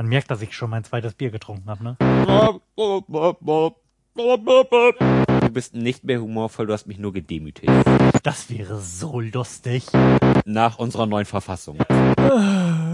Man 0.00 0.08
merkt, 0.08 0.30
dass 0.30 0.40
ich 0.40 0.54
schon 0.54 0.70
mein 0.70 0.82
zweites 0.82 1.12
Bier 1.12 1.30
getrunken 1.30 1.68
habe, 1.68 1.84
ne? 1.84 1.96
Du 4.14 5.50
bist 5.50 5.74
nicht 5.74 6.04
mehr 6.04 6.22
humorvoll, 6.22 6.64
du 6.64 6.72
hast 6.72 6.86
mich 6.86 6.98
nur 6.98 7.12
gedemütigt. 7.12 7.70
Das 8.22 8.48
wäre 8.48 8.80
so 8.80 9.20
lustig. 9.20 9.84
Nach 10.46 10.78
unserer 10.78 11.04
neuen 11.04 11.26
Verfassung. 11.26 11.76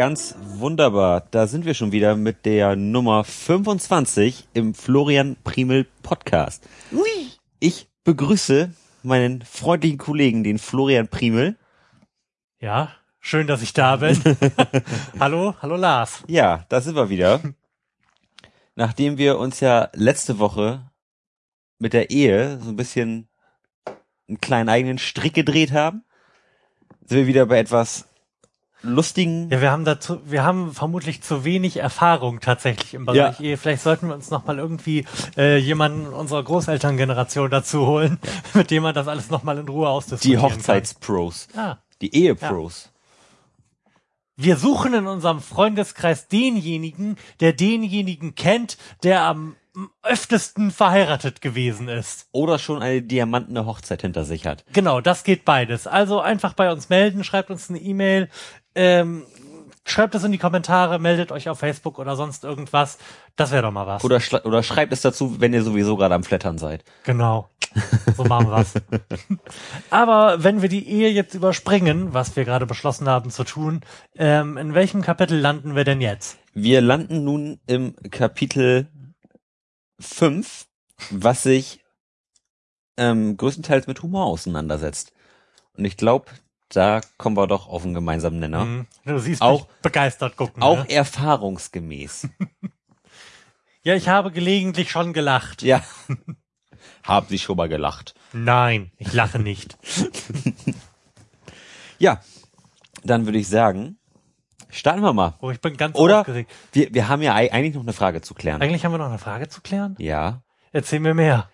ganz 0.00 0.34
wunderbar. 0.40 1.26
Da 1.30 1.46
sind 1.46 1.66
wir 1.66 1.74
schon 1.74 1.92
wieder 1.92 2.16
mit 2.16 2.46
der 2.46 2.74
Nummer 2.74 3.22
25 3.22 4.48
im 4.54 4.72
Florian 4.72 5.36
Primel 5.44 5.86
Podcast. 6.02 6.66
Ui. 6.90 7.04
Ich 7.58 7.86
begrüße 8.04 8.72
meinen 9.02 9.42
freundlichen 9.42 9.98
Kollegen, 9.98 10.42
den 10.42 10.58
Florian 10.58 11.08
Primel. 11.08 11.58
Ja, 12.60 12.92
schön, 13.18 13.46
dass 13.46 13.60
ich 13.60 13.74
da 13.74 13.96
bin. 13.96 14.18
hallo, 15.20 15.54
hallo 15.60 15.76
Lars. 15.76 16.24
Ja, 16.28 16.64
da 16.70 16.80
sind 16.80 16.96
wir 16.96 17.10
wieder. 17.10 17.42
Nachdem 18.76 19.18
wir 19.18 19.38
uns 19.38 19.60
ja 19.60 19.90
letzte 19.92 20.38
Woche 20.38 20.90
mit 21.78 21.92
der 21.92 22.08
Ehe 22.08 22.58
so 22.62 22.70
ein 22.70 22.76
bisschen 22.76 23.28
einen 24.28 24.40
kleinen 24.40 24.70
eigenen 24.70 24.96
Strick 24.96 25.34
gedreht 25.34 25.72
haben, 25.72 26.04
sind 27.04 27.18
wir 27.18 27.26
wieder 27.26 27.44
bei 27.44 27.58
etwas 27.58 28.09
lustigen. 28.82 29.50
Ja, 29.50 29.60
wir 29.60 29.70
haben 29.70 29.84
dazu, 29.84 30.20
wir 30.24 30.44
haben 30.44 30.72
vermutlich 30.72 31.22
zu 31.22 31.44
wenig 31.44 31.76
Erfahrung 31.78 32.40
tatsächlich 32.40 32.94
im 32.94 33.06
Bereich 33.06 33.38
Ja. 33.40 33.44
Ehe. 33.44 33.56
Vielleicht 33.56 33.82
sollten 33.82 34.08
wir 34.08 34.14
uns 34.14 34.30
noch 34.30 34.46
mal 34.46 34.58
irgendwie 34.58 35.04
äh, 35.36 35.56
jemanden 35.58 36.06
unserer 36.08 36.42
Großelterngeneration 36.42 37.50
dazu 37.50 37.86
holen, 37.86 38.18
mit 38.54 38.70
dem 38.70 38.82
man 38.82 38.94
das 38.94 39.08
alles 39.08 39.30
noch 39.30 39.42
mal 39.42 39.58
in 39.58 39.68
Ruhe 39.68 39.86
Die 39.86 39.90
ausdiskutieren 39.90 40.42
Hochzeitspros, 40.42 41.48
kann. 41.52 41.64
Ah. 41.64 41.78
die 42.00 42.14
Ehepros. 42.14 42.90
Wir 44.36 44.56
suchen 44.56 44.94
in 44.94 45.06
unserem 45.06 45.40
Freundeskreis 45.40 46.28
denjenigen, 46.28 47.16
der 47.40 47.52
denjenigen 47.52 48.34
kennt, 48.34 48.78
der 49.02 49.22
am 49.22 49.54
öftesten 50.02 50.70
verheiratet 50.70 51.40
gewesen 51.40 51.88
ist. 51.88 52.26
Oder 52.32 52.58
schon 52.58 52.82
eine 52.82 53.02
diamantene 53.02 53.66
Hochzeit 53.66 54.02
hinter 54.02 54.24
sich 54.24 54.46
hat. 54.46 54.64
Genau, 54.72 55.00
das 55.00 55.24
geht 55.24 55.44
beides. 55.44 55.86
Also 55.86 56.20
einfach 56.20 56.54
bei 56.54 56.72
uns 56.72 56.88
melden, 56.88 57.22
schreibt 57.22 57.50
uns 57.50 57.70
eine 57.70 57.78
E-Mail, 57.78 58.28
ähm, 58.74 59.24
schreibt 59.84 60.14
es 60.14 60.24
in 60.24 60.32
die 60.32 60.38
Kommentare, 60.38 60.98
meldet 60.98 61.32
euch 61.32 61.48
auf 61.48 61.58
Facebook 61.58 61.98
oder 61.98 62.16
sonst 62.16 62.44
irgendwas. 62.44 62.98
Das 63.36 63.50
wäre 63.50 63.62
doch 63.62 63.72
mal 63.72 63.86
was. 63.86 64.04
Oder, 64.04 64.20
oder 64.44 64.62
schreibt 64.62 64.92
es 64.92 65.00
dazu, 65.00 65.40
wenn 65.40 65.52
ihr 65.52 65.62
sowieso 65.62 65.96
gerade 65.96 66.14
am 66.14 66.24
Flattern 66.24 66.58
seid. 66.58 66.84
Genau. 67.04 67.48
So 68.16 68.24
machen 68.24 68.50
wir's. 68.50 68.74
Aber 69.90 70.42
wenn 70.42 70.62
wir 70.62 70.68
die 70.68 70.88
Ehe 70.88 71.10
jetzt 71.10 71.34
überspringen, 71.34 72.12
was 72.12 72.34
wir 72.36 72.44
gerade 72.44 72.66
beschlossen 72.66 73.08
haben 73.08 73.30
zu 73.30 73.44
tun, 73.44 73.80
ähm, 74.16 74.56
in 74.56 74.74
welchem 74.74 75.02
Kapitel 75.02 75.38
landen 75.38 75.76
wir 75.76 75.84
denn 75.84 76.00
jetzt? 76.00 76.38
Wir 76.52 76.80
landen 76.80 77.24
nun 77.24 77.60
im 77.66 77.94
Kapitel 78.10 78.88
5, 80.00 80.66
was 81.10 81.42
sich 81.44 81.80
ähm, 82.96 83.36
größtenteils 83.36 83.86
mit 83.86 84.02
Humor 84.02 84.26
auseinandersetzt. 84.26 85.12
Und 85.76 85.84
ich 85.84 85.96
glaube, 85.96 86.26
da 86.70 87.00
kommen 87.18 87.36
wir 87.36 87.46
doch 87.46 87.68
auf 87.68 87.84
einen 87.84 87.94
gemeinsamen 87.94 88.38
Nenner. 88.38 88.62
Hm, 88.62 88.86
Du 89.04 89.18
siehst 89.18 89.42
Auch- 89.42 89.66
begeistert 89.82 90.36
gucken. 90.36 90.62
Auch 90.62 90.84
ne? 90.84 90.90
erfahrungsgemäß. 90.90 92.28
Ja, 93.82 93.94
ich 93.94 94.10
habe 94.10 94.30
gelegentlich 94.30 94.90
schon 94.90 95.14
gelacht. 95.14 95.62
ja. 95.62 95.82
Haben 97.02 97.26
Sie 97.30 97.38
schon 97.38 97.56
mal 97.56 97.68
gelacht? 97.70 98.14
Nein, 98.34 98.92
ich 98.98 99.14
lache 99.14 99.38
nicht. 99.38 99.78
Ja. 101.98 102.20
Dann 103.04 103.24
würde 103.26 103.38
ich 103.38 103.48
sagen, 103.48 103.98
starten 104.68 105.00
wir 105.02 105.12
mal. 105.14 105.34
Oh, 105.40 105.50
ich 105.50 105.60
bin 105.60 105.76
ganz 105.76 105.96
Oder 105.98 106.20
aufgeregt. 106.20 106.50
wir, 106.72 106.92
wir 106.92 107.08
haben 107.08 107.22
ja 107.22 107.34
ei- 107.34 107.50
eigentlich 107.52 107.74
noch 107.74 107.82
eine 107.82 107.92
Frage 107.94 108.20
zu 108.20 108.34
klären. 108.34 108.60
Eigentlich 108.60 108.84
haben 108.84 108.92
wir 108.92 108.98
noch 108.98 109.08
eine 109.08 109.18
Frage 109.18 109.48
zu 109.48 109.60
klären. 109.62 109.96
Ja. 109.98 110.42
Erzähl 110.72 111.00
mir 111.00 111.14
mehr. 111.14 111.48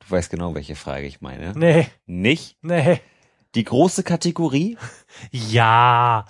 Du 0.00 0.10
weißt 0.10 0.30
genau, 0.30 0.54
welche 0.54 0.74
Frage 0.76 1.06
ich 1.06 1.20
meine. 1.20 1.52
Nee, 1.56 1.86
Nicht? 2.06 2.56
nee. 2.62 3.00
Die 3.54 3.64
große 3.64 4.02
Kategorie? 4.02 4.76
Ja. 5.30 6.24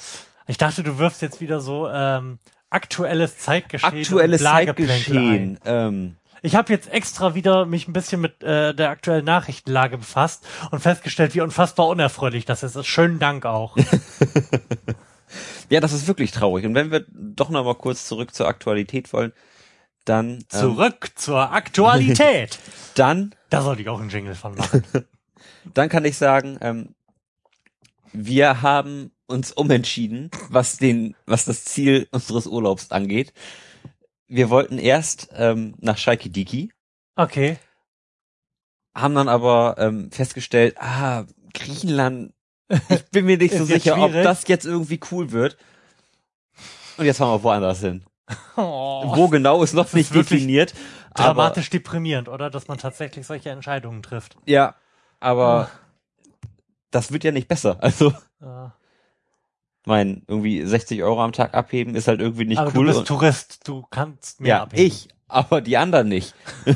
Ich 0.47 0.59
dachte, 0.59 0.83
du 0.83 0.99
wirfst 0.99 1.23
jetzt 1.23 1.41
wieder 1.41 1.61
so 1.61 1.89
ähm, 1.89 2.39
aktuelles 2.71 3.39
Zeitgeschehen. 3.39 4.01
Aktuelles 4.01 4.43
Zeitgeschehen. 4.43 5.59
Ähm, 5.65 6.17
Ich 6.43 6.55
habe 6.55 6.73
jetzt 6.73 6.91
extra 6.91 7.35
wieder 7.35 7.67
mich 7.67 7.87
ein 7.89 7.93
bisschen 7.93 8.21
mit 8.21 8.43
äh, 8.43 8.75
der 8.75 8.91
aktuellen 8.91 9.25
Nachrichtenlage 9.25 9.99
befasst 9.99 10.47
und 10.71 10.81
festgestellt, 10.81 11.35
wie 11.35 11.43
unfassbar 11.43 11.89
unerfreulich 11.89 12.47
das 12.47 12.63
ist. 12.63 12.87
Schönen 12.87 13.19
Dank 13.19 13.45
auch. 13.45 13.77
ja, 15.69 15.81
das 15.81 15.93
ist 15.93 16.09
wirklich 16.09 16.31
traurig. 16.31 16.65
Und 16.65 16.75
wenn 16.75 16.91
wir 16.91 17.05
doch 17.11 17.51
noch 17.51 17.65
mal 17.65 17.75
kurz 17.75 18.07
zurück 18.07 18.35
zur 18.35 18.49
Aktualität 18.49 19.13
wollen, 19.13 19.33
dann, 20.05 20.31
ähm, 20.31 20.49
Zurück 20.49 21.11
zur 21.15 21.53
Aktualität. 21.53 22.59
dann, 22.95 23.35
Da 23.51 23.63
sollte 23.63 23.83
ich 23.83 23.89
auch 23.89 24.01
einen 24.01 24.09
Jingle 24.09 24.35
von 24.35 24.55
machen. 24.55 24.83
dann 25.75 25.89
kann 25.89 26.05
ich 26.05 26.17
sagen, 26.17 26.59
ähm, 26.63 26.95
wir 28.13 28.63
haben 28.63 29.13
uns 29.27 29.53
umentschieden, 29.53 30.31
was 30.49 30.77
den, 30.77 31.15
was 31.27 31.45
das 31.45 31.65
Ziel 31.65 32.09
unseres 32.11 32.47
Urlaubs 32.47 32.91
angeht. 32.91 33.33
Wir 34.27 34.51
wollten 34.51 34.79
erst 34.79 35.29
ähm, 35.35 35.75
nach 35.79 35.99
Schalke-Diki, 35.99 36.73
Okay. 37.17 37.59
haben 38.95 39.15
dann 39.15 39.29
aber 39.29 39.77
ähm, 39.79 40.11
festgestellt, 40.11 40.77
ah, 40.79 41.25
Griechenland, 41.55 42.33
ich 42.89 43.05
bin 43.11 43.27
mir 43.27 43.37
nicht 43.39 43.55
so 43.57 43.65
sicher, 43.65 43.99
ob 44.01 44.13
das 44.13 44.47
jetzt 44.49 44.65
irgendwie 44.67 45.01
cool 45.11 45.33
wird. 45.33 45.57
Und 46.97 47.07
jetzt 47.07 47.19
fahren 47.19 47.33
wir 47.39 47.43
woanders 47.43 47.81
hin. 47.81 48.05
Oh, 48.57 49.13
Wo 49.17 49.29
genau 49.29 49.63
ist 49.63 49.73
noch 49.75 49.93
nicht 49.93 50.15
definiert. 50.15 50.75
Aber, 51.13 51.25
dramatisch 51.35 51.71
deprimierend, 51.71 52.29
oder? 52.29 52.51
Dass 52.51 52.69
man 52.69 52.79
tatsächlich 52.79 53.27
solche 53.27 53.51
Entscheidungen 53.51 54.03
trifft. 54.03 54.37
ja, 54.47 54.77
aber 55.19 55.69
das 56.91 57.13
wird 57.13 57.25
ja 57.25 57.33
nicht 57.33 57.49
besser. 57.49 57.79
Also, 57.83 58.13
Ja. 58.41 58.75
mein, 59.87 60.23
irgendwie 60.27 60.65
60 60.65 61.03
Euro 61.03 61.23
am 61.23 61.33
Tag 61.33 61.55
abheben 61.55 61.95
ist 61.95 62.09
halt 62.09 62.21
irgendwie 62.21 62.45
nicht 62.45 62.59
Aber 62.59 62.71
cool. 62.77 62.87
du 62.87 62.93
bist 62.93 63.07
Tourist, 63.07 63.69
du 63.69 63.85
kannst 63.91 64.41
mehr 64.41 64.49
ja, 64.57 64.63
abheben. 64.63 64.87
ich, 64.87 65.09
aber 65.29 65.61
die 65.61 65.77
anderen 65.77 66.09
nicht. 66.09 66.35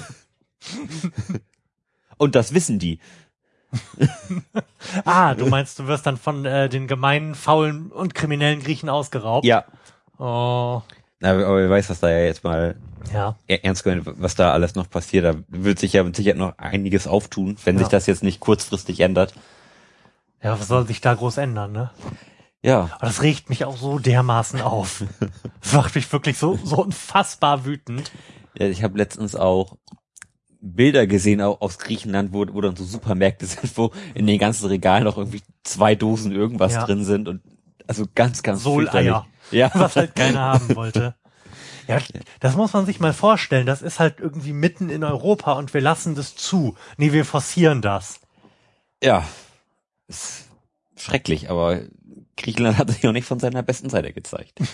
und 2.17 2.35
das 2.35 2.55
wissen 2.55 2.79
die. 2.79 2.99
Ah, 5.05 5.35
du 5.35 5.47
meinst, 5.47 5.79
du 5.81 5.87
wirst 5.89 6.07
dann 6.07 6.17
von 6.17 6.45
äh, 6.45 6.69
den 6.69 6.87
gemeinen, 6.87 7.35
faulen 7.35 7.91
und 7.91 8.15
kriminellen 8.15 8.61
Griechen 8.63 8.89
ausgeraubt? 8.89 9.45
Ja. 9.45 9.65
Oh, 10.19 10.83
Na, 11.19 11.31
aber 11.33 11.57
wer 11.57 11.71
weiß, 11.71 11.91
was 11.91 11.99
da 12.01 12.09
ja 12.11 12.21
jetzt 12.25 12.45
mal 12.45 12.77
ja. 13.13 13.35
er- 13.49 13.65
ernst 13.65 13.83
gemeint, 13.83 14.03
was 14.07 14.37
da 14.37 14.53
alles 14.53 14.77
noch 14.77 14.89
passiert. 14.89 15.25
Da 15.25 15.35
wird 15.49 15.81
sich 15.81 15.93
ja 15.95 16.05
mit 16.05 16.15
Sicherheit 16.15 16.39
noch 16.39 16.57
einiges 16.59 17.09
auftun, 17.09 17.57
wenn 17.65 17.75
Ja. 17.77 17.81
sich 17.81 17.89
das 17.89 18.07
jetzt 18.07 18.23
nicht 18.23 18.39
kurzfristig 18.39 19.01
ändert. 19.01 19.35
Ja, 20.45 20.61
was 20.61 20.69
soll 20.69 20.87
sich 20.87 21.01
da 21.01 21.15
groß 21.15 21.39
ändern, 21.39 21.73
ne? 21.73 21.91
Ja. 22.63 22.91
Aber 22.97 23.07
das 23.07 23.23
regt 23.23 23.49
mich 23.51 23.65
auch 23.65 23.77
so 23.77 23.99
dermaßen 23.99 24.61
auf. 24.61 25.03
Das 25.61 25.73
macht 25.73 25.95
mich 25.95 26.11
wirklich 26.13 26.39
so, 26.39 26.59
so 26.63 26.77
unfassbar 26.77 27.65
wütend. 27.65 28.13
ja 28.57 28.67
ich 28.69 28.83
habe 28.83 28.97
letztens 28.99 29.35
auch 29.35 29.77
Bilder 30.61 31.07
gesehen 31.07 31.43
auch 31.43 31.61
aus 31.61 31.79
Griechenland, 31.79 32.33
wo, 32.33 32.47
wo 32.53 32.61
dann 32.61 32.77
so 32.77 32.85
Supermärkte 32.85 33.47
sind, 33.47 33.77
wo 33.77 33.91
in 34.15 34.27
den 34.27 34.39
ganzen 34.39 34.67
Regalen 34.67 35.05
noch 35.05 35.19
irgendwie 35.19 35.43
zwei 35.63 35.95
Dosen 35.95 36.33
irgendwas 36.33 36.73
Ja. 36.75 36.85
drin 36.87 37.05
sind 37.05 37.29
und 37.29 37.43
also 37.87 38.07
ganz, 38.15 38.43
ganz 38.43 38.63
Soleier. 38.63 39.27
Ja. 39.51 39.71
Was 39.75 39.97
halt 39.97 40.15
keiner 40.15 40.41
haben 40.41 40.75
wollte. 40.77 41.15
Ja, 41.87 41.99
das 42.41 42.57
muss 42.57 42.73
man 42.73 42.87
sich 42.87 42.99
mal 42.99 43.13
vorstellen. 43.13 43.67
Das 43.67 43.83
ist 43.83 44.01
halt 44.01 44.19
irgendwie 44.19 44.55
mitten 44.55 44.89
in 44.89 45.05
Europa 45.05 45.53
und 45.53 45.75
wir 45.75 45.83
lassen 45.83 46.15
das 46.15 46.35
zu. 46.35 46.77
Nee, 46.97 47.13
wir 47.13 47.27
forcieren 47.27 47.83
das. 47.83 48.21
Ja. 49.03 49.23
Ist 50.09 50.49
schrecklich, 50.97 51.51
aber 51.51 51.81
Griechenland 52.37 52.79
hat 52.79 52.91
sich 52.91 53.03
noch 53.03 53.13
nicht 53.13 53.27
von 53.27 53.41
seiner 53.41 53.63
besten 53.63 53.91
Seite 53.91 54.13
gezeigt. 54.13 54.59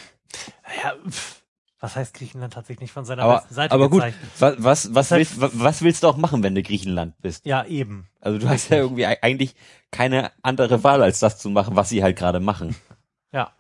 Ja, 0.85 0.95
pff, 1.11 1.43
was 1.81 1.97
heißt 1.97 2.15
Griechenland 2.15 2.55
hat 2.55 2.67
sich 2.67 2.79
nicht 2.79 2.93
von 2.93 3.05
seiner 3.05 3.23
Aber, 3.25 3.39
besten 3.41 3.55
Seite 3.55 3.75
aber 3.75 3.89
gut, 3.91 4.01
gezeigt? 4.03 4.19
was, 4.39 4.55
was, 4.63 4.95
was, 4.95 5.09
Das 5.09 5.19
willst, 5.19 5.41
wa- 5.41 5.51
was 5.55 5.83
willst 5.83 6.03
du 6.05 6.07
auch 6.09 6.17
machen, 6.17 6.45
wenn 6.45 6.55
du 6.55 6.63
Griechenland 6.63 7.15
bist? 7.21 7.45
Ja, 7.47 7.65
eben. 7.65 8.07
Also 8.21 8.39
du 8.39 8.49
hast 8.49 8.69
ja 8.69 8.77
irgendwie 8.77 9.07
ei- 9.07 9.21
eigentlich 9.23 9.57
keine 9.91 10.31
andere 10.43 10.85
Wahl, 10.85 11.03
als 11.03 11.19
das 11.19 11.39
zu 11.39 11.51
machen, 11.51 11.75
was 11.75 11.89
sie 11.89 12.03
halt 12.05 12.17
gerade 12.17 12.39
machen. 12.41 12.77
Ja. 13.33 13.53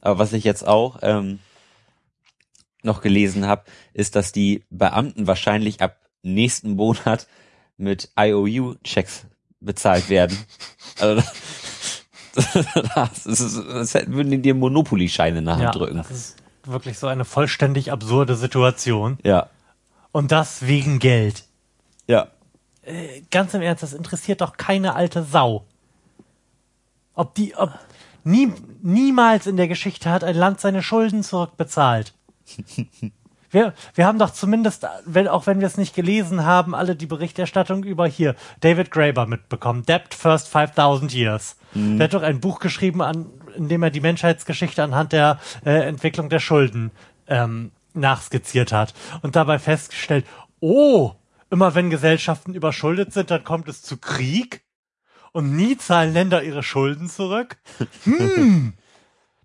Aber 0.00 0.18
was 0.20 0.32
ich 0.32 0.44
jetzt 0.44 0.66
auch 0.66 0.98
ähm, 1.02 1.40
noch 2.82 3.00
gelesen 3.02 3.46
habe, 3.46 3.64
ist, 3.92 4.14
dass 4.16 4.32
die 4.32 4.64
Beamten 4.70 5.26
wahrscheinlich 5.26 5.80
ab 5.82 5.96
nächsten 6.22 6.76
Monat 6.76 7.26
mit 7.76 8.10
IOU-Checks 8.16 9.26
bezahlt 9.60 10.08
werden. 10.08 10.36
Also 10.98 11.22
das 12.34 13.26
ist, 13.26 13.56
das 13.56 13.94
würden 14.06 14.30
die 14.30 14.42
dir 14.42 14.54
Monopoly-Scheine 14.54 15.42
nachdrücken. 15.42 15.96
Ja, 15.96 16.02
das 16.02 16.10
ist 16.10 16.36
wirklich 16.64 16.98
so 16.98 17.06
eine 17.06 17.24
vollständig 17.24 17.92
absurde 17.92 18.36
Situation. 18.36 19.18
Ja. 19.22 19.48
Und 20.12 20.32
das 20.32 20.66
wegen 20.66 20.98
Geld. 20.98 21.44
Ja. 22.06 22.28
Äh, 22.82 23.22
ganz 23.30 23.54
im 23.54 23.62
Ernst, 23.62 23.82
das 23.82 23.92
interessiert 23.92 24.40
doch 24.40 24.56
keine 24.56 24.94
alte 24.94 25.22
Sau. 25.24 25.66
Ob 27.14 27.34
die, 27.34 27.54
ob 27.56 27.78
nie, 28.24 28.52
niemals 28.82 29.46
in 29.46 29.56
der 29.56 29.68
Geschichte 29.68 30.10
hat 30.10 30.24
ein 30.24 30.36
Land 30.36 30.60
seine 30.60 30.82
Schulden 30.82 31.22
zurückbezahlt. 31.22 32.14
Wir, 33.50 33.74
wir 33.94 34.06
haben 34.06 34.18
doch 34.18 34.30
zumindest, 34.30 34.86
wenn, 35.04 35.28
auch 35.28 35.46
wenn 35.46 35.60
wir 35.60 35.66
es 35.66 35.76
nicht 35.76 35.94
gelesen 35.94 36.44
haben, 36.44 36.74
alle 36.74 36.94
die 36.94 37.06
Berichterstattung 37.06 37.84
über 37.84 38.06
hier 38.06 38.36
David 38.60 38.90
Graeber 38.90 39.26
mitbekommen. 39.26 39.84
Debt 39.84 40.14
First 40.14 40.48
5000 40.48 41.12
Years. 41.12 41.56
Mhm. 41.74 41.98
Der 41.98 42.04
hat 42.04 42.14
doch 42.14 42.22
ein 42.22 42.40
Buch 42.40 42.60
geschrieben, 42.60 43.02
an, 43.02 43.26
in 43.56 43.68
dem 43.68 43.82
er 43.82 43.90
die 43.90 44.00
Menschheitsgeschichte 44.00 44.82
anhand 44.82 45.12
der 45.12 45.38
äh, 45.64 45.86
Entwicklung 45.88 46.28
der 46.28 46.40
Schulden 46.40 46.92
ähm, 47.26 47.72
nachskizziert 47.94 48.72
hat 48.72 48.94
und 49.22 49.36
dabei 49.36 49.58
festgestellt, 49.58 50.24
oh, 50.60 51.12
immer 51.50 51.74
wenn 51.74 51.90
Gesellschaften 51.90 52.54
überschuldet 52.54 53.12
sind, 53.12 53.30
dann 53.30 53.44
kommt 53.44 53.68
es 53.68 53.82
zu 53.82 53.96
Krieg 53.96 54.62
und 55.32 55.56
nie 55.56 55.76
zahlen 55.76 56.12
Länder 56.12 56.42
ihre 56.42 56.62
Schulden 56.62 57.08
zurück. 57.08 57.56
Hm, 58.04 58.74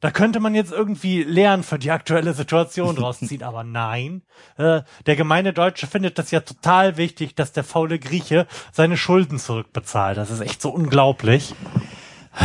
da 0.05 0.11
könnte 0.11 0.39
man 0.39 0.53
jetzt 0.53 0.71
irgendwie 0.71 1.23
Lernen 1.23 1.63
für 1.63 1.79
die 1.79 1.89
aktuelle 1.89 2.35
Situation 2.35 2.95
draus 2.95 3.17
ziehen, 3.17 3.41
aber 3.41 3.63
nein. 3.63 4.21
Äh, 4.55 4.83
der 5.07 5.15
gemeine 5.15 5.51
Deutsche 5.51 5.87
findet 5.87 6.19
das 6.19 6.29
ja 6.29 6.41
total 6.41 6.97
wichtig, 6.97 7.33
dass 7.33 7.53
der 7.53 7.63
faule 7.63 7.97
Grieche 7.97 8.45
seine 8.71 8.97
Schulden 8.97 9.39
zurückbezahlt. 9.39 10.17
Das 10.17 10.29
ist 10.29 10.41
echt 10.41 10.61
so 10.61 10.69
unglaublich. 10.69 11.55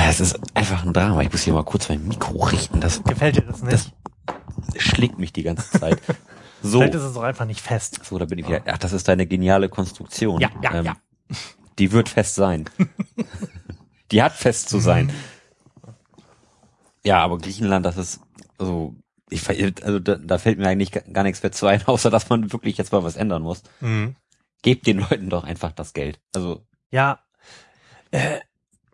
Es 0.08 0.20
ist 0.20 0.40
einfach 0.54 0.86
ein 0.86 0.94
Drama. 0.94 1.20
Ich 1.20 1.30
muss 1.32 1.42
hier 1.42 1.52
mal 1.52 1.62
kurz 1.64 1.90
mein 1.90 2.08
Mikro 2.08 2.44
richten. 2.44 2.80
Das 2.80 3.04
gefällt 3.04 3.36
dir 3.36 3.42
das 3.42 3.62
nicht. 3.62 3.92
Das 4.72 4.82
schlägt 4.82 5.18
mich 5.18 5.34
die 5.34 5.42
ganze 5.42 5.78
Zeit. 5.78 6.00
So. 6.62 6.80
Vielleicht 6.80 6.94
ist 6.94 7.04
es 7.04 7.16
auch 7.16 7.22
einfach 7.22 7.46
nicht 7.46 7.62
fest. 7.62 8.00
So, 8.04 8.18
da 8.18 8.26
bin 8.26 8.38
ich 8.38 8.46
wieder. 8.46 8.60
Ach, 8.66 8.76
das 8.76 8.92
ist 8.92 9.08
deine 9.08 9.26
geniale 9.26 9.70
Konstruktion. 9.70 10.42
Ja, 10.42 10.50
ja, 10.62 10.74
ähm, 10.74 10.84
ja. 10.84 10.96
Die 11.78 11.90
wird 11.90 12.10
fest 12.10 12.34
sein. 12.34 12.68
die 14.12 14.22
hat 14.22 14.34
fest 14.34 14.68
zu 14.68 14.78
sein. 14.78 15.10
Ja, 17.04 17.22
aber 17.22 17.38
Griechenland, 17.38 17.86
das 17.86 17.96
ist, 17.96 18.20
also, 18.58 18.94
ich, 19.30 19.48
also 19.48 19.98
da, 19.98 20.16
da 20.16 20.38
fällt 20.38 20.58
mir 20.58 20.68
eigentlich 20.68 20.92
gar 20.92 21.22
nichts 21.22 21.42
mehr 21.42 21.52
zu 21.52 21.66
ein, 21.66 21.82
außer 21.86 22.10
dass 22.10 22.28
man 22.28 22.52
wirklich 22.52 22.76
jetzt 22.78 22.92
mal 22.92 23.04
was 23.04 23.16
ändern 23.16 23.42
muss. 23.42 23.62
Mhm. 23.80 24.16
Gebt 24.62 24.86
den 24.86 24.98
Leuten 24.98 25.30
doch 25.30 25.44
einfach 25.44 25.72
das 25.72 25.94
Geld. 25.94 26.20
Also. 26.34 26.66
Ja. 26.90 27.20
Äh, 28.10 28.40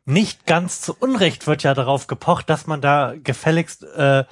nicht 0.05 0.47
ganz 0.47 0.81
zu 0.81 0.94
Unrecht 0.97 1.49
wird 1.49 1.64
ja 1.64 1.75
darauf 1.75 2.06
gepocht, 2.06 2.49
dass 2.49 2.69
man 2.69 2.81
da 2.81 3.14
gefälligst 3.17 3.82
äh, 3.82 4.25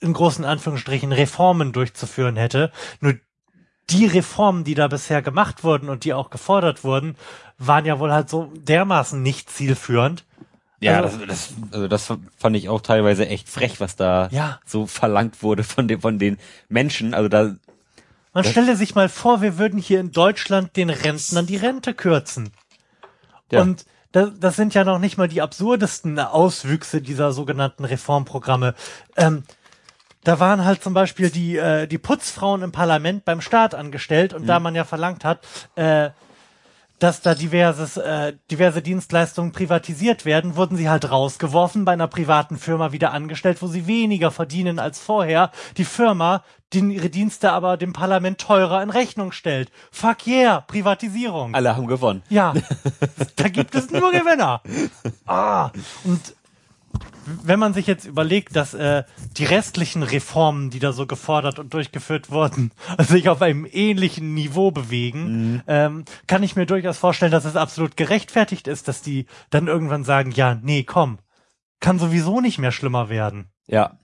in 0.00 0.12
großen 0.14 0.44
Anführungsstrichen 0.44 1.12
Reformen 1.12 1.72
durchzuführen 1.72 2.36
hätte. 2.36 2.72
Nur 3.00 3.14
die 3.90 4.06
Reformen, 4.06 4.64
die 4.64 4.74
da 4.74 4.88
bisher 4.88 5.22
gemacht 5.22 5.64
wurden 5.64 5.88
und 5.88 6.04
die 6.04 6.14
auch 6.14 6.30
gefordert 6.30 6.84
wurden, 6.84 7.16
waren 7.58 7.84
ja 7.84 7.98
wohl 7.98 8.12
halt 8.12 8.28
so 8.28 8.52
dermaßen 8.54 9.22
nicht 9.22 9.50
zielführend, 9.50 10.24
ja, 10.80 11.00
also, 11.02 11.18
das, 11.26 11.28
das, 11.28 11.54
also 11.72 11.88
das 11.88 12.12
fand 12.36 12.56
ich 12.56 12.68
auch 12.68 12.80
teilweise 12.80 13.26
echt 13.26 13.48
frech, 13.48 13.80
was 13.80 13.96
da 13.96 14.28
ja. 14.30 14.60
so 14.64 14.86
verlangt 14.86 15.42
wurde 15.42 15.64
von, 15.64 15.88
den 15.88 16.00
von 16.00 16.18
den 16.18 16.38
Menschen. 16.68 17.14
Also 17.14 17.28
da. 17.28 17.54
Man 18.32 18.44
stelle 18.44 18.76
sich 18.76 18.94
mal 18.94 19.08
vor, 19.08 19.42
wir 19.42 19.58
würden 19.58 19.80
hier 19.80 19.98
in 19.98 20.12
Deutschland 20.12 20.76
den 20.76 20.90
Rentnern 20.90 21.46
die 21.46 21.56
Rente 21.56 21.94
kürzen. 21.94 22.50
Ja. 23.50 23.62
Und 23.62 23.86
das, 24.12 24.30
das 24.38 24.56
sind 24.56 24.74
ja 24.74 24.84
noch 24.84 24.98
nicht 24.98 25.18
mal 25.18 25.28
die 25.28 25.42
absurdesten 25.42 26.18
Auswüchse 26.18 27.00
dieser 27.00 27.32
sogenannten 27.32 27.84
Reformprogramme. 27.84 28.74
Ähm, 29.16 29.42
da 30.24 30.38
waren 30.40 30.64
halt 30.64 30.82
zum 30.82 30.94
Beispiel 30.94 31.30
die, 31.30 31.56
äh, 31.56 31.86
die 31.86 31.98
Putzfrauen 31.98 32.62
im 32.62 32.72
Parlament 32.72 33.24
beim 33.24 33.40
Staat 33.40 33.74
angestellt 33.74 34.32
und 34.32 34.42
mhm. 34.42 34.46
da 34.46 34.60
man 34.60 34.74
ja 34.74 34.84
verlangt 34.84 35.24
hat, 35.24 35.40
äh, 35.74 36.10
dass 36.98 37.20
da 37.20 37.34
diverses, 37.34 37.96
äh, 37.96 38.34
diverse 38.50 38.82
Dienstleistungen 38.82 39.52
privatisiert 39.52 40.24
werden, 40.24 40.56
wurden 40.56 40.76
sie 40.76 40.88
halt 40.88 41.10
rausgeworfen, 41.10 41.84
bei 41.84 41.92
einer 41.92 42.08
privaten 42.08 42.58
Firma 42.58 42.92
wieder 42.92 43.12
angestellt, 43.12 43.62
wo 43.62 43.66
sie 43.66 43.86
weniger 43.86 44.30
verdienen 44.30 44.78
als 44.78 44.98
vorher. 44.98 45.50
Die 45.76 45.84
Firma, 45.84 46.42
die 46.72 46.80
ihre 46.80 47.08
Dienste 47.08 47.52
aber 47.52 47.76
dem 47.76 47.92
Parlament 47.92 48.38
teurer 48.38 48.82
in 48.82 48.90
Rechnung 48.90 49.32
stellt. 49.32 49.70
Fuck 49.90 50.26
yeah, 50.26 50.60
Privatisierung. 50.60 51.54
Alle 51.54 51.76
haben 51.76 51.86
gewonnen. 51.86 52.22
Ja, 52.28 52.54
da 53.36 53.48
gibt 53.48 53.74
es 53.74 53.90
nur 53.90 54.12
Gewinner. 54.12 54.62
Ah, 55.26 55.70
und 56.04 56.34
wenn 57.42 57.58
man 57.58 57.74
sich 57.74 57.86
jetzt 57.86 58.04
überlegt, 58.04 58.56
dass 58.56 58.74
äh, 58.74 59.04
die 59.36 59.44
restlichen 59.44 60.02
Reformen, 60.02 60.70
die 60.70 60.78
da 60.78 60.92
so 60.92 61.06
gefordert 61.06 61.58
und 61.58 61.74
durchgeführt 61.74 62.30
wurden, 62.30 62.72
sich 62.98 63.28
auf 63.28 63.42
einem 63.42 63.66
ähnlichen 63.70 64.34
Niveau 64.34 64.70
bewegen, 64.70 65.52
mhm. 65.52 65.62
ähm, 65.66 66.04
kann 66.26 66.42
ich 66.42 66.56
mir 66.56 66.66
durchaus 66.66 66.98
vorstellen, 66.98 67.32
dass 67.32 67.44
es 67.44 67.56
absolut 67.56 67.96
gerechtfertigt 67.96 68.68
ist, 68.68 68.88
dass 68.88 69.02
die 69.02 69.26
dann 69.50 69.66
irgendwann 69.66 70.04
sagen, 70.04 70.30
ja, 70.30 70.58
nee, 70.62 70.82
komm, 70.82 71.18
kann 71.80 71.98
sowieso 71.98 72.40
nicht 72.40 72.58
mehr 72.58 72.72
schlimmer 72.72 73.08
werden. 73.08 73.46
Ja. 73.66 73.98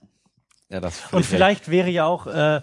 Ja, 0.69 0.79
das 0.79 1.03
und 1.11 1.25
vielleicht 1.25 1.69
wäre 1.69 1.89
ja 1.89 2.05
auch 2.05 2.25
äh, 2.25 2.61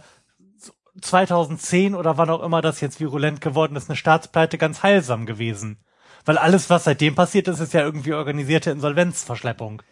2010 1.00 1.94
oder 1.94 2.18
wann 2.18 2.30
auch 2.30 2.42
immer 2.42 2.60
das 2.60 2.80
jetzt 2.80 3.00
virulent 3.00 3.40
geworden 3.40 3.76
ist, 3.76 3.88
eine 3.88 3.96
Staatspleite 3.96 4.58
ganz 4.58 4.82
heilsam 4.82 5.24
gewesen. 5.24 5.78
Weil 6.24 6.38
alles, 6.38 6.70
was 6.70 6.84
seitdem 6.84 7.14
passiert 7.14 7.48
ist, 7.48 7.60
ist 7.60 7.72
ja 7.72 7.80
irgendwie 7.80 8.12
organisierte 8.12 8.70
Insolvenzverschleppung. 8.70 9.82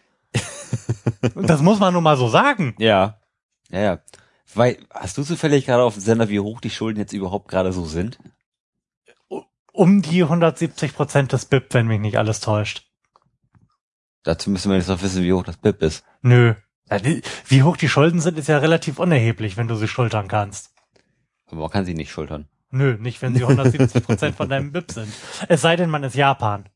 Und 1.35 1.49
das 1.50 1.62
muss 1.62 1.79
man 1.79 1.94
nun 1.94 2.02
mal 2.02 2.17
so 2.17 2.29
sagen. 2.29 2.75
Ja. 2.79 3.20
Ja, 3.70 3.81
ja. 3.81 3.99
Weil, 4.55 4.79
hast 4.93 5.17
du 5.17 5.23
zufällig 5.23 5.67
gerade 5.67 5.82
auf 5.82 5.94
dem 5.94 6.02
Sender, 6.02 6.29
wie 6.29 6.41
hoch 6.41 6.61
die 6.61 6.70
Schulden 6.70 6.99
jetzt 6.99 7.12
überhaupt 7.12 7.49
gerade 7.49 7.73
so 7.73 7.85
sind? 7.85 8.19
Um 9.73 10.02
die 10.02 10.23
170 10.23 10.94
Prozent 10.94 11.32
des 11.32 11.44
BIP, 11.44 11.73
wenn 11.75 11.87
mich 11.87 12.00
nicht 12.00 12.19
alles 12.19 12.41
täuscht. 12.41 12.87
Dazu 14.25 14.50
müssen 14.50 14.70
wir 14.70 14.76
jetzt 14.76 14.88
noch 14.88 15.02
wissen, 15.02 15.23
wie 15.23 15.32
hoch 15.32 15.44
das 15.44 15.56
BIP 15.56 15.82
ist. 15.82 16.05
Nö. 16.23 16.55
Wie 17.47 17.62
hoch 17.62 17.76
die 17.76 17.88
Schulden 17.88 18.20
sind, 18.20 18.37
ist 18.37 18.49
ja 18.49 18.58
relativ 18.58 18.99
unerheblich, 18.99 19.56
wenn 19.56 19.69
du 19.69 19.76
sie 19.76 19.87
schultern 19.87 20.26
kannst. 20.26 20.75
Aber 21.47 21.61
man 21.61 21.70
kann 21.70 21.85
sie 21.85 21.94
nicht 21.94 22.11
schultern. 22.11 22.49
Nö, 22.70 22.97
nicht 22.99 23.23
wenn 23.23 23.35
sie 23.35 23.43
170 23.43 24.05
Prozent 24.05 24.37
von 24.37 24.49
deinem 24.49 24.73
BIP 24.73 24.91
sind. 24.93 25.12
Es 25.49 25.62
sei 25.62 25.76
denn, 25.76 25.91
man 25.91 26.02
ist 26.05 26.14
Japan. 26.14 26.69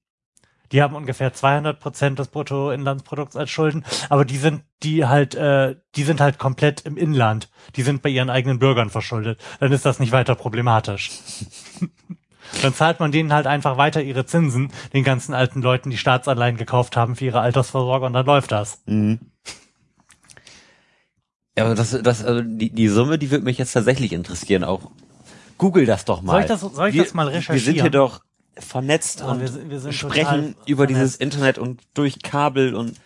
Die 0.72 0.82
haben 0.82 0.94
ungefähr 0.94 1.32
200 1.32 1.78
Prozent 1.78 2.18
des 2.18 2.28
Bruttoinlandsprodukts 2.28 3.36
als 3.36 3.50
Schulden, 3.50 3.84
aber 4.08 4.24
die 4.24 4.38
sind 4.38 4.62
die 4.82 5.06
halt, 5.06 5.34
äh, 5.34 5.76
die 5.94 6.04
sind 6.04 6.20
halt 6.20 6.38
komplett 6.38 6.82
im 6.82 6.96
Inland. 6.96 7.48
Die 7.76 7.82
sind 7.82 8.02
bei 8.02 8.08
ihren 8.08 8.30
eigenen 8.30 8.58
Bürgern 8.58 8.90
verschuldet. 8.90 9.40
Dann 9.60 9.72
ist 9.72 9.84
das 9.84 10.00
nicht 10.00 10.12
weiter 10.12 10.34
problematisch. 10.34 11.10
Dann 12.62 12.74
zahlt 12.74 13.00
man 13.00 13.10
denen 13.10 13.32
halt 13.32 13.46
einfach 13.46 13.78
weiter 13.78 14.02
ihre 14.02 14.26
Zinsen, 14.26 14.70
den 14.92 15.02
ganzen 15.02 15.34
alten 15.34 15.62
Leuten, 15.62 15.90
die 15.90 15.96
Staatsanleihen 15.96 16.56
gekauft 16.56 16.96
haben 16.96 17.16
für 17.16 17.24
ihre 17.24 17.40
Altersvorsorge 17.40 18.06
und 18.06 18.12
dann 18.12 18.26
läuft 18.26 18.52
das. 18.52 18.80
Mhm. 18.86 19.18
Ja, 21.56 21.64
aber 21.64 21.74
das, 21.74 21.98
das, 22.02 22.24
also 22.24 22.42
die, 22.42 22.70
die 22.70 22.88
Summe, 22.88 23.18
die 23.18 23.30
würde 23.30 23.44
mich 23.44 23.58
jetzt 23.58 23.72
tatsächlich 23.72 24.12
interessieren, 24.12 24.64
auch. 24.64 24.90
Google 25.56 25.86
das 25.86 26.04
doch 26.04 26.20
mal. 26.20 26.32
Soll 26.32 26.40
ich 26.40 26.46
das, 26.46 26.60
soll 26.60 26.88
ich 26.88 26.94
wir, 26.94 27.04
das 27.04 27.14
mal 27.14 27.28
recherchieren? 27.28 27.54
Wir 27.54 27.64
sind 27.64 27.80
hier 27.80 27.90
doch 27.90 28.20
vernetzt 28.58 29.22
oh, 29.24 29.30
und 29.30 29.40
wir, 29.40 29.84
wir 29.84 29.92
sprechen 29.92 30.54
über 30.66 30.84
vernetzt. 30.84 30.88
dieses 30.88 31.16
Internet 31.16 31.58
und 31.58 31.82
durch 31.94 32.22
Kabel 32.22 32.74
und 32.74 32.96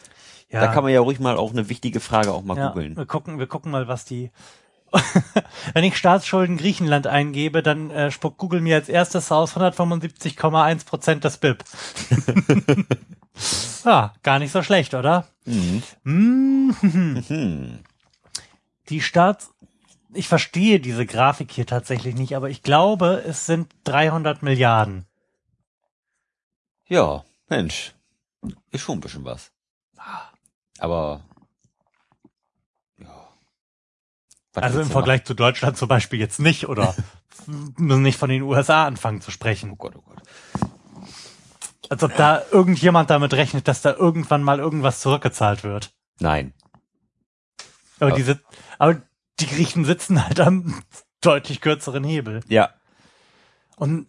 ja. 0.50 0.60
da 0.60 0.68
kann 0.68 0.84
man 0.84 0.92
ja 0.92 1.00
ruhig 1.00 1.20
mal 1.20 1.36
auch 1.36 1.52
eine 1.52 1.68
wichtige 1.68 2.00
Frage 2.00 2.32
auch 2.32 2.42
mal 2.42 2.56
ja, 2.56 2.68
googeln. 2.68 2.96
Wir 2.96 3.06
gucken, 3.06 3.38
wir 3.38 3.46
gucken 3.46 3.70
mal, 3.70 3.88
was 3.88 4.04
die 4.04 4.30
Wenn 5.74 5.84
ich 5.84 5.98
Staatsschulden 5.98 6.56
Griechenland 6.56 7.06
eingebe, 7.06 7.62
dann 7.62 7.90
äh, 7.90 8.10
spuckt 8.10 8.38
Google 8.38 8.62
mir 8.62 8.76
als 8.76 8.88
erstes 8.88 9.30
aus 9.30 9.54
175,1 9.54 10.86
Prozent 10.86 11.24
des 11.24 11.36
BIP. 11.36 11.62
ja, 13.84 14.14
gar 14.22 14.38
nicht 14.38 14.50
so 14.50 14.62
schlecht, 14.62 14.94
oder? 14.94 15.26
Mhm. 15.44 15.82
Mhm. 16.04 17.78
Die 18.88 19.02
Staats 19.02 19.50
ich 20.14 20.28
verstehe 20.28 20.80
diese 20.80 21.06
Grafik 21.06 21.52
hier 21.52 21.66
tatsächlich 21.66 22.14
nicht, 22.14 22.34
aber 22.34 22.48
ich 22.50 22.62
glaube, 22.62 23.22
es 23.26 23.46
sind 23.46 23.68
300 23.84 24.42
Milliarden. 24.42 25.04
Ja, 26.88 27.25
Mensch, 27.49 27.95
ist 28.71 28.83
schon 28.83 28.99
ein 28.99 29.00
bisschen 29.00 29.25
was. 29.25 29.52
Aber 30.78 31.23
ja. 32.99 33.28
Was 34.54 34.64
also 34.64 34.80
im 34.80 34.90
Vergleich 34.90 35.25
zu 35.25 35.35
Deutschland 35.35 35.76
zum 35.76 35.88
Beispiel 35.88 36.18
jetzt 36.18 36.40
nicht, 36.40 36.68
oder 36.68 36.95
müssen 37.47 38.02
nicht 38.02 38.18
von 38.18 38.30
den 38.30 38.42
USA 38.42 38.87
anfangen 38.87 39.21
zu 39.21 39.30
sprechen. 39.30 39.73
Oh 39.73 39.76
Gott, 39.76 39.97
oh 39.97 40.02
Gott. 40.02 40.23
Als 41.90 42.02
ob 42.02 42.16
da 42.16 42.42
irgendjemand 42.52 43.11
damit 43.11 43.33
rechnet, 43.35 43.66
dass 43.66 43.83
da 43.83 43.95
irgendwann 43.95 44.42
mal 44.42 44.59
irgendwas 44.59 45.00
zurückgezahlt 45.00 45.64
wird. 45.64 45.90
Nein. 46.21 46.54
Aber, 47.99 48.09
aber 48.09 48.16
diese, 48.16 48.40
aber 48.78 49.02
die 49.40 49.47
Griechen 49.47 49.85
sitzen 49.85 50.25
halt 50.25 50.40
am 50.40 50.83
deutlich 51.21 51.61
kürzeren 51.61 52.04
Hebel. 52.04 52.40
Ja. 52.49 52.71
Und 53.76 54.09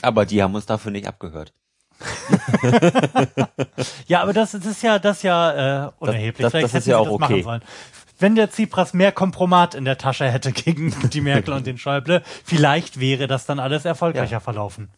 aber 0.00 0.24
die 0.24 0.42
haben 0.42 0.54
uns 0.54 0.64
dafür 0.64 0.90
nicht 0.90 1.06
abgehört. 1.06 1.52
Ja, 4.06 4.22
aber 4.22 4.32
das, 4.32 4.52
das 4.52 4.64
ist 4.66 4.82
ja, 4.82 4.98
das 4.98 5.22
ja 5.22 5.86
äh, 5.86 5.90
unerheblich. 5.98 6.42
das- 6.44 6.52
Vielleicht 6.52 6.74
das 6.74 6.80
ist 6.82 6.86
ja 6.86 6.98
auch 6.98 7.08
das 7.10 7.18
machen 7.18 7.34
okay. 7.34 7.42
sollen. 7.42 7.62
Wenn 8.18 8.34
der 8.36 8.50
Tsipras 8.50 8.92
mehr 8.94 9.10
Kompromat 9.12 9.74
in 9.74 9.84
der 9.84 9.98
Tasche 9.98 10.30
hätte 10.30 10.52
gegen 10.52 10.94
die 11.10 11.20
Merkel 11.20 11.54
und 11.54 11.66
den 11.66 11.78
Schäuble, 11.78 12.22
vielleicht 12.44 13.00
wäre 13.00 13.26
das 13.26 13.46
dann 13.46 13.58
alles 13.58 13.84
erfolgreicher 13.84 14.32
Ja. 14.32 14.40
verlaufen. 14.40 14.88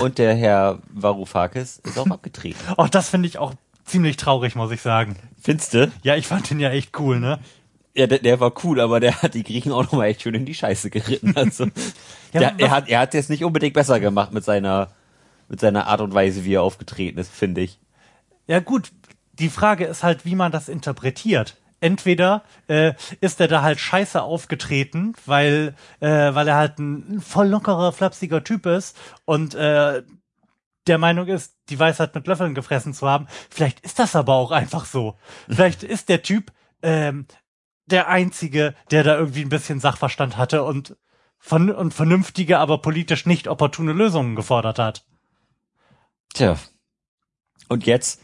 Und 0.00 0.16
der 0.16 0.34
Herr 0.34 0.78
Varoufakis 0.88 1.78
ist 1.84 1.98
auch 1.98 2.06
abgetreten. 2.10 2.58
Auch 2.78 2.88
das 2.88 3.10
finde 3.10 3.28
ich 3.28 3.36
auch 3.36 3.52
ziemlich 3.84 4.16
traurig, 4.16 4.54
muss 4.56 4.70
ich 4.72 4.80
sagen. 4.80 5.16
Findste? 5.42 5.92
Ja, 6.02 6.16
ich 6.16 6.26
fand 6.26 6.48
den 6.48 6.58
ja 6.58 6.70
echt 6.70 6.98
cool, 6.98 7.20
ne? 7.20 7.38
Ja, 7.94 8.06
der, 8.06 8.20
der 8.20 8.40
war 8.40 8.52
cool, 8.64 8.80
aber 8.80 9.00
der 9.00 9.20
hat 9.22 9.34
die 9.34 9.42
Griechen 9.42 9.72
auch 9.72 9.84
nochmal 9.84 10.08
echt 10.08 10.22
schön 10.22 10.34
in 10.34 10.46
die 10.46 10.54
Scheiße 10.54 10.90
geritten. 10.90 11.34
Also, 11.36 11.66
Ja, 12.32 12.40
der, 12.40 12.54
er 12.58 12.70
hat, 12.70 12.88
er 12.88 13.00
hat 13.00 13.14
jetzt 13.14 13.30
nicht 13.30 13.44
unbedingt 13.44 13.74
besser 13.74 14.00
gemacht 14.00 14.32
mit 14.32 14.44
seiner, 14.44 14.90
mit 15.48 15.60
seiner 15.60 15.86
Art 15.86 16.00
und 16.00 16.14
Weise, 16.14 16.44
wie 16.44 16.54
er 16.54 16.62
aufgetreten 16.62 17.18
ist, 17.18 17.30
finde 17.30 17.60
ich. 17.60 17.78
Ja 18.46 18.60
gut, 18.60 18.92
die 19.34 19.50
Frage 19.50 19.84
ist 19.84 20.02
halt, 20.02 20.24
wie 20.24 20.34
man 20.34 20.52
das 20.52 20.68
interpretiert. 20.68 21.56
Entweder 21.80 22.44
äh, 22.68 22.94
ist 23.20 23.40
er 23.40 23.48
da 23.48 23.62
halt 23.62 23.80
scheiße 23.80 24.22
aufgetreten, 24.22 25.14
weil, 25.26 25.74
äh, 26.00 26.32
weil 26.32 26.46
er 26.46 26.56
halt 26.56 26.78
ein 26.78 27.20
voll 27.20 27.48
lockerer, 27.48 27.92
flapsiger 27.92 28.44
Typ 28.44 28.66
ist 28.66 28.96
und 29.24 29.54
äh, 29.54 30.02
der 30.86 30.98
Meinung 30.98 31.26
ist, 31.26 31.56
die 31.68 31.78
Weisheit 31.78 32.14
mit 32.14 32.26
Löffeln 32.26 32.54
gefressen 32.54 32.94
zu 32.94 33.08
haben. 33.08 33.26
Vielleicht 33.50 33.80
ist 33.80 33.98
das 33.98 34.16
aber 34.16 34.34
auch 34.34 34.50
einfach 34.50 34.84
so. 34.84 35.16
Vielleicht 35.48 35.82
ist 35.82 36.08
der 36.08 36.22
Typ 36.22 36.52
ähm, 36.82 37.26
der 37.92 38.08
Einzige, 38.08 38.74
der 38.90 39.04
da 39.04 39.16
irgendwie 39.16 39.42
ein 39.42 39.48
bisschen 39.48 39.80
Sachverstand 39.80 40.36
hatte 40.36 40.64
und, 40.64 40.96
von, 41.38 41.70
und 41.70 41.94
vernünftige, 41.94 42.58
aber 42.58 42.78
politisch 42.78 43.26
nicht 43.26 43.48
opportune 43.48 43.92
Lösungen 43.92 44.34
gefordert 44.34 44.78
hat. 44.78 45.04
Tja. 46.34 46.56
Und 47.68 47.86
jetzt 47.86 48.20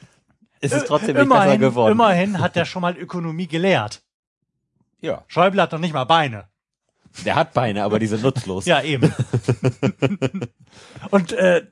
ist 0.61 0.73
es 0.73 0.85
trotzdem 0.85 1.17
nicht 1.17 1.29
besser 1.29 1.43
immerhin, 1.43 1.61
geworden. 1.61 1.93
immerhin 1.93 2.41
hat 2.41 2.57
er 2.57 2.65
schon 2.65 2.83
mal 2.83 2.97
Ökonomie 2.97 3.47
gelehrt. 3.47 4.03
Ja. 5.01 5.25
Schäuble 5.29 5.63
hat 5.63 5.73
noch 5.73 5.79
nicht 5.79 5.95
mal 5.95 6.05
Beine. 6.05 6.49
Der 7.25 7.37
hat 7.37 7.53
Beine, 7.55 7.85
aber 7.85 7.99
die 7.99 8.07
sind 8.07 8.23
nutzlos. 8.23 8.67
Ja, 8.67 8.83
eben. 8.83 9.13
Und 11.11 11.33
äh, 11.33 11.67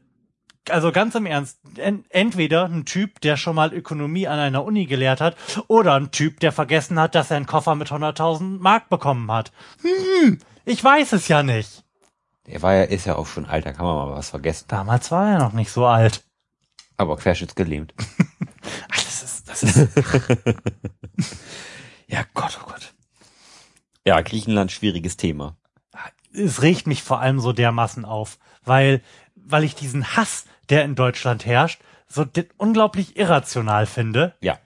also 0.70 0.92
ganz 0.92 1.14
im 1.14 1.26
Ernst, 1.26 1.58
en 1.76 2.04
entweder 2.10 2.64
ein 2.64 2.84
Typ, 2.84 3.20
der 3.20 3.36
schon 3.36 3.56
mal 3.56 3.72
Ökonomie 3.72 4.26
an 4.26 4.38
einer 4.38 4.64
Uni 4.64 4.86
gelehrt 4.86 5.20
hat, 5.20 5.36
oder 5.68 5.94
ein 5.94 6.10
Typ, 6.10 6.40
der 6.40 6.52
vergessen 6.52 6.98
hat, 6.98 7.14
dass 7.14 7.30
er 7.30 7.36
einen 7.36 7.46
Koffer 7.46 7.74
mit 7.74 7.90
100.000 7.90 8.58
Mark 8.60 8.88
bekommen 8.88 9.30
hat. 9.30 9.52
Hm, 9.82 10.38
ich 10.64 10.82
weiß 10.82 11.12
es 11.12 11.28
ja 11.28 11.42
nicht. 11.42 11.84
Der 12.46 12.62
war 12.62 12.74
ja, 12.74 12.82
ist 12.84 13.06
ja 13.06 13.16
auch 13.16 13.26
schon 13.26 13.46
alt, 13.46 13.66
da 13.66 13.72
kann 13.72 13.86
man 13.86 13.96
mal 13.96 14.16
was 14.16 14.30
vergessen. 14.30 14.66
Damals 14.68 15.10
war 15.10 15.30
er 15.30 15.38
noch 15.38 15.52
nicht 15.52 15.70
so 15.70 15.86
alt. 15.86 16.24
Aber 16.96 17.16
querschnittsgelähmt. 17.16 17.92
Ach, 18.90 18.96
das 18.96 19.22
ist, 19.22 19.48
das 19.48 19.62
ist. 19.62 19.88
ja, 22.06 22.24
Gott, 22.34 22.58
oh 22.62 22.66
Gott. 22.66 22.94
Ja, 24.04 24.20
Griechenland, 24.20 24.70
schwieriges 24.70 25.16
Thema. 25.16 25.56
es 26.32 26.62
regt 26.62 26.86
mich 26.86 27.02
vor 27.02 27.20
allem 27.20 27.40
so 27.40 27.52
dermaßen 27.52 28.04
auf, 28.04 28.38
weil, 28.64 29.02
weil 29.48 29.64
ich 29.64 29.74
diesen 29.74 30.16
Hass, 30.16 30.44
der 30.68 30.84
in 30.84 30.94
Deutschland 30.94 31.46
herrscht, 31.46 31.80
so 32.08 32.24
unglaublich 32.58 33.16
irrational 33.16 33.86
finde. 33.86 34.34
Ja. 34.40 34.58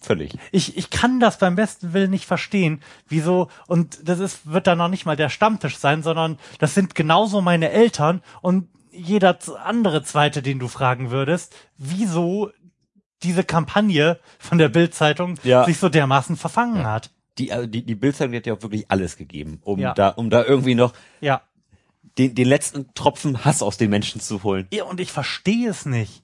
Völlig. 0.00 0.36
Ich, 0.52 0.76
ich 0.76 0.90
kann 0.90 1.18
das 1.18 1.38
beim 1.38 1.56
besten 1.56 1.94
Willen 1.94 2.10
nicht 2.10 2.26
verstehen, 2.26 2.82
wieso, 3.08 3.48
und 3.66 4.06
das 4.06 4.18
ist, 4.18 4.50
wird 4.52 4.66
dann 4.66 4.76
noch 4.76 4.88
nicht 4.88 5.06
mal 5.06 5.16
der 5.16 5.30
Stammtisch 5.30 5.78
sein, 5.78 6.02
sondern 6.02 6.38
das 6.58 6.74
sind 6.74 6.94
genauso 6.94 7.40
meine 7.40 7.70
Eltern 7.70 8.20
und 8.42 8.68
jeder 8.92 9.38
andere 9.64 10.02
zweite, 10.02 10.42
den 10.42 10.58
du 10.58 10.68
fragen 10.68 11.10
würdest, 11.10 11.54
wieso 11.78 12.50
diese 13.22 13.44
Kampagne 13.44 14.20
von 14.38 14.58
der 14.58 14.68
Bildzeitung 14.68 15.38
Ja. 15.42 15.64
sich 15.64 15.78
so 15.78 15.88
dermaßen 15.88 16.36
verfangen 16.36 16.84
hat. 16.86 17.10
Die, 17.38 17.50
also 17.50 17.66
die, 17.66 17.84
die 17.84 17.94
Bildzeitung 17.94 18.34
hat 18.36 18.44
ja 18.46 18.52
auch 18.54 18.62
wirklich 18.62 18.90
alles 18.90 19.16
gegeben, 19.16 19.60
um 19.64 19.78
Ja. 19.80 19.94
da, 19.94 20.10
um 20.10 20.28
da 20.28 20.44
irgendwie 20.44 20.74
noch 20.74 20.92
Ja. 21.22 21.40
Den, 22.18 22.34
den 22.34 22.48
letzten 22.48 22.92
Tropfen 22.94 23.44
Hass 23.44 23.62
aus 23.62 23.76
den 23.76 23.90
Menschen 23.90 24.20
zu 24.20 24.42
holen. 24.42 24.66
ja 24.72 24.84
und 24.84 25.00
ich 25.00 25.12
verstehe 25.12 25.68
es 25.70 25.86
nicht. 25.86 26.22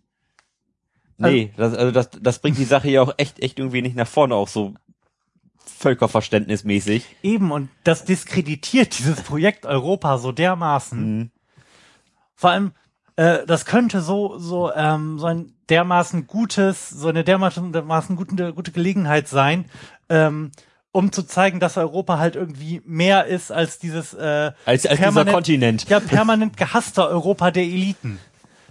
Nee, 1.19 1.53
das, 1.57 1.75
also 1.75 1.93
das, 1.93 2.11
das 2.21 2.39
bringt 2.39 2.57
die 2.57 2.65
Sache 2.65 2.89
ja 2.91 3.03
auch 3.03 3.13
echt, 3.19 3.41
echt 3.41 3.59
irgendwie 3.59 3.83
nicht 3.83 3.95
nach 3.95 4.09
vorne, 4.09 4.35
auch 4.35 4.49
so 4.49 4.75
völkerverständnismäßig. 5.65 7.05
Eben, 7.23 7.51
und 7.53 7.69
das 7.85 8.05
diskreditiert 8.05 8.99
dieses 8.99 9.23
Projekt 9.23 9.67
Europa 9.67 10.19
so 10.19 10.33
dermaßen. 10.33 11.31
Vor 12.35 12.51
allem, 12.51 12.73
äh, 13.17 13.45
das 13.47 13.67
könnte 13.67 14.01
so, 14.01 14.39
so, 14.39 14.73
ähm, 14.73 15.19
so 15.19 15.27
ein 15.27 15.53
dermaßen 15.69 16.27
gutes, 16.27 16.89
so 16.89 17.09
eine 17.09 17.23
dermaßen, 17.23 17.73
dermaßen 17.73 18.17
gute, 18.17 18.55
gute 18.55 18.73
Gelegenheit 18.73 19.29
sein, 19.29 19.67
ähm, 20.09 20.53
um 20.93 21.13
zu 21.13 21.23
zeigen, 21.23 21.61
dass 21.61 21.77
Europa 21.77 22.19
halt 22.19 22.35
irgendwie 22.37 22.83
mehr 22.85 23.27
ist 23.27 23.53
als 23.53 23.79
dieses 23.79 24.13
äh, 24.15 24.19
Als, 24.21 24.53
als 24.67 24.83
dieser 24.83 24.97
permanent- 24.97 25.33
Kontinent. 25.35 25.89
ja 25.89 26.01
permanent 26.01 26.57
gehasster 26.57 27.09
Europa 27.09 27.51
der 27.51 27.63
Eliten, 27.65 28.19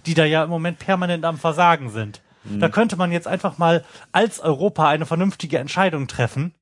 die 0.06 0.14
da 0.14 0.24
ja 0.24 0.44
im 0.44 0.50
Moment 0.50 0.78
permanent 0.78 1.24
am 1.24 1.38
Versagen 1.38 1.90
sind. 1.90 2.20
Da 2.44 2.70
könnte 2.70 2.96
man 2.96 3.12
jetzt 3.12 3.28
einfach 3.28 3.58
mal 3.58 3.84
als 4.12 4.40
Europa 4.40 4.88
eine 4.88 5.04
vernünftige 5.04 5.58
Entscheidung 5.58 6.08
treffen, 6.08 6.54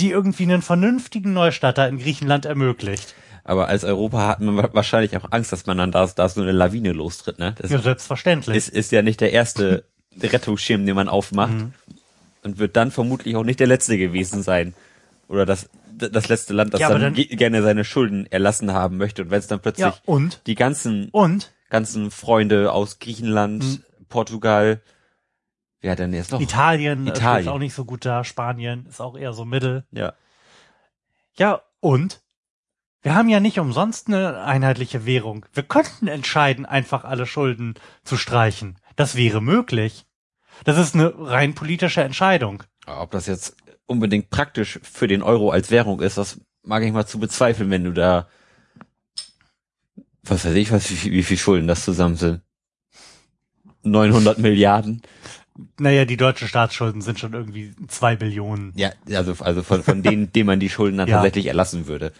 die 0.00 0.10
irgendwie 0.10 0.42
einen 0.42 0.60
vernünftigen 0.60 1.32
Neustart 1.32 1.78
da 1.78 1.86
in 1.86 1.98
Griechenland 1.98 2.46
ermöglicht. 2.46 3.14
Aber 3.44 3.68
als 3.68 3.84
Europa 3.84 4.26
hat 4.26 4.40
man 4.40 4.56
wa- 4.56 4.70
wahrscheinlich 4.72 5.16
auch 5.16 5.26
Angst, 5.30 5.52
dass 5.52 5.66
man 5.66 5.78
dann 5.78 5.92
da, 5.92 6.06
da 6.06 6.28
so 6.28 6.42
eine 6.42 6.50
Lawine 6.52 6.92
lostritt, 6.92 7.38
ne? 7.38 7.54
Das 7.58 7.70
Ja, 7.70 7.78
selbstverständlich. 7.80 8.56
ist, 8.56 8.68
ist 8.70 8.90
ja 8.92 9.02
nicht 9.02 9.20
der 9.20 9.32
erste 9.32 9.84
Rettungsschirm, 10.20 10.84
den 10.84 10.96
man 10.96 11.08
aufmacht. 11.08 11.52
Und 12.42 12.58
wird 12.58 12.76
dann 12.76 12.90
vermutlich 12.90 13.36
auch 13.36 13.44
nicht 13.44 13.60
der 13.60 13.66
letzte 13.68 13.96
gewesen 13.98 14.42
sein. 14.42 14.74
Oder 15.28 15.46
das, 15.46 15.68
das 15.96 16.28
letzte 16.28 16.52
Land, 16.54 16.74
das 16.74 16.80
Ja, 16.80 16.88
dann, 16.90 17.00
dann- 17.00 17.14
ge- 17.14 17.26
gerne 17.36 17.62
seine 17.62 17.84
Schulden 17.84 18.26
erlassen 18.30 18.72
haben 18.72 18.96
möchte. 18.96 19.22
Und 19.22 19.30
wenn 19.30 19.38
es 19.38 19.46
dann 19.46 19.60
plötzlich 19.60 19.86
ja, 19.86 19.94
und? 20.06 20.40
die 20.46 20.54
ganzen, 20.56 21.08
Und? 21.10 21.52
ganzen 21.70 22.10
Freunde 22.10 22.72
aus 22.72 22.98
Griechenland, 22.98 23.62
Mhm. 23.64 23.84
Portugal, 24.08 24.82
wer 25.80 25.92
hat 25.92 26.00
denn 26.00 26.12
jetzt 26.12 26.32
noch? 26.32 26.40
Italien, 26.40 27.06
Italien. 27.06 27.46
ist 27.46 27.52
auch 27.52 27.58
nicht 27.58 27.74
so 27.74 27.84
gut 27.84 28.04
da. 28.04 28.24
Spanien 28.24 28.86
ist 28.86 29.00
auch 29.00 29.16
eher 29.16 29.32
so 29.32 29.44
mittel. 29.44 29.84
ja. 29.92 30.12
Ja, 31.34 31.62
und? 31.80 32.20
Wir 33.00 33.14
haben 33.14 33.28
ja 33.30 33.40
nicht 33.40 33.58
umsonst 33.58 34.06
eine 34.08 34.42
einheitliche 34.44 35.06
Währung. 35.06 35.46
Wir 35.54 35.62
könnten 35.62 36.06
entscheiden, 36.08 36.66
einfach 36.66 37.04
alle 37.04 37.24
Schulden 37.26 37.74
zu 38.04 38.16
streichen. 38.16 38.76
Das 38.96 39.16
wäre 39.16 39.40
möglich. 39.40 40.04
Das 40.64 40.78
ist 40.78 40.94
eine 40.94 41.12
rein 41.16 41.54
politische 41.54 42.02
Entscheidung. 42.02 42.62
Ob 42.86 43.10
das 43.10 43.26
jetzt 43.26 43.56
unbedingt 43.86 44.30
praktisch 44.30 44.78
für 44.82 45.08
den 45.08 45.22
Euro 45.22 45.50
als 45.50 45.70
Währung 45.70 46.00
ist, 46.00 46.18
das 46.18 46.40
mag 46.62 46.82
ich 46.82 46.92
mal 46.92 47.06
zu 47.06 47.18
bezweifeln, 47.18 47.70
wenn 47.70 47.84
du 47.84 47.92
da, 47.92 48.28
was 50.22 50.44
weiß 50.44 50.54
ich, 50.54 50.70
was, 50.70 50.90
wie, 50.90 50.94
viel- 50.96 51.12
wie 51.12 51.22
viel 51.22 51.36
Schulden 51.38 51.66
das 51.68 51.84
zusammen 51.84 52.16
sind. 52.16 52.40
900 53.82 54.38
Milliarden. 54.38 55.02
Naja, 55.78 56.04
die 56.04 56.16
deutschen 56.16 56.48
Staatsschulden 56.48 57.02
sind 57.02 57.18
schon 57.18 57.34
irgendwie 57.34 57.74
zwei 57.88 58.16
Billionen. 58.16 58.72
Ja, 58.76 58.90
also, 59.10 59.34
also 59.44 59.62
von, 59.62 59.82
von 59.82 60.02
denen, 60.02 60.32
denen 60.32 60.46
man 60.46 60.60
die 60.60 60.70
Schulden 60.70 60.98
dann 60.98 61.08
Ja. 61.08 61.16
tatsächlich 61.16 61.46
erlassen 61.46 61.86
würde. 61.88 62.12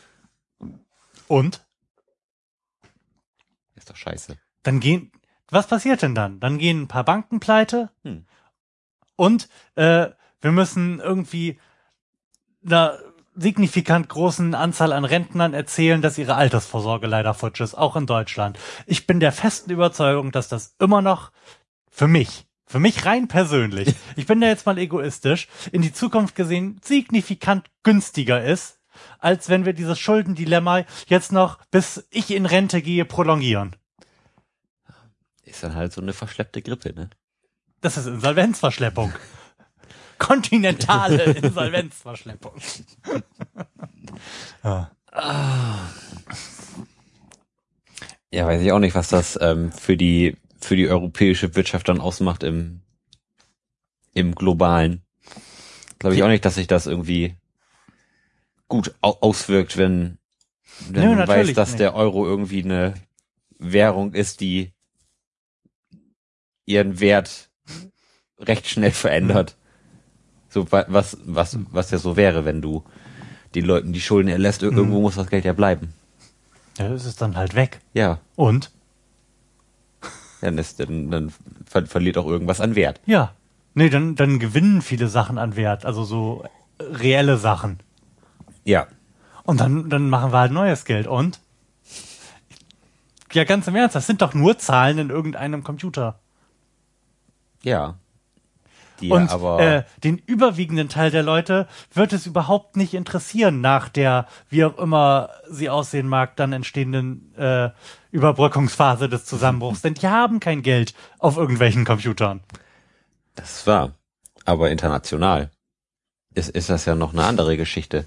Und? 1.28 1.64
Ist 3.74 3.88
doch 3.88 3.96
scheiße. 3.96 4.36
Dann 4.64 4.80
gehen, 4.80 5.10
was 5.52 5.66
passiert 5.66 6.02
denn 6.02 6.14
dann? 6.14 6.40
Dann 6.40 6.58
gehen 6.58 6.82
ein 6.82 6.88
paar 6.88 7.04
Banken 7.04 7.40
pleite 7.40 7.90
Hm. 8.02 8.24
und 9.16 9.48
äh, 9.76 10.08
wir 10.40 10.52
müssen 10.52 10.98
irgendwie 10.98 11.58
einer 12.64 12.98
signifikant 13.34 14.08
großen 14.08 14.54
Anzahl 14.54 14.92
an 14.92 15.04
Rentnern 15.04 15.54
erzählen, 15.54 16.02
dass 16.02 16.18
ihre 16.18 16.34
Altersvorsorge 16.34 17.06
leider 17.06 17.34
futsch 17.34 17.60
ist, 17.60 17.74
auch 17.74 17.96
in 17.96 18.06
Deutschland. 18.06 18.58
Ich 18.86 19.06
bin 19.06 19.20
der 19.20 19.32
festen 19.32 19.70
Überzeugung, 19.70 20.32
dass 20.32 20.48
das 20.48 20.74
immer 20.78 21.00
noch 21.00 21.32
für 21.90 22.08
mich, 22.08 22.46
für 22.66 22.78
mich 22.78 23.04
rein 23.06 23.28
persönlich, 23.28 23.94
ich 24.16 24.26
bin 24.26 24.40
da 24.40 24.48
jetzt 24.48 24.66
mal 24.66 24.78
egoistisch, 24.78 25.48
in 25.70 25.82
die 25.82 25.92
Zukunft 25.92 26.34
gesehen 26.34 26.80
signifikant 26.82 27.70
günstiger 27.82 28.42
ist, 28.42 28.80
als 29.18 29.48
wenn 29.48 29.64
wir 29.64 29.72
dieses 29.72 29.98
Schuldendilemma 29.98 30.84
jetzt 31.06 31.32
noch, 31.32 31.58
bis 31.70 32.06
ich 32.10 32.30
in 32.30 32.46
Rente 32.46 32.82
gehe, 32.82 33.04
prolongieren. 33.04 33.76
Ist 35.52 35.62
dann 35.62 35.74
halt 35.74 35.92
so 35.92 36.00
eine 36.00 36.14
verschleppte 36.14 36.62
Grippe, 36.62 36.94
ne? 36.94 37.10
Das 37.82 37.98
ist 37.98 38.06
Insolvenzverschleppung. 38.06 39.12
Kontinentale 40.18 41.24
Insolvenzverschleppung. 41.24 42.52
ja. 44.64 44.90
Ja, 48.32 48.46
weiß 48.46 48.62
ich 48.62 48.72
auch 48.72 48.78
nicht, 48.78 48.94
was 48.94 49.08
das 49.08 49.38
ähm, 49.42 49.72
für 49.72 49.98
die 49.98 50.38
für 50.58 50.74
die 50.74 50.88
europäische 50.88 51.54
Wirtschaft 51.54 51.90
dann 51.90 52.00
ausmacht 52.00 52.44
im 52.44 52.80
im 54.14 54.34
globalen. 54.34 55.02
Glaube 55.98 56.16
ich 56.16 56.22
auch 56.22 56.28
nicht, 56.28 56.46
dass 56.46 56.54
sich 56.54 56.66
das 56.66 56.86
irgendwie 56.86 57.36
gut 58.68 58.94
au 59.02 59.18
auswirkt, 59.20 59.76
wenn 59.76 60.16
wenn 60.88 61.10
Nö, 61.10 61.16
man 61.16 61.28
weiß, 61.28 61.52
dass 61.52 61.72
nicht. 61.72 61.80
der 61.80 61.94
Euro 61.94 62.26
irgendwie 62.26 62.62
eine 62.62 62.94
Währung 63.58 64.14
ist, 64.14 64.40
die 64.40 64.72
ihren 66.66 67.00
Wert 67.00 67.50
recht 68.38 68.68
schnell 68.68 68.90
verändert. 68.90 69.56
So 70.48 70.70
wa- 70.70 70.86
was 70.88 71.16
was 71.24 71.58
was 71.70 71.90
ja 71.90 71.98
so 71.98 72.16
wäre, 72.16 72.44
wenn 72.44 72.60
du 72.62 72.84
den 73.54 73.64
Leuten 73.64 73.92
die 73.92 74.00
Schulden 74.00 74.28
erlässt, 74.28 74.62
ir- 74.62 74.72
irgendwo 74.72 75.00
muss 75.00 75.14
das 75.16 75.28
Geld 75.28 75.44
ja 75.44 75.52
bleiben. 75.52 75.92
Ja, 76.78 76.92
ist 76.94 77.20
dann 77.20 77.36
halt 77.36 77.54
weg. 77.54 77.80
Ja, 77.94 78.18
Und? 78.36 78.70
dann 80.40 80.58
ist 80.58 80.80
dann, 80.80 81.10
dann 81.10 81.32
ver 81.66 81.86
verliert 81.86 82.18
auch 82.18 82.26
irgendwas 82.26 82.60
an 82.60 82.74
Wert. 82.74 83.00
Ja. 83.06 83.34
Nee, 83.74 83.88
dann, 83.90 84.16
dann 84.16 84.38
gewinnen 84.38 84.82
viele 84.82 85.08
Sachen 85.08 85.38
an 85.38 85.56
Wert, 85.56 85.84
also 85.86 86.04
so 86.04 86.44
äh, 86.78 86.82
reelle 86.82 87.36
Sachen. 87.38 87.80
Ja, 88.64 88.86
Und 89.44 89.60
dann, 89.60 89.88
dann 89.88 90.10
machen 90.10 90.32
wir 90.32 90.38
halt 90.40 90.52
neues 90.52 90.84
Geld. 90.84 91.06
Und? 91.06 91.40
Ja, 93.32 93.44
ganz 93.44 93.66
im 93.68 93.76
Ernst, 93.76 93.94
das 93.96 94.06
sind 94.06 94.20
doch 94.20 94.34
nur 94.34 94.58
Zahlen 94.58 94.98
in 94.98 95.10
irgendeinem 95.10 95.64
Computer. 95.64 96.18
Ja. 97.62 97.96
Die 99.00 99.10
Und 99.10 99.30
äh, 99.58 99.82
den 100.04 100.18
überwiegenden 100.18 100.88
Teil 100.88 101.10
der 101.10 101.24
Leute 101.24 101.66
wird 101.92 102.12
es 102.12 102.26
überhaupt 102.26 102.76
nicht 102.76 102.94
interessieren 102.94 103.60
nach 103.60 103.88
der, 103.88 104.26
wie 104.48 104.64
auch 104.64 104.78
immer 104.78 105.30
sie 105.50 105.68
aussehen 105.68 106.06
mag, 106.06 106.36
dann 106.36 106.52
entstehenden 106.52 107.34
äh, 107.34 107.70
Überbrückungsphase 108.12 109.08
des 109.08 109.24
Zusammenbruchs. 109.24 109.82
Denn 109.82 109.94
die 109.94 110.06
haben 110.06 110.38
kein 110.38 110.62
Geld 110.62 110.94
auf 111.18 111.36
irgendwelchen 111.36 111.84
Computern. 111.84 112.40
das 113.34 113.58
ist 113.58 113.66
wahr. 113.66 113.92
Aber 114.44 114.70
international 114.70 115.50
ist, 116.34 116.50
ist 116.50 116.70
das 116.70 116.84
ja 116.84 116.94
noch 116.94 117.12
eine 117.12 117.24
andere 117.24 117.56
Geschichte. 117.56 118.06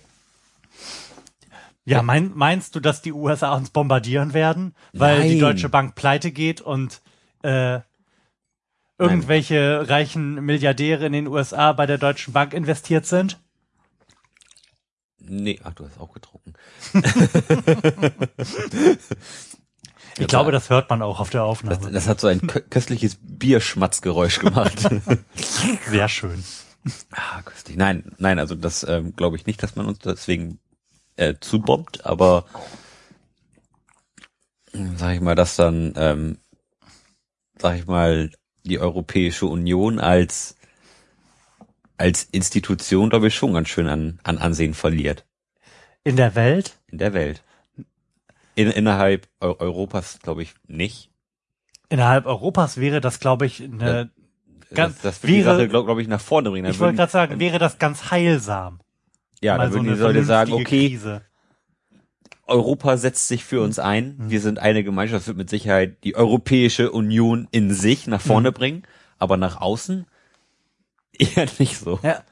Ja, 1.83 2.01
mein, 2.01 2.31
meinst 2.33 2.75
du, 2.75 2.79
dass 2.79 3.01
die 3.01 3.13
USA 3.13 3.53
uns 3.53 3.69
bombardieren 3.69 4.33
werden, 4.33 4.73
weil 4.93 5.21
die 5.23 5.35
Nein. 5.35 5.39
Deutsche 5.39 5.69
Bank 5.69 5.93
pleite 5.95 6.31
geht 6.31 6.59
und 6.59 7.01
äh, 7.43 7.81
irgendwelche 8.97 9.89
reichen 9.89 10.35
Milliardäre 10.45 11.05
in 11.05 11.13
den 11.13 11.27
USA 11.27 11.73
bei 11.73 11.85
der 11.85 11.97
Deutschen 11.97 12.33
Bank 12.33 12.53
investiert 12.53 13.05
sind? 13.05 13.39
Nee, 15.19 15.59
ach, 15.63 15.73
du 15.73 15.85
hast 15.85 15.99
auch 15.99 16.13
getrunken. 16.13 16.53
Ich 20.17 20.27
glaube, 20.27 20.53
das 20.53 20.69
hört 20.69 20.89
man 20.89 21.01
auch 21.01 21.19
auf 21.19 21.29
der 21.29 21.41
Das, 21.41 21.49
Aufnahme. 21.49 21.91
das 21.91 22.07
hat 22.07 22.21
so 22.21 22.27
ein 22.27 22.39
kö 22.47 22.61
köstliches 22.61 23.17
Bierschmatzgeräusch 23.21 24.39
gemacht. 24.39 24.87
Sehr 25.89 26.07
schön. 26.07 26.41
ah, 27.11 27.41
köstlich. 27.43 27.75
Nein, 27.75 28.13
nein, 28.17 28.39
also 28.39 28.55
das 28.55 28.85
ähm, 28.87 29.13
glaube 29.15 29.35
ich 29.35 29.45
nicht, 29.45 29.61
dass 29.61 29.75
man 29.75 29.87
uns 29.87 29.99
deswegen 29.99 30.59
äh, 31.17 31.33
zubombt, 31.41 32.05
aber 32.05 32.45
hm, 34.71 34.97
sag 34.97 35.15
ich 35.15 35.21
mal, 35.21 35.35
dass 35.35 35.57
dann, 35.57 35.93
ähm, 35.97 36.37
sag 37.59 37.77
ich 37.77 37.85
mal, 37.85 38.31
die 38.65 38.79
Europäische 38.79 39.45
Union 39.45 39.99
als 39.99 40.55
als 41.97 42.25
Institution, 42.25 43.09
glaube 43.09 43.27
ich, 43.27 43.35
schon 43.35 43.53
ganz 43.53 43.69
schön 43.69 43.87
an, 43.87 44.19
an 44.23 44.37
Ansehen 44.37 44.73
verliert 44.73 45.25
In 46.03 46.17
der 46.17 46.35
Welt? 46.35 46.77
in 46.91 46.97
der 46.97 47.13
Welt. 47.13 47.41
In, 48.55 48.69
innerhalb 48.69 49.27
Eu 49.41 49.55
Europas, 49.59 50.19
glaube 50.21 50.41
ich, 50.43 50.53
nicht. 50.67 51.09
Innerhalb 51.89 52.25
Europas 52.25 52.77
wäre 52.77 52.99
das, 53.01 53.19
glaube 53.19 53.45
ich, 53.45 53.61
eine 53.63 54.11
Ganz- 54.73 54.95
das, 54.95 55.01
das 55.03 55.23
wird 55.23 55.31
die 55.33 55.45
wäre- 55.45 55.55
Sache, 55.57 55.67
glaube 55.69 55.85
glaub 55.87 55.99
ich, 55.99 56.07
nach 56.07 56.19
vorne 56.21 56.49
bringen. 56.49 56.63
Dann 56.65 56.73
Ich 56.73 56.79
wollte 56.79 56.97
gerade 56.97 57.11
sagen, 57.11 57.39
wäre 57.39 57.59
das 57.59 57.77
ganz 57.79 58.11
heilsam. 58.11 58.79
ja, 59.41 59.57
dann 59.57 59.71
würden 59.71 59.87
eine 59.87 59.95
die 59.95 60.01
Leute 60.01 60.23
sagen, 60.25 60.53
okay, 60.53 60.63
Krise. 60.89 61.21
Europa 62.45 62.97
setzt 62.97 63.27
sich 63.27 63.43
für 63.43 63.61
uns 63.61 63.79
ein. 63.79 64.15
Wir 64.19 64.39
sind 64.39 64.59
eine 64.59 64.83
Gemeinschaft, 64.83 65.21
das 65.21 65.27
wird 65.27 65.37
mit 65.37 65.49
Sicherheit 65.49 66.03
die 66.03 66.15
Europäische 66.15 66.91
Union 66.91 67.47
in 67.51 67.73
sich 67.73 68.07
nach 68.07 68.21
vorne 68.21 68.51
bringen, 68.51 68.83
aber 69.17 69.37
nach 69.37 69.59
außen 69.59 70.05
eher 71.17 71.47
nicht 71.59 71.77
so. 71.77 71.99
Ja. 72.03 72.23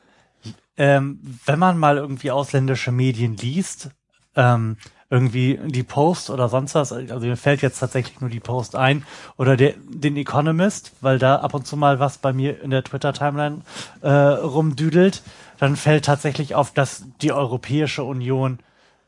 Ähm, 0.75 1.19
wenn 1.45 1.59
man 1.59 1.77
mal 1.77 1.97
irgendwie 1.97 2.31
ausländische 2.31 2.91
Medien 2.91 3.37
liest, 3.37 3.89
ähm, 4.35 4.77
irgendwie 5.09 5.59
die 5.67 5.83
Post 5.83 6.31
oder 6.31 6.49
sonst 6.49 6.73
was, 6.73 6.91
also 6.91 7.19
mir 7.19 7.37
fällt 7.37 7.61
jetzt 7.61 7.77
tatsächlich 7.77 8.19
nur 8.19 8.31
die 8.31 8.39
Post 8.39 8.75
ein, 8.75 9.05
oder 9.37 9.55
der, 9.55 9.75
den 9.77 10.17
Economist, 10.17 10.93
weil 11.01 11.19
da 11.19 11.35
ab 11.35 11.53
und 11.53 11.67
zu 11.67 11.77
mal 11.77 11.99
was 11.99 12.17
bei 12.17 12.33
mir 12.33 12.61
in 12.63 12.71
der 12.71 12.83
Twitter-Timeline 12.83 13.61
äh, 14.01 14.09
rumdüdelt, 14.09 15.21
dann 15.59 15.75
fällt 15.75 16.05
tatsächlich 16.05 16.55
auf, 16.55 16.73
dass 16.73 17.05
die 17.21 17.31
Europäische 17.31 18.03
Union 18.03 18.57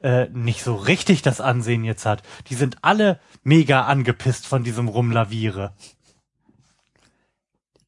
äh, 0.06 0.30
nicht 0.32 0.62
so 0.64 0.76
richtig 0.76 1.24
das 1.24 1.42
Ansehen 1.42 1.84
jetzt 1.84 2.06
hat. 2.06 2.22
Die 2.50 2.56
sind 2.56 2.78
alle 2.84 3.20
mega 3.44 3.86
angepisst 3.86 4.46
von 4.46 4.64
diesem 4.64 4.88
Rumlaviere. 4.88 5.74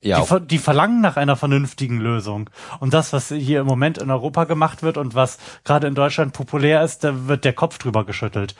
Ja, 0.01 0.21
Die, 0.23 0.47
die 0.47 0.57
verlangen 0.57 1.01
nach 1.01 1.17
einer 1.17 1.35
vernünftigen 1.35 1.99
Lösung. 1.99 2.49
Und 2.79 2.93
das, 2.93 3.13
was 3.13 3.29
hier 3.29 3.61
im 3.61 3.67
Moment 3.67 3.97
in 3.97 4.09
Europa 4.11 4.43
gemacht 4.45 4.83
wird 4.83 4.97
und 4.97 5.15
was 5.15 5.37
gerade 5.63 5.87
in 5.87 5.95
Deutschland 5.95 6.33
populär 6.33 6.83
ist, 6.83 7.03
da 7.03 7.27
wird 7.27 7.45
der 7.45 7.53
Kopf 7.53 7.77
drüber 7.77 8.05
geschüttelt. 8.05 8.55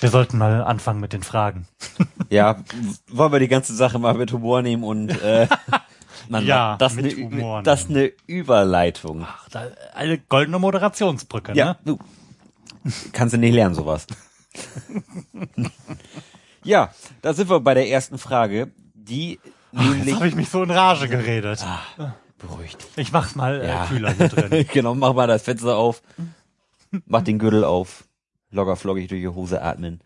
Wir 0.00 0.10
sollten 0.10 0.38
mal 0.38 0.62
anfangen 0.64 1.00
mit 1.00 1.12
den 1.12 1.22
Fragen. 1.22 1.68
ja, 2.28 2.56
wollen 3.08 3.32
wir 3.32 3.38
die 3.38 3.48
ganze 3.48 3.74
Sache 3.74 3.98
mal 3.98 4.14
mit 4.14 4.32
Humor 4.32 4.62
nehmen 4.62 4.82
und 4.84 5.10
äh, 5.22 5.46
Mann, 6.28 6.46
Ja, 6.46 6.76
das 6.78 6.94
mit 6.94 7.14
eine, 7.16 7.24
Humor 7.24 7.62
das 7.62 7.88
eine 7.88 8.12
Überleitung. 8.26 9.26
Ach, 9.28 9.48
da, 9.50 9.66
eine 9.94 10.18
goldene 10.18 10.58
Moderationsbrücke, 10.58 11.52
Ja, 11.54 11.66
ne? 11.66 11.76
du 11.84 11.98
kannst 13.12 13.34
du 13.34 13.38
nicht 13.38 13.54
lernen 13.54 13.74
sowas. 13.74 14.06
ja, 16.62 16.92
da 17.22 17.34
sind 17.34 17.50
wir 17.50 17.60
bei 17.60 17.74
der 17.74 17.88
ersten 17.88 18.18
Frage, 18.18 18.70
die 18.94 19.40
Ach, 19.74 19.84
jetzt 19.84 19.94
nämlich 19.96 20.14
habe 20.16 20.28
ich 20.28 20.34
mich 20.34 20.48
so 20.48 20.62
in 20.62 20.70
Rage 20.70 21.08
geredet. 21.08 21.64
beruhigt 22.38 22.82
dich. 22.82 23.06
Ich 23.06 23.12
mach's 23.12 23.34
mal 23.34 23.60
äh, 23.60 23.68
Ja. 23.68 23.86
kühler 23.86 24.12
hier 24.12 24.28
drin. 24.28 24.66
genau, 24.72 24.94
mach 24.94 25.14
mal 25.14 25.26
das 25.26 25.42
Fenster 25.42 25.76
auf, 25.76 26.02
mach 27.06 27.22
den 27.22 27.38
Gürtel 27.38 27.64
auf, 27.64 28.04
locker 28.50 28.76
flockig 28.76 29.08
durch 29.08 29.20
die 29.22 29.28
Hose 29.28 29.62
atmen 29.62 30.00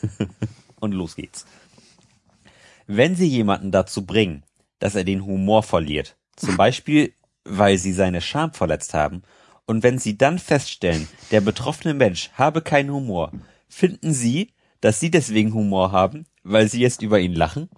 und 0.80 0.92
los 0.92 1.16
geht's. 1.16 1.46
Wenn 2.86 3.16
Sie 3.16 3.26
jemanden 3.26 3.70
dazu 3.72 4.04
bringen, 4.04 4.42
dass 4.78 4.94
er 4.94 5.04
den 5.04 5.24
Humor 5.24 5.62
verliert, 5.62 6.16
zum 6.36 6.56
Beispiel, 6.56 7.14
weil 7.44 7.78
Sie 7.78 7.92
seine 7.92 8.20
Scham 8.20 8.52
verletzt 8.52 8.92
haben, 8.94 9.22
und 9.66 9.82
wenn 9.82 9.98
Sie 9.98 10.16
dann 10.18 10.38
feststellen, 10.38 11.08
der 11.30 11.40
betroffene 11.40 11.94
Mensch 11.94 12.30
habe 12.34 12.60
keinen 12.62 12.90
Humor, 12.90 13.32
finden 13.68 14.12
Sie, 14.12 14.52
dass 14.80 15.00
Sie 15.00 15.10
deswegen 15.10 15.54
Humor 15.54 15.92
haben, 15.92 16.26
weil 16.42 16.68
Sie 16.68 16.80
jetzt 16.80 17.02
über 17.02 17.18
ihn 17.20 17.34
lachen? 17.34 17.68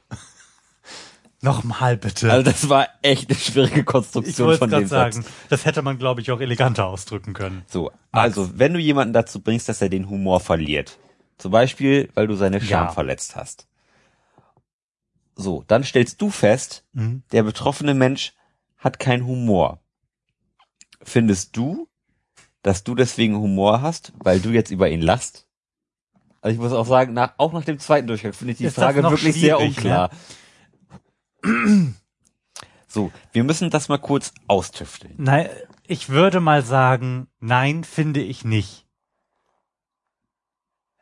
Nochmal 1.42 1.96
bitte. 1.96 2.30
Also 2.32 2.50
das 2.50 2.68
war 2.68 2.88
echt 3.02 3.30
eine 3.30 3.38
schwierige 3.38 3.80
ich 3.80 3.86
Konstruktion 3.86 4.48
wollte 4.48 4.58
von 4.58 4.70
dem 4.70 4.86
Satz. 4.88 5.14
sagen, 5.14 5.26
das 5.48 5.64
hätte 5.64 5.82
man, 5.82 5.98
glaube 5.98 6.20
ich, 6.20 6.30
auch 6.30 6.40
eleganter 6.40 6.86
ausdrücken 6.86 7.34
können. 7.34 7.62
So, 7.68 7.92
also 8.10 8.58
wenn 8.58 8.72
du 8.72 8.80
jemanden 8.80 9.12
dazu 9.12 9.40
bringst, 9.40 9.68
dass 9.68 9.82
er 9.82 9.88
den 9.88 10.08
Humor 10.08 10.40
verliert, 10.40 10.98
zum 11.38 11.52
Beispiel, 11.52 12.08
weil 12.14 12.26
du 12.26 12.34
seine 12.34 12.60
Scham 12.60 12.86
Ja. 12.86 12.92
verletzt 12.92 13.36
hast. 13.36 13.68
So, 15.36 15.64
dann 15.66 15.84
stellst 15.84 16.20
du 16.22 16.30
fest, 16.30 16.84
Mhm. 16.94 17.22
der 17.32 17.42
betroffene 17.42 17.92
Mensch 17.94 18.32
hat 18.78 18.98
keinen 18.98 19.26
Humor. 19.26 19.80
Findest 21.06 21.56
du, 21.56 21.88
dass 22.62 22.82
du 22.82 22.96
deswegen 22.96 23.36
Humor 23.36 23.80
hast, 23.80 24.12
weil 24.18 24.40
du 24.40 24.50
jetzt 24.50 24.72
über 24.72 24.90
ihn 24.90 25.00
lachst? 25.00 25.46
Also 26.40 26.54
ich 26.54 26.60
muss 26.60 26.72
auch 26.72 26.86
sagen, 26.86 27.14
nach, 27.14 27.34
auch 27.38 27.52
nach 27.52 27.64
dem 27.64 27.78
zweiten 27.78 28.08
Durchgang 28.08 28.32
finde 28.32 28.52
ich 28.52 28.58
die 28.58 28.64
Ist 28.64 28.74
Frage 28.74 29.04
wirklich 29.04 29.34
sehr 29.34 29.56
schwierig, 29.56 29.84
ne? 29.84 30.10
unklar. 30.10 30.10
So, 32.88 33.12
wir 33.32 33.44
müssen 33.44 33.68
das 33.68 33.90
mal 33.90 33.98
kurz 33.98 34.32
austüfteln. 34.46 35.12
Nein, 35.18 35.50
ich 35.86 36.08
würde 36.08 36.40
mal 36.40 36.62
sagen, 36.62 37.26
nein, 37.40 37.84
finde 37.84 38.22
ich 38.22 38.42
nicht. 38.42 38.86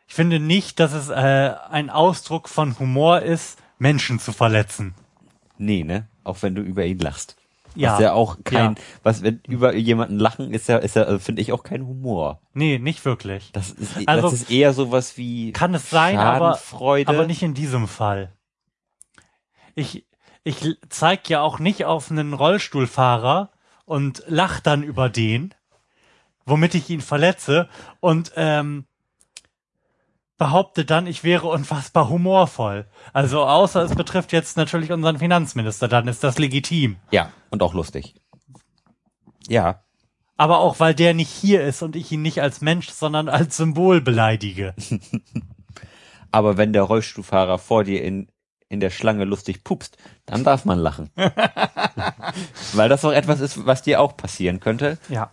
Ich 0.09 0.15
finde 0.15 0.41
nicht, 0.41 0.81
dass 0.81 0.93
es 0.93 1.09
äh, 1.09 1.55
ein 1.71 1.91
Ausdruck 1.91 2.49
von 2.49 2.77
Humor 2.81 3.21
ist, 3.21 3.61
Menschen 3.79 4.19
zu 4.19 4.33
verletzen. 4.33 4.97
Nee, 5.57 5.85
ne? 5.85 6.09
Auch 6.25 6.43
wenn 6.43 6.57
du 6.57 6.63
über 6.63 6.85
ihn 6.85 6.99
lachst. 6.99 7.37
Ja. 7.75 7.95
Was 7.95 8.01
ja 8.01 8.13
auch 8.13 8.39
kein, 8.45 8.75
Ja. 8.75 8.83
was, 9.03 9.23
wenn 9.23 9.41
über 9.49 9.75
jemanden 9.75 10.19
lachen, 10.19 10.53
ist 10.53 10.69
ja, 10.69 10.79
ist 10.79 10.97
ja, 10.97 11.19
finde 11.19 11.43
ich 11.43 11.53
auch 11.53 11.63
kein 11.63 11.87
Humor. 11.87 12.41
Nee, 12.53 12.79
nicht 12.79 13.05
wirklich. 13.05 13.51
Das 13.53 13.71
ist, 13.71 14.07
Also, 14.07 14.23
das 14.31 14.33
ist 14.41 14.51
eher 14.51 14.73
sowas 14.73 15.17
wie 15.17 15.53
Kann 15.53 15.75
es 15.75 15.91
sein, 15.91 16.19
aber, 16.19 16.59
aber 17.07 17.27
nicht 17.27 17.43
in 17.43 17.55
diesem 17.55 17.89
Fall. 17.89 18.33
Ich, 19.75 20.07
ich 20.45 20.77
zeig 20.89 21.29
ja 21.29 21.41
auch 21.41 21.59
nicht 21.59 21.85
auf 21.85 22.11
einen 22.11 22.33
Rollstuhlfahrer 22.33 23.51
und 23.85 24.23
lach 24.29 24.61
dann 24.61 24.83
über 24.83 25.09
den, 25.09 25.55
womit 26.47 26.75
ich 26.75 26.89
ihn 26.91 27.01
verletze 27.01 27.69
und 28.01 28.33
ähm, 28.37 28.87
behaupte 30.45 30.85
dann, 30.85 31.07
ich 31.07 31.25
wäre 31.25 31.47
unfassbar 31.47 32.11
humorvoll. 32.11 32.85
Also 33.15 33.45
außer 33.45 33.81
es 33.81 33.95
betrifft 33.95 34.31
jetzt 34.31 34.59
natürlich 34.59 34.93
unseren 34.93 35.19
Finanzminister, 35.19 35.89
dann 35.89 36.07
ist 36.07 36.23
das 36.23 36.37
legitim. 36.37 36.97
Ja, 37.11 37.31
und 37.49 37.63
auch 37.63 37.73
lustig. 37.73 38.15
Ja, 39.49 39.83
Aber 40.37 40.59
auch 40.59 40.81
weil 40.81 40.95
der 40.95 41.15
nicht 41.15 41.31
hier 41.31 41.65
ist 41.65 41.81
und 41.81 41.97
ich 41.97 42.13
ihn 42.13 42.21
nicht 42.21 42.43
als 42.43 42.61
Mensch, 42.61 42.91
sondern 42.91 43.31
als 43.31 43.57
Symbol 43.57 44.03
beleidige. 44.03 44.75
aber 46.31 46.59
wenn 46.59 46.75
der 46.75 46.83
Rollstuhlfahrer 46.83 47.57
vor 47.57 47.85
dir 47.85 48.05
in, 48.05 48.29
in 48.69 48.81
der 48.81 48.91
Schlange 48.91 49.25
lustig 49.25 49.65
pupst, 49.65 49.97
dann 50.27 50.45
darf 50.45 50.67
man 50.67 50.79
lachen. 50.79 51.09
Weil 52.75 52.91
das 52.91 53.03
auch 53.07 53.13
etwas 53.13 53.41
ist, 53.41 53.65
was 53.65 53.81
dir 53.81 53.99
auch 53.99 54.15
passieren 54.15 54.61
könnte. 54.61 54.99
Ja. 55.09 55.31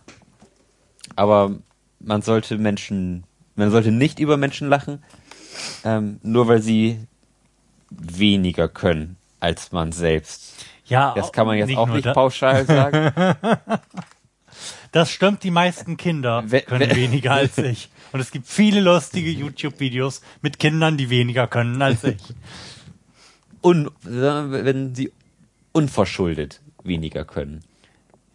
Aber 1.16 1.50
man 1.98 2.22
sollte 2.22 2.56
Menschen, 2.56 3.26
man 3.56 3.70
sollte 3.70 3.92
nicht 3.92 4.18
über 4.18 4.36
Menschen 4.36 4.68
lachen, 4.68 5.02
ähm, 5.84 6.18
nur 6.22 6.48
weil 6.48 6.62
sie 6.62 6.98
weniger 7.90 8.68
können 8.68 9.16
als 9.40 9.72
man 9.72 9.92
selbst. 9.92 10.64
Ja, 10.86 11.14
Das 11.14 11.32
kann 11.32 11.46
man 11.46 11.56
jetzt 11.58 11.76
auch 11.76 11.86
nur 11.86 11.96
nicht 11.96 12.12
pauschal 12.12 12.64
sagen. 12.66 13.12
Das 14.92 15.10
stimmt, 15.10 15.42
die 15.42 15.50
meisten 15.50 15.96
Kinder 15.96 16.44
We- 16.46 16.60
können 16.60 16.90
we- 16.90 16.94
weniger 16.96 17.32
als 17.32 17.56
ich. 17.72 17.88
Und 18.12 18.20
es 18.20 18.30
gibt 18.30 18.46
viele 18.46 18.80
lustige 18.82 19.30
YouTube-Videos 19.30 20.20
mit 20.42 20.58
Kindern, 20.58 20.98
die 20.98 21.08
weniger 21.08 21.46
können 21.46 21.80
als 21.80 22.04
ich. 22.04 22.20
Un, 23.62 23.90
wenn 24.02 24.94
sie 24.94 25.10
unverschuldet 25.72 26.60
weniger 26.84 27.24
können. 27.24 27.64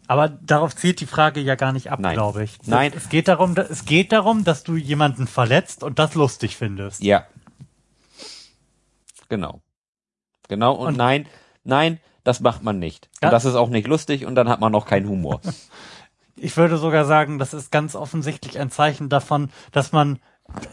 Aber 0.07 0.29
darauf 0.29 0.75
zielt 0.75 0.99
die 1.01 1.05
Frage 1.05 1.41
ja 1.41 1.55
gar 1.55 1.73
nicht 1.73 1.91
ab, 1.91 1.99
Nein. 1.99 2.13
glaube 2.13 2.43
ich. 2.43 2.57
Nein. 2.65 2.93
Es 2.95 3.09
geht 3.09 3.27
darum, 3.27 3.55
da- 3.55 3.63
es 3.63 3.83
geht 3.85 4.11
darum, 4.13 4.43
dass 4.45 4.63
du 4.63 4.75
jemanden 4.77 5.27
verletzt 5.27 5.83
und 5.83 5.99
das 5.99 6.15
lustig 6.15 6.55
findest. 6.55 7.03
Ja. 7.03 7.25
Genau. 9.29 9.61
Genau 10.47 10.73
und, 10.75 10.87
Und- 10.87 10.97
nein, 10.97 11.27
nein, 11.63 11.99
das 12.23 12.39
macht 12.39 12.63
man 12.63 12.79
nicht. 12.79 13.09
Und 13.21 13.31
das 13.31 13.45
ist 13.45 13.55
auch 13.55 13.69
nicht 13.69 13.87
lustig 13.87 14.25
und 14.25 14.35
dann 14.35 14.47
hat 14.49 14.59
man 14.61 14.71
noch 14.71 14.85
keinen 14.85 15.07
Humor. 15.09 15.41
Ich 16.39 16.55
würde 16.55 16.77
sogar 16.77 17.03
sagen, 17.05 17.39
das 17.39 17.55
ist 17.55 17.71
ganz 17.71 17.95
offensichtlich 17.95 18.59
ein 18.59 18.69
Zeichen 18.69 19.09
davon, 19.09 19.49
dass 19.71 19.91
man 19.91 20.19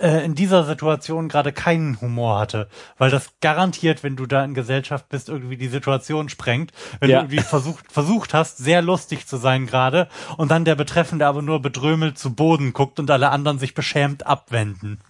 äh, 0.00 0.24
in 0.24 0.34
dieser 0.34 0.64
Situation 0.64 1.28
gerade 1.28 1.52
keinen 1.52 2.00
Humor 2.00 2.38
hatte, 2.38 2.68
weil 2.98 3.10
das 3.10 3.30
garantiert, 3.40 4.02
wenn 4.02 4.16
du 4.16 4.26
da 4.26 4.44
in 4.44 4.54
Gesellschaft 4.54 5.08
bist, 5.08 5.28
irgendwie 5.28 5.56
die 5.56 5.68
Situation 5.68 6.28
sprengt, 6.28 6.72
wenn 7.00 7.10
Ja. 7.10 7.18
du 7.18 7.24
irgendwie 7.24 7.40
versucht, 7.42 7.90
versucht 7.90 8.34
hast, 8.34 8.58
sehr 8.58 8.82
lustig 8.82 9.26
zu 9.26 9.36
sein 9.36 9.66
gerade 9.66 10.08
und 10.36 10.50
dann 10.50 10.64
der 10.64 10.74
Betreffende 10.76 11.26
aber 11.26 11.42
nur 11.42 11.60
bedrömelt 11.60 12.18
zu 12.18 12.34
Boden 12.34 12.72
guckt 12.72 12.98
und 13.00 13.10
alle 13.10 13.30
anderen 13.30 13.58
sich 13.58 13.74
beschämt 13.74 14.26
abwenden. 14.26 15.00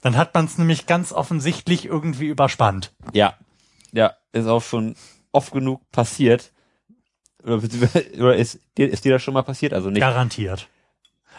Dann 0.00 0.16
hat 0.16 0.34
man 0.34 0.44
es 0.44 0.58
nämlich 0.58 0.86
ganz 0.86 1.12
offensichtlich 1.12 1.86
irgendwie 1.86 2.26
überspannt. 2.26 2.92
Ja. 3.12 3.34
Ja, 3.92 4.12
ist 4.32 4.46
auch 4.46 4.62
schon 4.62 4.94
oft 5.32 5.52
genug 5.52 5.80
passiert. 5.90 6.52
Oder, 7.42 7.60
oder 8.18 8.36
ist, 8.36 8.60
dir, 8.76 8.88
ist 8.90 9.04
dir 9.04 9.12
das 9.12 9.22
schon 9.22 9.34
mal 9.34 9.42
passiert? 9.42 9.72
Also 9.72 9.90
nicht. 9.90 10.00
Garantiert. 10.00 10.68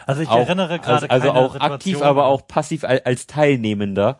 Also 0.06 0.22
ich 0.22 0.28
auch, 0.28 0.38
erinnere 0.38 0.78
gerade 0.78 1.08
also, 1.10 1.28
also 1.28 1.30
auch 1.32 1.52
Situation. 1.52 1.72
aktiv, 1.74 2.02
aber 2.02 2.26
auch 2.26 2.46
passiv 2.46 2.84
als, 2.84 3.04
als 3.06 3.26
Teilnehmender. 3.26 4.18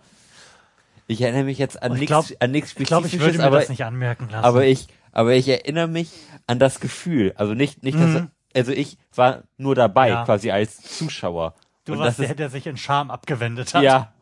Ich 1.07 1.21
erinnere 1.23 1.45
mich 1.45 1.59
jetzt 1.59 1.83
an 1.83 1.95
Ich 1.95 2.01
nichts, 2.09 2.35
an 2.41 2.51
nichts 2.53 2.75
Ich 2.79 2.87
glaube, 2.87 3.07
ich 3.09 3.19
würde 3.19 3.39
mir 3.39 3.45
aber, 3.45 3.59
das 3.61 3.69
nicht 3.69 3.85
anmerken 3.85 4.29
lassen. 4.31 4.45
aber 4.45 4.65
ich, 4.65 4.87
aber 5.13 5.33
ich 5.35 5.49
erinnere 5.49 5.89
mich 5.89 6.11
an 6.47 6.59
das 6.59 6.79
Gefühl. 6.81 7.33
Also 7.37 7.55
nicht, 7.55 7.83
nicht, 7.83 7.99
dass, 7.99 8.11
Mhm. 8.23 8.31
also 8.55 8.71
ich 8.73 8.97
war 9.15 9.43
nur 9.57 9.75
dabei, 9.75 10.11
Ja. 10.11 10.25
quasi 10.25 10.51
als 10.53 10.77
Zuschauer. 10.99 11.55
du 11.85 11.93
Und 11.95 11.99
warst 11.99 12.11
das 12.11 12.17
der, 12.19 12.31
ist, 12.31 12.39
der 12.39 12.51
sich 12.51 12.67
in 12.67 12.77
Scham 12.77 13.11
abgewendet 13.11 13.75
hat. 13.75 13.83
ja, 13.83 14.13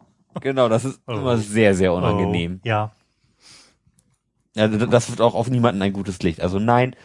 genau, 0.40 0.68
das 0.71 0.85
ist 0.87 1.01
Oh. 1.07 1.12
immer 1.12 1.37
sehr, 1.37 1.75
sehr 1.75 1.92
unangenehm. 1.92 2.61
Oh, 2.64 2.68
ja. 2.68 2.92
Also 4.57 4.87
das 4.87 5.11
wird 5.11 5.21
auch 5.21 5.35
auf 5.35 5.49
niemanden 5.51 5.83
ein 5.83 5.92
gutes 5.92 6.21
Licht. 6.23 6.40
Also 6.40 6.59
nein, 6.59 6.97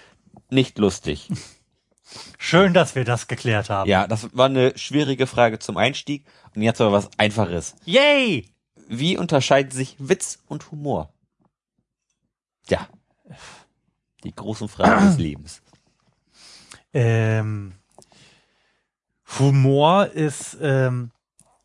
nicht 0.49 0.77
lustig. 0.79 1.29
Schön, 2.53 2.75
dass 2.75 2.93
wir 2.93 3.03
das 3.03 3.27
geklärt 3.27 3.71
haben. 3.71 3.89
Ja, 3.89 4.05
das 4.05 4.29
war 4.37 4.45
eine 4.45 4.77
schwierige 4.77 5.25
Frage 5.25 5.57
zum 5.57 5.75
Einstieg. 5.75 6.23
Und 6.53 6.61
jetzt 6.61 6.79
aber 6.81 6.91
was 6.91 7.09
Einfaches. 7.17 7.73
Yay! 7.83 8.47
Wie 8.87 9.17
unterscheiden 9.17 9.71
sich 9.71 9.95
Witz 9.97 10.37
und 10.47 10.69
Humor? 10.69 11.11
Ja. 12.69 12.87
Die 14.23 14.35
großen 14.35 14.67
Fragen 14.67 15.07
des 15.07 15.17
Lebens. 15.17 15.63
Ähm, 16.93 17.73
Humor 19.39 20.05
ist 20.09 20.55
ähm, 20.61 21.09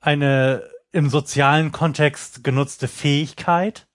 eine 0.01 0.63
im 0.91 1.11
sozialen 1.11 1.71
Kontext 1.71 2.43
genutzte 2.43 2.89
Fähigkeit, 2.89 3.87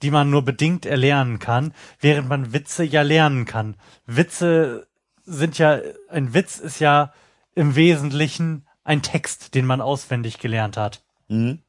die 0.00 0.10
man 0.10 0.30
nur 0.30 0.42
bedingt 0.42 0.86
erlernen 0.86 1.38
kann, 1.38 1.74
während 2.00 2.30
man 2.30 2.54
Witze 2.54 2.82
ja 2.82 3.02
lernen 3.02 3.44
kann. 3.44 3.76
Witze 4.06 4.87
sind 5.28 5.58
ja, 5.58 5.78
ein 6.10 6.34
Witz 6.34 6.58
ist 6.58 6.80
ja 6.80 7.12
im 7.54 7.76
Wesentlichen 7.76 8.66
ein 8.84 9.02
Text, 9.02 9.54
den 9.54 9.66
man 9.66 9.80
auswendig 9.80 10.38
gelernt 10.38 10.76
hat. 10.76 11.02
Mhm. 11.28 11.60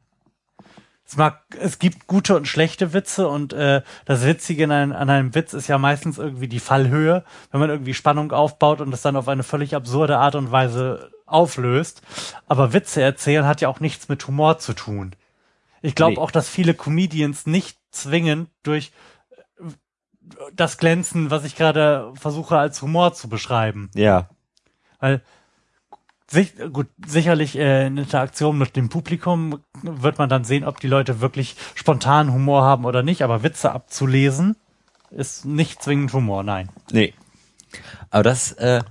Es 1.05 1.17
mag, 1.17 1.41
es 1.59 1.79
gibt 1.79 2.05
gute 2.05 2.35
und 2.35 2.47
schlechte 2.47 2.93
Witze 2.93 3.27
und 3.27 3.51
äh, 3.51 3.81
das 4.05 4.25
Witzige 4.25 4.65
an 4.65 4.71
einem, 4.71 4.91
an 4.91 5.09
einem 5.09 5.33
Witz 5.33 5.53
ist 5.53 5.67
ja 5.67 5.79
meistens 5.79 6.19
irgendwie 6.19 6.47
die 6.47 6.59
Fallhöhe, 6.59 7.23
wenn 7.51 7.59
man 7.59 7.71
irgendwie 7.71 7.95
Spannung 7.95 8.31
aufbaut 8.31 8.79
und 8.79 8.93
es 8.93 9.01
dann 9.01 9.15
auf 9.15 9.27
eine 9.27 9.41
völlig 9.41 9.75
absurde 9.75 10.19
Art 10.19 10.35
und 10.35 10.51
Weise 10.51 11.09
auflöst. 11.25 12.03
Aber 12.47 12.73
Witze 12.73 13.01
erzählen 13.01 13.45
hat 13.47 13.59
ja 13.59 13.69
auch 13.69 13.79
nichts 13.79 14.07
mit 14.07 14.27
Humor 14.27 14.59
zu 14.59 14.73
tun. 14.73 15.15
Ich 15.81 15.95
glaube 15.95 16.13
Nee. 16.13 16.17
auch, 16.19 16.29
dass 16.29 16.47
viele 16.47 16.75
Comedians 16.75 17.47
nicht 17.47 17.79
zwingend 17.89 18.49
durch 18.61 18.91
das 20.53 20.77
Glänzen, 20.77 21.31
was 21.31 21.43
ich 21.45 21.55
gerade 21.55 22.11
versuche 22.15 22.57
als 22.57 22.81
Humor 22.81 23.13
zu 23.13 23.29
beschreiben. 23.29 23.89
Ja. 23.95 24.29
Weil 24.99 25.21
sich, 26.27 26.53
gut, 26.71 26.87
sicherlich 27.05 27.57
äh, 27.57 27.87
in 27.87 27.97
Interaktion 27.97 28.57
mit 28.57 28.75
dem 28.75 28.89
Publikum 28.89 29.63
wird 29.81 30.17
man 30.17 30.29
dann 30.29 30.43
sehen, 30.43 30.63
ob 30.63 30.79
die 30.79 30.87
Leute 30.87 31.21
wirklich 31.21 31.55
spontan 31.75 32.31
Humor 32.31 32.63
haben 32.63 32.85
oder 32.85 33.01
nicht, 33.01 33.23
aber 33.23 33.43
Witze 33.43 33.71
abzulesen 33.71 34.55
ist 35.11 35.45
nicht 35.45 35.81
zwingend 35.81 36.13
Humor, 36.13 36.43
nein. 36.43 36.69
Nee. 36.91 37.13
Aber 38.11 38.23
das, 38.23 38.51
äh, 38.53 38.81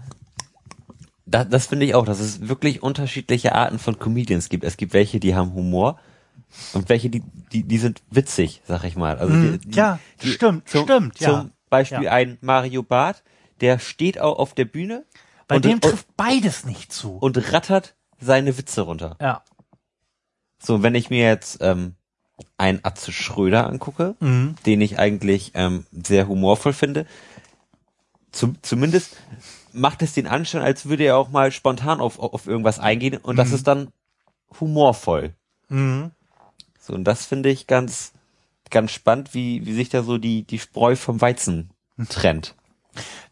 das, 1.26 1.48
das 1.48 1.66
finde 1.66 1.86
ich 1.86 1.94
auch, 1.94 2.04
dass 2.04 2.18
es 2.20 2.48
wirklich 2.48 2.82
unterschiedliche 2.82 3.54
Arten 3.54 3.78
von 3.78 3.98
Comedians 3.98 4.48
gibt. 4.48 4.64
Es 4.64 4.76
gibt 4.76 4.92
welche, 4.92 5.20
die 5.20 5.36
haben 5.36 5.52
Humor 5.54 5.98
und 6.72 6.88
welche, 6.88 7.10
die, 7.10 7.22
die, 7.52 7.62
die 7.64 7.78
sind 7.78 8.02
witzig, 8.10 8.62
sag 8.66 8.84
ich 8.84 8.96
mal. 8.96 9.18
Also 9.18 9.34
die, 9.34 9.58
die, 9.58 9.68
Mhm. 9.68 9.74
ja, 9.74 9.98
die, 10.22 10.28
stimmt, 10.32 10.68
zum, 10.68 10.84
stimmt, 10.84 11.20
ja. 11.20 11.28
Zum 11.40 11.52
Beispiel 11.70 12.02
Ja. 12.04 12.12
ein 12.12 12.38
Mario 12.40 12.82
Barth, 12.82 13.22
der 13.60 13.78
steht 13.78 14.18
auch 14.20 14.38
auf 14.38 14.54
der 14.54 14.64
Bühne 14.64 15.04
Bei 15.46 15.56
und, 15.56 15.64
dem 15.64 15.80
trifft 15.80 16.08
beides 16.16 16.64
nicht 16.64 16.92
zu. 16.92 17.16
und 17.16 17.52
rattert 17.52 17.94
seine 18.20 18.56
Witze 18.58 18.82
runter. 18.82 19.16
ja. 19.20 19.42
So, 20.60 20.82
wenn 20.82 20.96
ich 20.96 21.08
mir 21.08 21.24
jetzt 21.24 21.58
ähm, 21.60 21.94
einen 22.56 22.80
Atze 22.82 23.12
Schröder 23.12 23.68
angucke, 23.68 24.16
Mhm. 24.18 24.56
den 24.66 24.80
ich 24.80 24.98
eigentlich 24.98 25.52
ähm, 25.54 25.86
sehr 25.92 26.26
humorvoll 26.26 26.72
finde, 26.72 27.06
zum, 28.32 28.56
zumindest 28.62 29.16
macht 29.72 30.02
es 30.02 30.14
den 30.14 30.26
Anschein, 30.26 30.62
als 30.62 30.86
würde 30.88 31.04
er 31.04 31.16
auch 31.16 31.28
mal 31.28 31.52
spontan 31.52 32.00
auf, 32.00 32.18
auf 32.18 32.46
irgendwas 32.48 32.78
eingehen 32.80 33.18
und 33.18 33.36
das 33.36 33.52
ist 33.52 33.66
dann 33.68 33.92
humorvoll. 34.60 35.34
Mhm. 35.68 36.10
So, 36.88 36.94
und 36.94 37.04
das 37.04 37.26
finde 37.26 37.50
ich 37.50 37.66
ganz, 37.66 38.12
ganz 38.70 38.92
spannend, 38.92 39.34
wie, 39.34 39.66
wie 39.66 39.74
sich 39.74 39.90
da 39.90 40.02
so 40.02 40.16
die, 40.16 40.44
die 40.44 40.58
Spreu 40.58 40.96
vom 40.96 41.20
Weizen 41.20 41.70
trennt. 42.08 42.54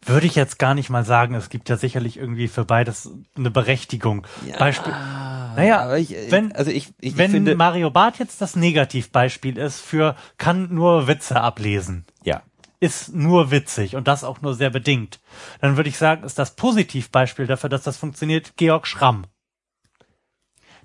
Würde 0.05 0.27
ich 0.27 0.35
jetzt 0.35 0.59
gar 0.59 0.75
nicht 0.75 0.91
mal 0.91 1.03
sagen, 1.03 1.33
es 1.33 1.49
gibt 1.49 1.67
ja 1.67 1.75
sicherlich 1.75 2.17
irgendwie 2.17 2.47
für 2.47 2.63
beides 2.63 3.09
eine 3.35 3.49
Berechtigung. 3.49 4.27
Beispiel, 4.59 4.93
naja, 4.93 5.95
ich, 5.95 6.15
wenn, 6.29 6.51
also 6.51 6.69
ich, 6.69 6.93
ich, 7.01 7.17
wenn 7.17 7.31
finde, 7.31 7.55
Mario 7.55 7.89
Barth 7.89 8.19
jetzt 8.19 8.41
das 8.41 8.55
Negativbeispiel 8.55 9.57
ist 9.57 9.81
für 9.81 10.15
kann 10.37 10.73
nur 10.73 11.07
Witze 11.07 11.41
ablesen. 11.41 12.05
ja, 12.23 12.43
ist 12.79 13.13
nur 13.15 13.49
witzig 13.49 13.95
und 13.95 14.07
das 14.07 14.23
auch 14.23 14.41
nur 14.41 14.53
sehr 14.53 14.69
bedingt. 14.69 15.19
Dann 15.61 15.77
würde 15.77 15.89
ich 15.89 15.97
sagen, 15.97 16.23
ist 16.23 16.37
das 16.37 16.55
Positivbeispiel 16.55 17.47
dafür, 17.47 17.69
dass 17.69 17.81
das 17.81 17.97
funktioniert, 17.97 18.55
Georg 18.55 18.85
Schramm. 18.85 19.25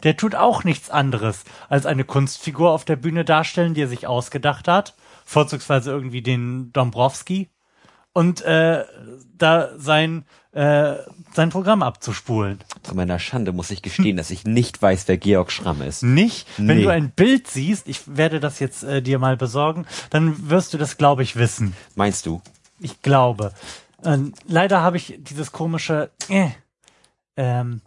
Der 0.03 0.17
tut 0.17 0.35
auch 0.35 0.65
nichts 0.65 0.91
anderes, 0.91 1.45
als 1.69 1.87
eine 1.87 2.05
Kunstfigur 2.05 2.71
auf 2.71 2.85
der 2.85 2.97
Bühne 2.97 3.25
darstellen, 3.25 3.75
die 3.75 3.83
er 3.83 3.89
sich 3.89 4.07
ausgedacht 4.07 4.69
hat, 4.69 4.95
vorzugsweise 5.25 5.91
irgendwie 5.91 6.23
den 6.23 6.73
Dombrowski, 6.73 7.49
und 8.15 8.43
äh, 8.43 8.85
da 9.39 9.71
sein, 9.79 10.27
äh, 10.53 10.97
sein 11.33 11.49
Programm 11.49 11.83
abzuspulen. 11.83 12.59
zu 12.83 12.95
meiner 12.95 13.19
Schande 13.19 13.53
muss 13.53 13.71
ich 13.71 13.81
gestehen, 13.81 14.17
dass 14.19 14.31
ich 14.31 14.45
nicht 14.45 14.83
weiß, 14.83 15.09
wer 15.09 15.17
Georg 15.17 15.51
Schramm 15.51 15.81
ist. 15.81 16.03
Nicht, 16.03 16.47
wenn 16.59 16.77
Nee. 16.77 16.83
du 16.83 16.89
ein 16.91 17.11
Bild 17.11 17.47
siehst, 17.49 17.89
ich 17.89 18.03
werde 18.15 18.39
das 18.39 18.59
jetzt 18.59 18.83
äh, 18.83 19.01
dir 19.01 19.19
mal 19.19 19.39
besorgen, 19.39 19.87
dann 20.11 20.51
wirst 20.51 20.75
du 20.75 20.79
das, 20.79 20.99
glaube 20.99 21.23
ich, 21.23 21.37
wissen. 21.37 21.75
Meinst 21.95 22.27
du? 22.27 22.43
Ich 22.81 23.01
glaube. 23.01 23.55
Ähm, 24.05 24.35
leider 24.47 24.83
habe 24.83 24.99
ich 24.99 25.15
dieses 25.21 25.51
komische 25.53 26.11
äh, 26.29 26.49
ähm, 27.39 27.81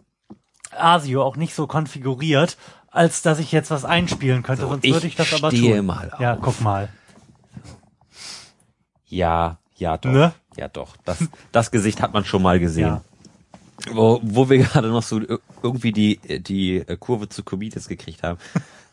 ASIO 0.72 1.22
auch 1.22 1.36
nicht 1.36 1.54
so 1.54 1.66
konfiguriert, 1.66 2.56
als 2.90 3.22
dass 3.22 3.38
ich 3.38 3.52
jetzt 3.52 3.70
was 3.70 3.84
einspielen 3.84 4.42
könnte. 4.42 4.62
So, 4.62 4.68
Sonst 4.68 4.84
würde 4.84 5.06
ich 5.06 5.16
das 5.16 5.32
aber 5.34 5.50
stehe 5.50 5.76
tun. 5.78 5.86
mal 5.86 6.10
auf. 6.12 6.20
Ja, 6.20 6.36
guck 6.36 6.60
mal. 6.60 6.88
Ja, 9.06 9.58
ja 9.76 9.96
doch. 9.98 10.10
Ne? 10.10 10.32
Ja 10.56 10.68
doch. 10.68 10.96
Das, 11.04 11.18
das 11.52 11.70
Gesicht 11.70 12.00
hat 12.02 12.12
man 12.12 12.24
schon 12.24 12.42
mal 12.42 12.58
gesehen. 12.58 12.86
Ja. 12.86 13.02
wo, 13.92 14.20
wo 14.22 14.48
wir 14.48 14.58
gerade 14.58 14.88
noch 14.88 15.02
so 15.02 15.18
ir- 15.18 15.38
irgendwie 15.62 15.92
die, 15.92 16.18
die 16.40 16.84
Kurve 16.98 17.28
zu 17.28 17.42
Kubitis 17.44 17.88
gekriegt 17.88 18.22
haben. 18.22 18.38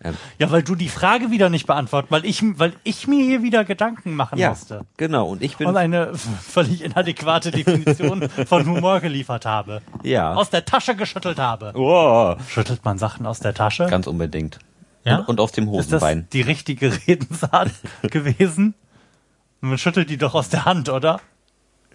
Ähm, 0.03 0.15
Ja, 0.39 0.51
weil 0.51 0.63
du 0.63 0.75
die 0.75 0.89
Frage 0.89 1.31
wieder 1.31 1.49
nicht 1.49 1.65
beantwortet, 1.67 2.11
weil 2.11 2.25
ich, 2.25 2.41
weil 2.59 2.73
ich 2.83 3.07
mir 3.07 3.23
hier 3.23 3.41
wieder 3.43 3.63
Gedanken 3.65 4.15
machen 4.15 4.37
ja, 4.37 4.49
musste. 4.49 4.81
genau. 4.97 5.27
Und 5.27 5.41
ich 5.41 5.57
bin, 5.57 5.67
Und 5.67 5.77
eine 5.77 6.13
völlig 6.15 6.83
inadäquate 6.83 7.51
Definition 7.51 8.27
von 8.47 8.65
Humor 8.65 8.99
geliefert 8.99 9.45
habe. 9.45 9.81
ja. 10.03 10.33
Aus 10.33 10.49
der 10.49 10.65
Tasche 10.65 10.95
geschüttelt 10.95 11.39
habe. 11.39 11.71
Oh, 11.75 12.35
Schüttelt 12.49 12.83
man 12.85 12.97
Sachen 12.97 13.25
aus 13.25 13.39
der 13.39 13.53
Tasche? 13.53 13.85
ganz 13.87 14.07
unbedingt. 14.07 14.59
Ja? 15.05 15.17
Und, 15.19 15.29
und 15.29 15.39
aus 15.41 15.51
dem 15.51 15.65
Ist 15.73 15.91
das 15.91 16.01
Hosenbein. 16.01 16.27
die 16.33 16.41
richtige 16.41 16.91
Redensart 17.07 17.71
gewesen? 18.03 18.73
Man 19.61 19.77
schüttelt 19.77 20.09
die 20.09 20.17
doch 20.17 20.33
aus 20.35 20.49
der 20.49 20.65
Hand, 20.65 20.89
oder? 20.89 21.19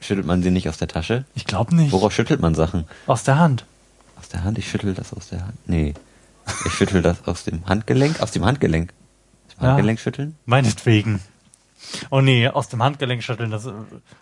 Schüttelt 0.00 0.26
man 0.26 0.42
sie 0.42 0.50
nicht 0.50 0.68
aus 0.68 0.78
der 0.78 0.88
Tasche? 0.88 1.24
Ich 1.34 1.44
glaube 1.44 1.74
nicht. 1.74 1.92
Worauf 1.92 2.12
schüttelt 2.14 2.40
man 2.40 2.54
Sachen? 2.54 2.84
Aus 3.06 3.24
der 3.24 3.38
Hand. 3.38 3.64
Aus 4.18 4.28
der 4.28 4.44
Hand? 4.44 4.56
Ich 4.58 4.68
schüttel 4.70 4.94
das 4.94 5.12
aus 5.12 5.28
der 5.28 5.40
Hand. 5.42 5.54
Nee. 5.66 5.94
Ich 6.66 6.72
schüttel 6.72 7.02
das 7.02 7.26
aus 7.26 7.44
dem 7.44 7.64
Handgelenk? 7.66 8.20
Aus 8.20 8.30
dem 8.32 8.44
Handgelenk. 8.44 8.92
Aus 9.48 9.54
dem 9.56 9.62
Ja. 9.64 9.68
Handgelenk 9.70 10.00
schütteln? 10.00 10.36
Meinetwegen. 10.46 11.20
Oh 12.10 12.20
nee, 12.20 12.48
aus 12.48 12.68
dem 12.68 12.82
Handgelenk 12.82 13.22
schütteln, 13.22 13.50
das, 13.50 13.68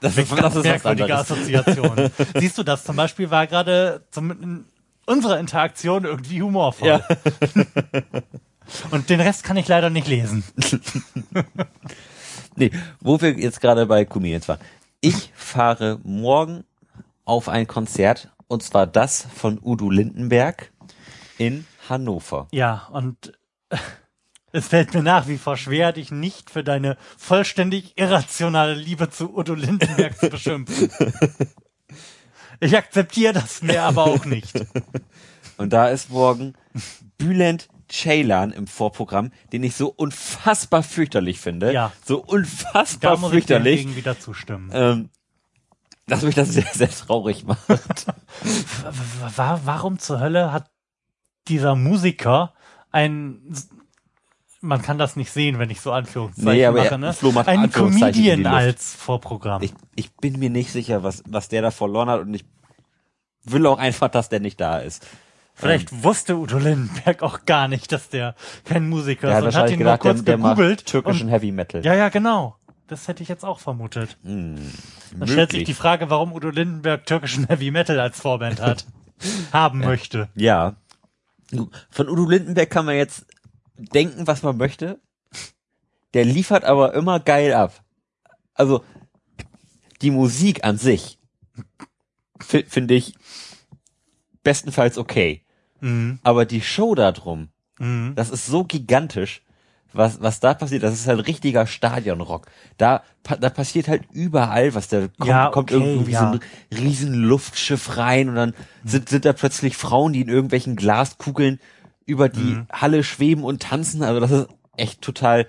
Das 0.01 0.17
ist- 0.17 0.31
was 0.31 0.55
merkwürdige. 0.63 1.17
Assoziation. 1.17 2.11
Siehst 2.37 2.59
du, 2.59 2.63
das 2.63 2.85
zum 2.85 2.97
Beispiel 2.97 3.31
war 3.31 3.47
gerade 3.47 4.03
in 4.17 4.65
unserer 5.07 5.39
Interaktion 5.41 6.05
irgendwie 6.05 6.43
humorvoll. 6.43 6.89
Ja. 6.89 7.01
Und 8.91 9.09
den 9.11 9.21
Rest 9.21 9.45
kann 9.45 9.57
ich 9.57 9.69
leider 9.69 9.91
nicht 9.91 10.09
lesen. 10.09 10.43
Nee, 12.59 12.71
wo 13.01 13.21
wir 13.21 13.39
jetzt 13.39 13.61
gerade 13.61 13.85
bei 13.85 14.07
Comedians 14.07 14.49
waren. 14.49 14.61
Ich 15.03 15.31
fahre 15.37 16.01
morgen 16.05 16.65
auf 17.27 17.49
ein 17.51 17.67
Konzert 17.67 18.31
und 18.49 18.63
zwar 18.63 18.87
das 18.87 19.27
von 19.35 19.59
Udo 19.63 19.91
Lindenberg 19.91 20.73
in 21.37 21.67
Hannover. 21.89 22.49
Ja, 22.53 22.89
und 22.93 23.33
es 24.53 24.69
fällt 24.69 24.95
mir 24.95 25.03
nach 25.03 25.27
wie 25.29 25.39
vor 25.39 25.57
schwer, 25.57 25.93
dich 25.93 26.11
nicht 26.11 26.51
für 26.51 26.65
deine 26.65 26.97
vollständig 27.19 27.99
irrationale 27.99 28.75
Liebe 28.75 29.11
zu 29.11 29.37
Udo 29.37 29.55
Lindenberg 29.55 30.19
zu 30.19 30.29
beschimpfen. 30.31 30.91
Ich 32.59 32.75
akzeptiere 32.75 33.35
das 33.35 33.61
mehr 33.61 33.83
aber 33.85 34.05
auch 34.05 34.25
nicht. 34.25 34.55
Und 35.59 35.75
da 35.75 35.89
ist 35.89 36.09
morgen 36.11 36.55
Bülent 37.19 37.69
Ceylan 37.89 38.51
im 38.51 38.67
Vorprogramm, 38.67 39.31
den 39.53 39.63
ich 39.63 39.75
so 39.77 39.89
unfassbar 39.89 40.83
fürchterlich 40.83 41.39
finde. 41.39 41.71
Ja. 41.75 41.93
So 42.03 42.21
Da 42.23 42.33
unfassbar 42.33 43.19
muss 43.19 43.25
ich 43.35 43.45
dir 43.45 43.57
fürchterlich. 43.57 43.81
hingegen 43.81 43.97
wieder 43.97 44.19
zustimmen. 44.19 44.71
Ähm, 44.73 45.11
dass 46.07 46.23
mich 46.23 46.35
das 46.35 46.49
sehr, 46.49 46.65
sehr 46.73 46.89
traurig 46.91 47.45
macht. 47.45 48.07
Wa- 49.37 49.61
Warum 49.65 49.99
zur 49.99 50.21
Hölle 50.21 50.51
hat 50.51 50.71
dieser 51.49 51.75
Musiker 51.77 52.53
ein 52.93 53.41
man 54.63 54.83
kann 54.83 54.99
das 54.99 55.17
nicht 55.17 55.31
sehen, 55.31 55.59
wenn 55.59 55.71
ich 55.71 55.81
so 55.81 55.93
Anführungszeichen 55.93 56.53
Nee, 56.53 56.65
aber 56.67 56.83
mache, 56.83 56.99
ne? 56.99 57.13
Flo 57.13 57.31
macht 57.31 57.47
Ein 57.47 57.61
Anführungszeichen 57.61 58.21
in 58.21 58.23
die 58.23 58.43
Comedian 58.43 58.55
als 58.55 58.95
Vorprogramm. 58.95 59.63
Ich, 59.63 59.73
ich 59.95 60.15
bin 60.17 60.39
mir 60.39 60.51
nicht 60.51 60.73
sicher, 60.73 61.03
was, 61.03 61.23
was 61.29 61.49
der 61.49 61.63
da 61.63 61.71
verloren 61.71 62.09
hat 62.09 62.21
und 62.23 62.35
ich 62.35 62.45
will 63.45 63.67
auch 63.67 63.79
einfach, 63.79 64.09
dass 64.09 64.29
der 64.29 64.41
nicht 64.41 64.61
da 64.61 64.79
ist. 64.79 65.07
Vielleicht 65.55 66.05
wusste 66.05 66.37
Udo 66.37 66.59
Lindenberg 66.59 67.23
auch 67.23 67.47
gar 67.47 67.69
nicht, 67.69 67.91
dass 67.93 68.09
der 68.11 68.35
kein 68.65 68.89
Musiker 68.89 69.29
Der 69.29 69.39
ist 69.39 69.45
und 69.45 69.55
hat 69.55 69.71
ihn 69.71 69.79
nur 69.79 69.93
gedacht, 69.93 70.05
der, 70.05 70.13
kurz 70.13 70.25
der 70.25 70.39
macht 70.39 70.57
gegoogelt. 70.57 70.87
türkischen 70.87 71.27
und, 71.29 71.33
Heavy 71.33 71.53
Metal. 71.53 71.85
ja, 71.85 71.95
ja, 71.95 72.09
genau. 72.09 72.57
Das 72.89 73.09
hätte 73.09 73.23
ich 73.23 73.29
jetzt 73.29 73.45
auch 73.45 73.59
vermutet. 73.59 74.17
Hm, 74.23 74.57
Dann 75.17 75.29
stellt 75.29 75.51
sich 75.53 75.65
die 75.65 75.75
Frage, 75.75 76.11
warum 76.11 76.33
Udo 76.33 76.51
Lindenberg 76.51 77.07
türkischen 77.07 77.47
Heavy 77.47 77.71
Metal 77.71 77.99
als 77.99 78.21
Vorband 78.21 78.61
hat. 78.61 78.85
Haben 79.53 79.79
möchte. 79.79 80.29
Ja. 80.35 80.75
Von 81.91 82.09
Udo 82.09 82.29
Lindenberg 82.29 82.71
kann 82.71 82.87
man 82.87 82.97
jetzt 82.97 83.27
denken, 83.77 84.27
was 84.27 84.43
man 84.43 84.57
möchte. 84.57 85.01
Der 86.15 86.25
liefert 86.25 86.65
aber 86.65 86.95
immer 86.95 87.21
geil 87.21 87.53
ab. 87.53 87.85
Also, 88.55 88.83
die 90.03 90.11
Musik 90.11 90.65
an 90.65 90.79
sich 90.79 91.19
fi- 92.41 92.65
finde 92.65 92.95
ich 92.95 93.15
bestenfalls 94.43 94.99
okay. 94.99 95.45
Mhm. 95.81 96.19
Aber 96.23 96.47
die 96.47 96.61
Show 96.63 96.95
da 96.95 97.13
drum, 97.13 97.49
Mhm. 97.79 98.15
das 98.15 98.31
ist 98.31 98.47
so 98.47 98.65
gigantisch, 98.65 99.43
was, 99.93 100.21
was 100.21 100.41
da 100.41 100.55
passiert. 100.55 100.83
Das 100.83 100.95
ist 100.95 101.07
halt 101.07 101.27
richtiger 101.27 101.67
Stadionrock. 101.67 102.47
Da, 102.77 103.03
da 103.41 103.49
passiert 103.51 103.89
halt 103.89 104.05
überall 104.13 104.75
was. 104.75 104.89
Da 104.89 105.09
kommt, 105.19 105.29
Ja, 105.29 105.49
kommt 105.51 105.73
okay, 105.73 105.95
irgendwie 105.95 106.13
ja. 106.13 106.21
so 106.21 106.27
ein 106.39 106.41
riesen 106.79 107.15
Luftschiff 107.15 107.97
rein 107.97 108.29
und 108.29 108.35
dann 108.35 108.55
sind, 108.85 109.09
sind 109.09 109.25
da 109.25 109.33
plötzlich 109.33 109.77
Frauen, 109.77 110.13
die 110.13 110.21
in 110.21 110.29
irgendwelchen 110.29 110.77
Glaskugeln 110.77 111.61
über 112.05 112.29
die 112.29 112.39
Mhm. 112.55 112.67
Halle 112.71 113.03
schweben 113.03 113.43
und 113.45 113.63
tanzen. 113.63 114.03
Also 114.03 114.21
das 114.21 114.31
ist 114.31 114.49
echt 114.77 115.01
total 115.03 115.47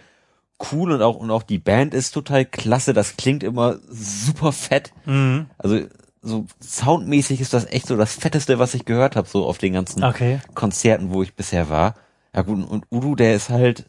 cool 0.72 0.92
und 0.92 1.02
auch, 1.02 1.18
und 1.18 1.30
auch 1.30 1.44
die 1.44 1.60
Band 1.60 1.94
ist 1.94 2.12
total 2.12 2.46
klasse. 2.46 2.94
Das 2.94 3.18
klingt 3.18 3.44
immer 3.44 3.78
super 3.90 4.52
fett. 4.52 4.92
Mhm. 5.06 5.48
Also 5.58 5.82
so 6.24 6.46
soundmäßig 6.60 7.42
ist 7.42 7.54
das 7.54 7.66
echt 7.66 7.86
so 7.88 7.96
das 7.96 8.16
Fetteste, 8.16 8.58
was 8.60 8.74
ich 8.74 8.86
gehört 8.86 9.16
habe, 9.16 9.28
so 9.30 9.46
auf 9.46 9.58
den 9.60 9.74
ganzen 9.74 10.04
Okay. 10.04 10.40
Konzerten, 10.56 11.12
wo 11.12 11.22
ich 11.22 11.36
bisher 11.36 11.70
war. 11.70 11.94
Ja 12.36 12.42
gut, 12.42 12.68
und 12.68 12.86
Udo, 12.92 13.16
der 13.16 13.36
ist 13.36 13.50
halt, 13.50 13.86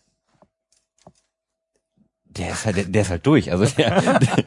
der 2.30 2.50
ist 2.50 2.66
halt, 2.66 2.94
der, 2.94 3.02
ist 3.02 3.10
halt 3.10 3.26
durch. 3.26 3.50
Also 3.50 3.64
der, 3.76 4.00
der, 4.18 4.44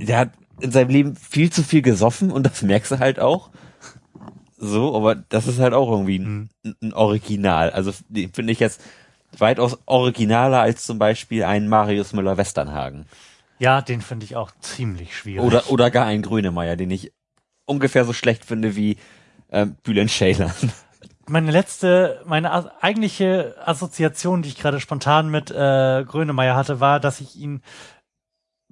der 0.00 0.18
hat 0.18 0.30
in 0.60 0.70
seinem 0.70 0.90
Leben 0.90 1.16
viel 1.16 1.50
zu 1.50 1.62
viel 1.62 1.82
gesoffen 1.82 2.30
und 2.30 2.44
das 2.44 2.62
merkst 2.62 2.92
du 2.92 2.98
halt 2.98 3.20
auch. 3.20 3.50
So, 4.56 4.96
aber 4.96 5.16
das 5.16 5.46
ist 5.48 5.58
halt 5.58 5.74
auch 5.74 5.90
irgendwie 5.90 6.18
ein, 6.18 6.50
ein 6.80 6.92
Original. 6.92 7.70
Also 7.70 7.92
den 8.08 8.32
finde 8.32 8.52
ich 8.52 8.60
jetzt 8.60 8.80
weitaus 9.36 9.78
originaler 9.86 10.60
als 10.60 10.84
zum 10.86 10.98
Beispiel 10.98 11.44
ein 11.44 11.68
Marius 11.68 12.12
Müller-Westernhagen. 12.12 13.06
Ja, 13.58 13.80
den 13.80 14.00
finde 14.00 14.24
ich 14.24 14.36
auch 14.36 14.50
ziemlich 14.60 15.16
schwierig. 15.16 15.44
Oder, 15.44 15.70
oder 15.70 15.90
gar 15.90 16.06
ein 16.06 16.22
Grönemeyer, 16.22 16.76
den 16.76 16.90
ich 16.90 17.12
ungefähr 17.64 18.04
so 18.04 18.12
schlecht 18.12 18.44
finde 18.44 18.76
wie 18.76 18.98
ähm, 19.50 19.76
Bülent 19.82 20.10
Ceylan. 20.10 20.52
Meine 21.28 21.50
letzte, 21.50 22.22
meine 22.26 22.82
eigentliche 22.82 23.54
Assoziation, 23.64 24.42
die 24.42 24.48
ich 24.48 24.58
gerade 24.58 24.80
spontan 24.80 25.28
mit 25.28 25.50
äh, 25.50 26.04
Grönemeyer 26.04 26.56
hatte, 26.56 26.80
war, 26.80 27.00
dass 27.00 27.20
ich 27.20 27.36
ihn 27.36 27.62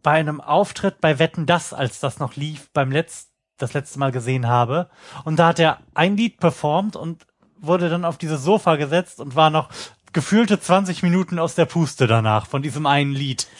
bei 0.02 0.12
einem 0.12 0.40
Auftritt 0.40 1.00
bei 1.00 1.18
Wetten 1.18 1.46
das, 1.46 1.72
als 1.72 2.00
das 2.00 2.18
noch 2.18 2.36
lief, 2.36 2.70
beim 2.72 2.90
letzt, 2.90 3.30
das 3.58 3.74
letzte 3.74 3.98
Mal 3.98 4.12
gesehen 4.12 4.48
habe. 4.48 4.88
Und 5.24 5.38
da 5.38 5.48
hat 5.48 5.58
er 5.58 5.78
ein 5.94 6.16
Lied 6.16 6.40
performt 6.40 6.96
und 6.96 7.26
wurde 7.58 7.88
dann 7.90 8.04
auf 8.04 8.16
dieses 8.16 8.42
Sofa 8.42 8.76
gesetzt 8.76 9.20
und 9.20 9.36
war 9.36 9.50
noch 9.50 9.68
gefühlte 10.12 10.58
20 10.58 11.02
Minuten 11.02 11.38
aus 11.38 11.54
der 11.54 11.66
Puste 11.66 12.06
danach 12.06 12.46
von 12.46 12.62
diesem 12.62 12.86
einen 12.86 13.12
Lied. 13.12 13.46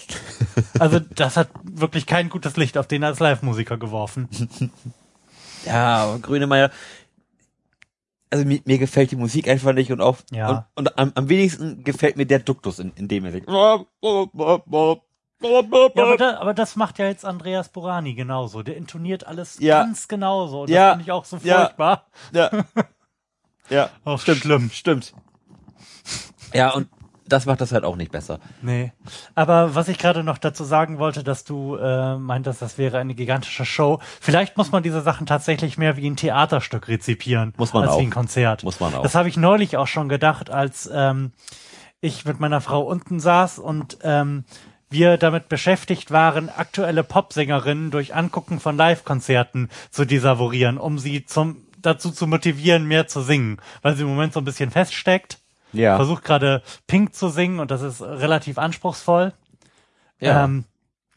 Also 0.78 0.98
das 0.98 1.36
hat 1.36 1.50
wirklich 1.62 2.06
kein 2.06 2.30
gutes 2.30 2.56
Licht 2.56 2.78
auf 2.78 2.86
den 2.86 3.04
als 3.04 3.18
Live-Musiker 3.18 3.76
geworfen. 3.76 4.30
Ja, 5.66 5.96
aber 6.04 6.18
Grönemeyer, 6.20 6.70
also 8.30 8.44
mir, 8.44 8.60
mir 8.64 8.78
gefällt 8.78 9.10
die 9.10 9.16
Musik 9.16 9.48
einfach 9.48 9.72
nicht 9.72 9.90
und 9.92 10.00
auch 10.00 10.18
Ja. 10.30 10.68
und, 10.74 10.88
und 10.88 10.98
am, 10.98 11.12
am 11.14 11.28
wenigsten 11.28 11.82
gefällt 11.84 12.16
mir 12.16 12.26
der 12.26 12.38
Duktus, 12.38 12.78
in, 12.78 12.92
in 12.94 13.08
dem 13.08 13.24
er 13.24 13.32
singt. 13.32 13.48
Ja, 13.48 13.84
aber, 15.42 16.16
da, 16.18 16.38
aber 16.38 16.54
das 16.54 16.76
macht 16.76 16.98
ja 16.98 17.06
jetzt 17.06 17.24
Andreas 17.24 17.70
Borani 17.70 18.14
genauso. 18.14 18.62
Der 18.62 18.76
intoniert 18.76 19.26
alles 19.26 19.58
Ja. 19.58 19.82
ganz 19.82 20.06
genauso. 20.06 20.62
Und 20.62 20.70
Ja. 20.70 20.88
das 20.88 20.92
finde 20.92 21.04
ich 21.04 21.12
auch 21.12 21.24
so 21.24 21.38
Ja. 21.42 21.60
furchtbar. 21.64 22.06
ja. 22.32 22.50
ja, 23.70 23.90
Ach, 24.04 24.20
stimmt, 24.20 24.40
schlimm. 24.42 24.70
stimmt. 24.70 25.14
Ja, 26.52 26.70
und 26.74 26.88
das 27.32 27.46
macht 27.46 27.60
das 27.60 27.72
halt 27.72 27.84
auch 27.84 27.96
nicht 27.96 28.12
besser. 28.12 28.40
Nee. 28.62 28.92
Aber 29.34 29.74
was 29.74 29.88
ich 29.88 29.98
gerade 29.98 30.24
noch 30.24 30.38
dazu 30.38 30.64
sagen 30.64 30.98
wollte, 30.98 31.24
dass 31.24 31.44
du 31.44 31.76
äh, 31.76 32.16
meintest, 32.16 32.60
das 32.60 32.76
wäre 32.78 32.98
eine 32.98 33.14
gigantische 33.14 33.64
Show. 33.64 34.00
Vielleicht 34.20 34.56
muss 34.56 34.72
man 34.72 34.82
diese 34.82 35.00
Sachen 35.00 35.26
tatsächlich 35.26 35.78
mehr 35.78 35.96
wie 35.96 36.08
ein 36.08 36.16
Theaterstück 36.16 36.88
rezipieren. 36.88 37.54
Muss 37.56 37.72
man 37.72 37.84
als 37.84 37.92
auch. 37.92 38.00
wie 38.00 38.04
ein 38.04 38.10
Konzert. 38.10 38.64
Muss 38.64 38.80
man 38.80 38.94
auch. 38.94 39.02
Das 39.02 39.14
habe 39.14 39.28
ich 39.28 39.36
neulich 39.36 39.76
auch 39.76 39.86
schon 39.86 40.08
gedacht, 40.08 40.50
als 40.50 40.90
ähm, 40.92 41.32
ich 42.00 42.24
mit 42.24 42.40
meiner 42.40 42.60
Frau 42.60 42.82
unten 42.82 43.20
saß 43.20 43.58
und 43.58 43.98
ähm, 44.02 44.44
wir 44.90 45.16
damit 45.16 45.48
beschäftigt 45.48 46.10
waren, 46.10 46.48
aktuelle 46.48 47.04
Popsängerinnen 47.04 47.90
durch 47.90 48.14
Angucken 48.14 48.58
von 48.58 48.76
Live-Konzerten 48.76 49.68
zu 49.90 50.04
desavorieren, 50.04 50.78
um 50.78 50.98
sie 50.98 51.24
zum 51.24 51.64
dazu 51.82 52.10
zu 52.10 52.26
motivieren, 52.26 52.86
mehr 52.86 53.06
zu 53.06 53.22
singen, 53.22 53.58
weil 53.82 53.96
sie 53.96 54.02
im 54.02 54.08
Moment 54.08 54.32
so 54.32 54.40
ein 54.40 54.44
bisschen 54.44 54.70
feststeckt. 54.70 55.39
Ja. 55.72 55.96
Versucht 55.96 56.24
gerade 56.24 56.62
Pink 56.86 57.14
zu 57.14 57.28
singen 57.28 57.60
und 57.60 57.70
das 57.70 57.82
ist 57.82 58.02
relativ 58.02 58.58
anspruchsvoll. 58.58 59.32
ja. 60.20 60.44
Ähm, 60.44 60.64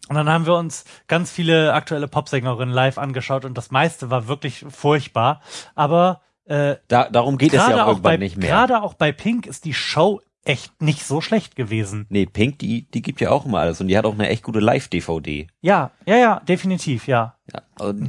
und 0.10 0.18
dann 0.18 0.28
haben 0.28 0.46
wir 0.46 0.56
uns 0.56 0.84
ganz 1.08 1.32
viele 1.32 1.74
aktuelle 1.74 2.10
Popsängerinnen 2.10 2.74
live 2.74 2.98
angeschaut 2.98 3.46
und 3.46 3.58
das 3.58 3.72
meiste 3.72 4.10
war 4.10 4.28
wirklich 4.28 4.66
furchtbar. 4.70 5.42
Aber 5.76 6.22
äh, 6.46 6.76
da, 6.90 7.10
darum 7.10 7.38
geht 7.38 7.54
es 7.54 7.60
ja 7.68 7.86
auch 7.86 7.88
auch 7.88 8.00
bei 8.00 8.12
irgendwann 8.16 8.20
nicht 8.20 8.38
mehr. 8.38 8.50
gerade 8.50 8.82
auch 8.82 8.96
bei 8.96 9.14
Pink 9.14 9.48
ist 9.48 9.64
die 9.64 9.74
Show 9.74 10.20
echt 10.44 10.82
nicht 10.82 11.06
so 11.06 11.22
schlecht 11.22 11.56
gewesen. 11.56 12.06
Nee, 12.10 12.26
Pink, 12.26 12.60
die, 12.60 12.86
die 12.92 13.02
gibt 13.02 13.22
ja 13.22 13.32
auch 13.32 13.46
immer 13.46 13.60
alles 13.60 13.80
und 13.80 13.88
die 13.88 13.98
hat 13.98 14.06
auch 14.06 14.14
eine 14.14 14.28
echt 14.28 14.44
gute 14.44 14.60
Live-DVD. 14.60 15.48
Ja, 15.62 15.92
ja, 16.06 16.18
ja, 16.18 16.40
definitiv, 16.42 17.08
ja. 17.08 17.38
Ja, 17.54 17.62
also 17.80 18.04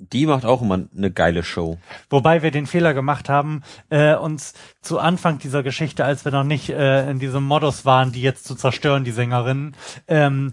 Die 0.00 0.26
macht 0.26 0.46
auch 0.46 0.62
immer 0.62 0.80
eine 0.96 1.10
geile 1.10 1.42
Show. 1.42 1.78
Wobei 2.08 2.42
wir 2.42 2.50
den 2.50 2.66
Fehler 2.66 2.94
gemacht 2.94 3.28
haben, 3.28 3.62
äh, 3.90 4.14
uns 4.14 4.54
zu 4.80 4.98
Anfang 4.98 5.38
dieser 5.38 5.62
Geschichte, 5.62 6.04
als 6.04 6.24
wir 6.24 6.32
noch 6.32 6.44
nicht 6.44 6.70
äh, 6.70 7.10
in 7.10 7.18
diesem 7.18 7.44
Modus 7.44 7.84
waren, 7.84 8.10
die 8.10 8.22
jetzt 8.22 8.46
zu 8.46 8.54
zerstören, 8.54 9.04
die 9.04 9.10
Sängerinnen, 9.10 9.76
ähm, 10.08 10.52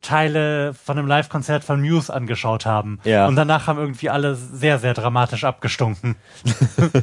Teile 0.00 0.74
von 0.74 0.98
einem 0.98 1.08
Live-Konzert 1.08 1.64
von 1.64 1.80
Muse 1.80 2.12
angeschaut 2.12 2.66
haben. 2.66 3.00
Ja. 3.04 3.26
Und 3.26 3.36
danach 3.36 3.66
haben 3.66 3.78
irgendwie 3.78 4.10
alle 4.10 4.36
sehr, 4.36 4.78
sehr 4.78 4.94
dramatisch 4.94 5.44
abgestunken. 5.44 6.16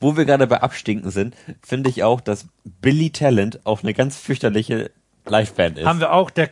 Wo 0.00 0.16
wir 0.16 0.24
gerade 0.24 0.46
bei 0.46 0.62
Abstinken 0.62 1.10
sind, 1.10 1.34
finde 1.62 1.90
ich 1.90 2.04
auch, 2.04 2.20
dass 2.20 2.46
Billy 2.64 3.10
Talent 3.10 3.60
auch 3.64 3.82
eine 3.82 3.94
ganz 3.94 4.16
fürchterliche 4.16 4.90
Liveband 5.26 5.78
ist. 5.78 5.86
Haben 5.86 6.00
wir 6.00 6.12
auch, 6.12 6.30
der, 6.30 6.50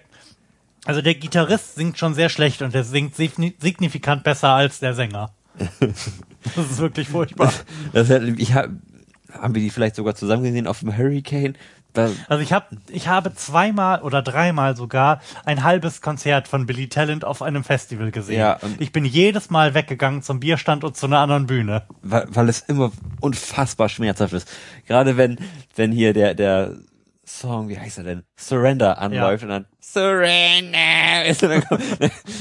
also 0.84 1.02
der 1.02 1.14
Gitarrist 1.14 1.74
singt 1.74 1.98
schon 1.98 2.14
sehr 2.14 2.28
schlecht 2.28 2.62
und 2.62 2.74
der 2.74 2.84
singt 2.84 3.14
signi- 3.16 3.54
signifikant 3.58 4.24
besser 4.24 4.48
als 4.50 4.80
der 4.80 4.94
Sänger. 4.94 5.30
das 5.80 6.70
ist 6.70 6.78
wirklich 6.78 7.08
furchtbar. 7.08 7.52
Das 7.92 8.08
hat, 8.10 8.22
ich 8.22 8.54
hab, 8.54 8.68
haben 9.32 9.54
wir 9.54 9.62
die 9.62 9.70
vielleicht 9.70 9.96
sogar 9.96 10.14
zusammen 10.14 10.44
gesehen 10.44 10.66
auf 10.66 10.80
dem 10.80 10.96
Hurricane? 10.96 11.54
Also 11.94 12.42
ich 12.42 12.54
habe 12.54 12.78
ich 12.88 13.08
habe 13.08 13.34
zweimal 13.34 14.00
oder 14.00 14.22
dreimal 14.22 14.74
sogar 14.76 15.20
ein 15.44 15.62
halbes 15.62 16.00
Konzert 16.00 16.48
von 16.48 16.64
Billy 16.64 16.88
Talent 16.88 17.22
auf 17.22 17.42
einem 17.42 17.64
Festival 17.64 18.10
gesehen. 18.10 18.38
Ja, 18.38 18.58
ich 18.78 18.92
bin 18.92 19.04
jedes 19.04 19.50
Mal 19.50 19.74
weggegangen 19.74 20.22
zum 20.22 20.40
Bierstand 20.40 20.84
und 20.84 20.96
zu 20.96 21.04
einer 21.04 21.18
anderen 21.18 21.46
Bühne. 21.46 21.82
weil, 22.00 22.26
weil 22.30 22.48
es 22.48 22.60
immer 22.60 22.92
unfassbar 23.20 23.90
schmerzhaft 23.90 24.32
ist. 24.32 24.50
Gerade 24.86 25.18
wenn, 25.18 25.38
wenn 25.76 25.92
hier 25.92 26.14
der, 26.14 26.32
der 26.32 26.76
Song, 27.24 27.68
wie 27.68 27.78
heißt 27.78 27.98
er 27.98 28.04
denn? 28.04 28.24
Surrender 28.36 28.98
anläuft 28.98 29.44
und 29.44 29.50
dann 29.50 29.66
Surrender 29.78 31.24
ist 31.24 31.42
und 31.44 31.50
dann 31.50 31.64
kommt, 31.64 31.82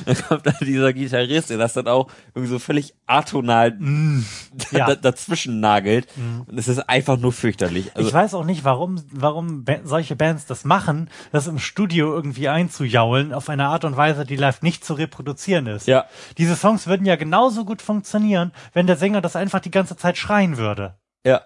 dann 0.06 0.16
kommt 0.28 0.48
da 0.48 0.52
dieser 0.60 0.92
Gitarrist, 0.92 1.52
der 1.52 1.60
das 1.60 1.74
dann 1.74 1.88
auch 1.88 2.10
irgendwie 2.34 2.52
so 2.52 2.58
völlig 2.58 2.96
atonal 3.06 3.78
ja. 4.72 4.88
da, 4.88 4.96
dazwischen 4.96 5.60
nagelt. 5.60 6.08
Und 6.48 6.58
es 6.58 6.68
ist 6.68 6.80
einfach 6.90 7.18
nur 7.18 7.32
fürchterlich. 7.32 7.96
Also, 7.96 8.08
ich 8.08 8.14
weiß 8.14 8.34
auch 8.34 8.44
nicht, 8.44 8.64
warum, 8.64 9.04
warum 9.12 9.66
solche 9.84 10.16
Bands 10.16 10.48
das 10.48 10.66
machen, 10.66 11.10
das 11.32 11.46
im 11.46 11.60
Studio 11.60 12.14
irgendwie 12.14 12.50
einzujaulen, 12.50 13.34
auf 13.34 13.50
eine 13.50 13.68
Art 13.68 13.86
und 13.86 13.98
Weise, 13.98 14.26
die 14.26 14.36
live 14.36 14.64
nicht 14.64 14.84
zu 14.84 14.96
reproduzieren 14.96 15.68
ist. 15.68 15.88
Ja. 15.88 16.06
Diese 16.40 16.56
Songs 16.56 16.88
würden 16.88 17.06
ja 17.06 17.18
genauso 17.18 17.66
gut 17.66 17.84
funktionieren, 17.84 18.52
wenn 18.74 18.88
der 18.88 18.98
Sänger 18.98 19.22
das 19.22 19.36
einfach 19.36 19.60
die 19.60 19.72
ganze 19.72 19.96
Zeit 19.96 20.18
schreien 20.18 20.58
würde. 20.58 20.96
ja. 21.24 21.42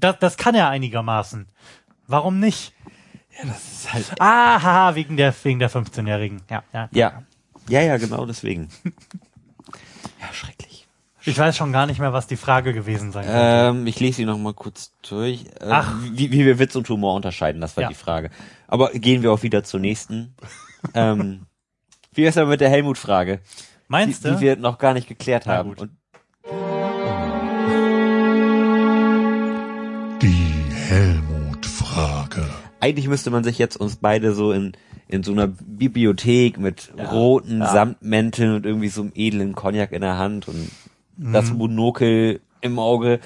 Das, 0.00 0.18
das 0.18 0.36
kann 0.36 0.56
er 0.56 0.68
einigermaßen. 0.68 1.46
Warum 2.08 2.40
nicht? 2.40 2.72
Das 3.42 3.72
ist 3.72 3.92
halt, 3.92 4.06
Ah, 4.18 4.60
haha, 4.62 4.94
wegen 4.96 5.16
der, 5.16 5.32
wegen 5.44 5.58
der 5.60 5.70
15-Jährigen. 5.70 6.42
Ja, 6.50 6.64
ja. 6.72 6.88
ja. 6.92 7.22
Ja, 7.68 7.82
ja, 7.82 7.96
genau 7.98 8.26
deswegen. 8.26 8.68
Ja, 10.20 10.32
schrecklich. 10.32 10.88
Ich 11.22 11.38
weiß 11.38 11.56
schon 11.56 11.70
gar 11.72 11.86
nicht 11.86 12.00
mehr, 12.00 12.12
was 12.12 12.26
die 12.26 12.36
Frage 12.36 12.72
gewesen 12.72 13.12
sein 13.12 13.24
könnte. 13.24 13.78
Ähm, 13.78 13.86
ich 13.86 14.00
lese 14.00 14.16
sie 14.16 14.24
noch 14.24 14.36
mal 14.38 14.52
kurz 14.54 14.92
durch. 15.08 15.44
Ähm, 15.60 15.68
Ach. 15.70 15.94
Wie, 16.10 16.32
wie 16.32 16.44
wir 16.44 16.58
Witz 16.58 16.74
und 16.74 16.88
Humor 16.88 17.14
unterscheiden, 17.14 17.60
das 17.60 17.76
war 17.76 17.82
Ja. 17.82 17.88
die 17.88 17.94
Frage. 17.94 18.30
Aber 18.66 18.90
gehen 18.90 19.22
wir 19.22 19.30
auch 19.32 19.42
wieder 19.44 19.62
zur 19.62 19.78
nächsten. 19.78 20.34
ähm, 20.94 21.46
wie 22.12 22.24
ist 22.24 22.36
aber 22.36 22.50
mit 22.50 22.60
der 22.60 22.70
Helmut-Frage, 22.70 23.36
die, 23.38 23.42
Meinst 23.86 24.24
du? 24.24 24.34
die 24.34 24.40
wir 24.40 24.56
noch 24.56 24.78
gar 24.78 24.92
nicht 24.94 25.06
geklärt 25.06 25.44
Na 25.46 25.58
haben? 25.58 25.68
gut. 25.68 25.82
Und 25.82 25.90
Die 30.20 30.64
Helmut-Frage. 30.88 31.27
Eigentlich 32.80 33.08
müsste 33.08 33.30
man 33.30 33.44
sich 33.44 33.58
jetzt 33.58 33.76
uns 33.76 33.96
beide 33.96 34.32
so 34.34 34.52
in, 34.52 34.72
in 35.08 35.22
so 35.22 35.32
einer 35.32 35.46
Bibliothek 35.48 36.58
mit 36.58 36.92
roten 37.10 37.60
ja. 37.60 37.72
Samtmänteln 37.72 38.54
und 38.54 38.66
irgendwie 38.66 38.88
so 38.88 39.02
einem 39.02 39.12
edlen 39.14 39.54
Cognac 39.54 39.92
in 39.92 40.00
der 40.02 40.18
Hand 40.18 40.48
und 40.48 40.70
Mhm. 41.20 41.32
das 41.32 41.50
Monokel 41.52 42.40
im 42.60 42.78
Auge. 42.78 43.18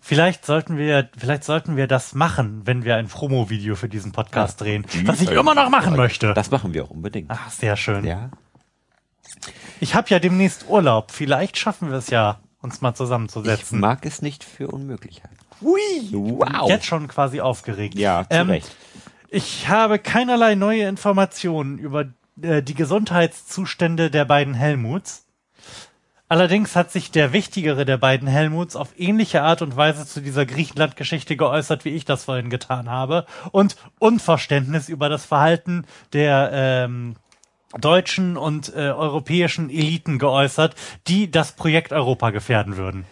Vielleicht 0.00 0.46
sollten 0.46 0.76
wir, 0.76 1.08
vielleicht 1.16 1.42
sollten 1.42 1.76
wir 1.76 1.88
das 1.88 2.14
machen, 2.14 2.62
wenn 2.66 2.84
wir 2.84 2.94
ein 2.96 3.08
Promo-Video 3.08 3.74
für 3.74 3.88
diesen 3.88 4.12
Podcast 4.12 4.60
Ja. 4.60 4.64
drehen. 4.66 4.86
Die 4.92 5.08
Was 5.08 5.20
ich 5.20 5.30
immer 5.30 5.56
noch 5.56 5.70
machen 5.70 5.96
möchte. 5.96 6.34
Das 6.34 6.52
machen 6.52 6.72
wir 6.72 6.84
auch 6.84 6.90
unbedingt. 6.90 7.30
Ach, 7.32 7.50
sehr 7.50 7.76
schön. 7.76 8.04
Ja. 8.04 8.30
Ich 9.80 9.94
habe 9.94 10.08
ja 10.10 10.18
demnächst 10.20 10.66
Urlaub. 10.68 11.10
Vielleicht 11.10 11.56
schaffen 11.56 11.90
wir 11.90 11.98
es 11.98 12.10
ja, 12.10 12.38
uns 12.60 12.80
mal 12.80 12.90
Ich 12.90 12.96
zusammenzusetzen. 12.96 13.80
mag 13.80 14.06
es 14.06 14.22
nicht 14.22 14.44
für 14.44 14.68
unmöglich 14.68 15.22
halten. 15.24 15.36
Ui, 15.62 15.80
Wow. 16.12 16.68
Jetzt 16.68 16.86
schon 16.86 17.08
quasi 17.08 17.40
aufgeregt. 17.40 17.94
Ja, 17.94 18.24
zu 18.28 18.36
Ähm, 18.36 18.50
Recht. 18.50 18.70
Ich 19.28 19.68
habe 19.68 19.98
keinerlei 19.98 20.54
neue 20.54 20.86
Informationen 20.88 21.78
über 21.78 22.06
äh, 22.40 22.62
die 22.62 22.74
Gesundheitszustände 22.74 24.10
der 24.10 24.24
beiden 24.24 24.54
Helmuts. 24.54 25.24
Allerdings 26.28 26.74
hat 26.74 26.90
sich 26.90 27.10
der 27.10 27.32
wichtigere 27.32 27.84
der 27.84 27.98
beiden 27.98 28.26
Helmuts 28.26 28.76
auf 28.76 28.88
ähnliche 28.96 29.42
Art 29.42 29.60
und 29.60 29.76
Weise 29.76 30.06
zu 30.06 30.20
dieser 30.20 30.46
Griechenland-Geschichte 30.46 31.36
geäußert, 31.36 31.84
wie 31.84 31.90
ich 31.90 32.04
das 32.04 32.24
vorhin 32.24 32.48
getan 32.48 32.88
habe, 32.88 33.26
und 33.52 33.76
Unverständnis 33.98 34.88
über 34.88 35.08
das 35.08 35.26
Verhalten 35.26 35.84
der 36.12 36.50
ähm, 36.52 37.16
deutschen 37.78 38.36
und 38.36 38.74
äh, 38.74 38.90
europäischen 38.90 39.68
Eliten 39.68 40.18
geäußert, 40.18 40.74
die 41.06 41.30
das 41.30 41.52
Projekt 41.52 41.92
Europa 41.92 42.30
gefährden 42.30 42.76
würden. 42.76 43.04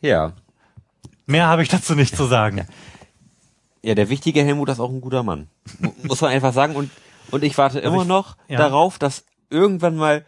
Ja. 0.00 0.32
Mehr 1.28 1.46
habe 1.46 1.62
ich 1.62 1.68
dazu 1.68 1.94
nicht 1.94 2.16
zu 2.16 2.24
sagen. 2.24 2.66
Ja, 3.82 3.94
der 3.94 4.08
wichtige 4.08 4.42
Helmut 4.42 4.70
ist 4.70 4.80
auch 4.80 4.90
ein 4.90 5.00
guter 5.00 5.22
Mann. 5.22 5.48
Mu- 5.78 5.92
Muss 6.02 6.20
man 6.20 6.30
einfach 6.32 6.52
sagen. 6.52 6.74
Und, 6.74 6.90
und 7.30 7.44
ich 7.44 7.56
warte 7.58 7.78
immer 7.80 8.02
ich- 8.02 8.08
noch 8.08 8.36
ja. 8.48 8.58
darauf, 8.58 8.98
dass 8.98 9.24
irgendwann 9.50 9.94
mal 9.96 10.24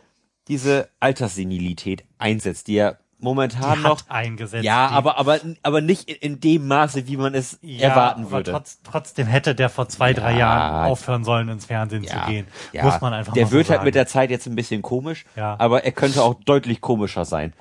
diese 0.47 0.89
Alterssenilität 1.01 2.05
einsetzt, 2.19 2.69
die 2.69 2.75
ja 2.75 2.95
momentan 3.19 3.79
Die 3.79 3.83
noch. 3.83 4.01
hat 4.03 4.11
eingesetzt. 4.11 4.65
Ja, 4.65 4.89
die- 4.89 4.95
aber, 4.95 5.19
aber, 5.19 5.39
aber 5.63 5.81
nicht 5.81 6.09
in, 6.09 6.17
in 6.35 6.41
dem 6.41 6.69
Maße, 6.69 7.07
wie 7.07 7.17
man 7.17 7.35
es 7.35 7.55
erwarten 7.63 8.23
aber 8.23 8.31
würde. 8.31 8.51
Trotz, 8.53 8.79
trotzdem 8.83 9.27
hätte 9.27 9.55
der 9.55 9.69
vor 9.71 9.89
zwei, 9.89 10.13
drei 10.13 10.33
Ja. 10.33 10.39
Jahren 10.39 10.91
aufhören 10.91 11.25
sollen, 11.25 11.49
ins 11.49 11.67
Fernsehen 11.67 12.05
ja, 12.05 12.25
zu 12.25 12.31
gehen. 12.31 12.47
ja. 12.73 12.85
Muss 12.85 13.01
man 13.01 13.13
einfach 13.15 13.33
Der 13.33 13.51
wird 13.51 13.67
so 13.67 13.73
halt 13.73 13.85
mit 13.85 13.95
der 13.95 14.07
Zeit 14.07 14.31
jetzt 14.31 14.47
ein 14.47 14.55
bisschen 14.55 14.83
komisch, 14.83 15.25
Ja. 15.35 15.57
aber 15.59 15.85
er 15.85 15.93
könnte 15.93 16.23
auch 16.23 16.35
deutlich 16.35 16.81
komischer 16.81 17.25
sein. 17.25 17.53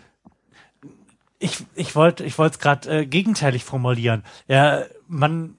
Ich, 1.39 1.65
ich 1.75 1.95
wollte 1.95 2.23
ich 2.23 2.37
wollte 2.37 2.55
es 2.55 2.59
gerade 2.59 2.99
äh, 2.99 3.05
gegenteilig 3.05 3.63
formulieren. 3.63 4.23
Ja, 4.47 4.83
man, 5.07 5.55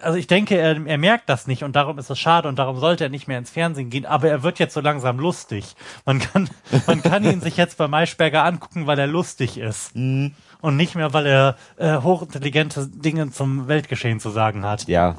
also 0.00 0.18
ich 0.18 0.26
denke, 0.26 0.56
er, 0.56 0.86
er 0.86 0.98
merkt 0.98 1.28
das 1.28 1.46
nicht 1.46 1.64
und 1.64 1.74
darum 1.74 1.98
ist 1.98 2.10
es 2.10 2.18
schade 2.18 2.48
und 2.48 2.58
darum 2.58 2.78
sollte 2.78 3.04
er 3.04 3.10
nicht 3.10 3.28
mehr 3.28 3.38
ins 3.38 3.50
Fernsehen 3.50 3.88
gehen, 3.88 4.04
aber 4.04 4.28
er 4.28 4.42
wird 4.42 4.58
jetzt 4.58 4.74
so 4.74 4.80
langsam 4.80 5.18
lustig. 5.18 5.74
Man 6.04 6.18
kann, 6.18 6.50
man 6.86 7.02
kann 7.02 7.24
ihn 7.24 7.40
sich 7.40 7.56
jetzt 7.56 7.78
bei 7.78 7.88
Maischberger 7.88 8.44
angucken, 8.44 8.86
weil 8.86 8.98
er 8.98 9.06
lustig 9.06 9.58
ist. 9.58 9.96
Mhm. 9.96 10.34
Und 10.60 10.76
nicht 10.76 10.94
mehr, 10.94 11.12
weil 11.12 11.26
er 11.26 11.56
äh, 11.76 11.96
hochintelligente 12.02 12.86
Dinge 12.86 13.30
zum 13.32 13.66
Weltgeschehen 13.66 14.20
zu 14.20 14.30
sagen 14.30 14.64
hat. 14.64 14.86
Ja. 14.86 15.16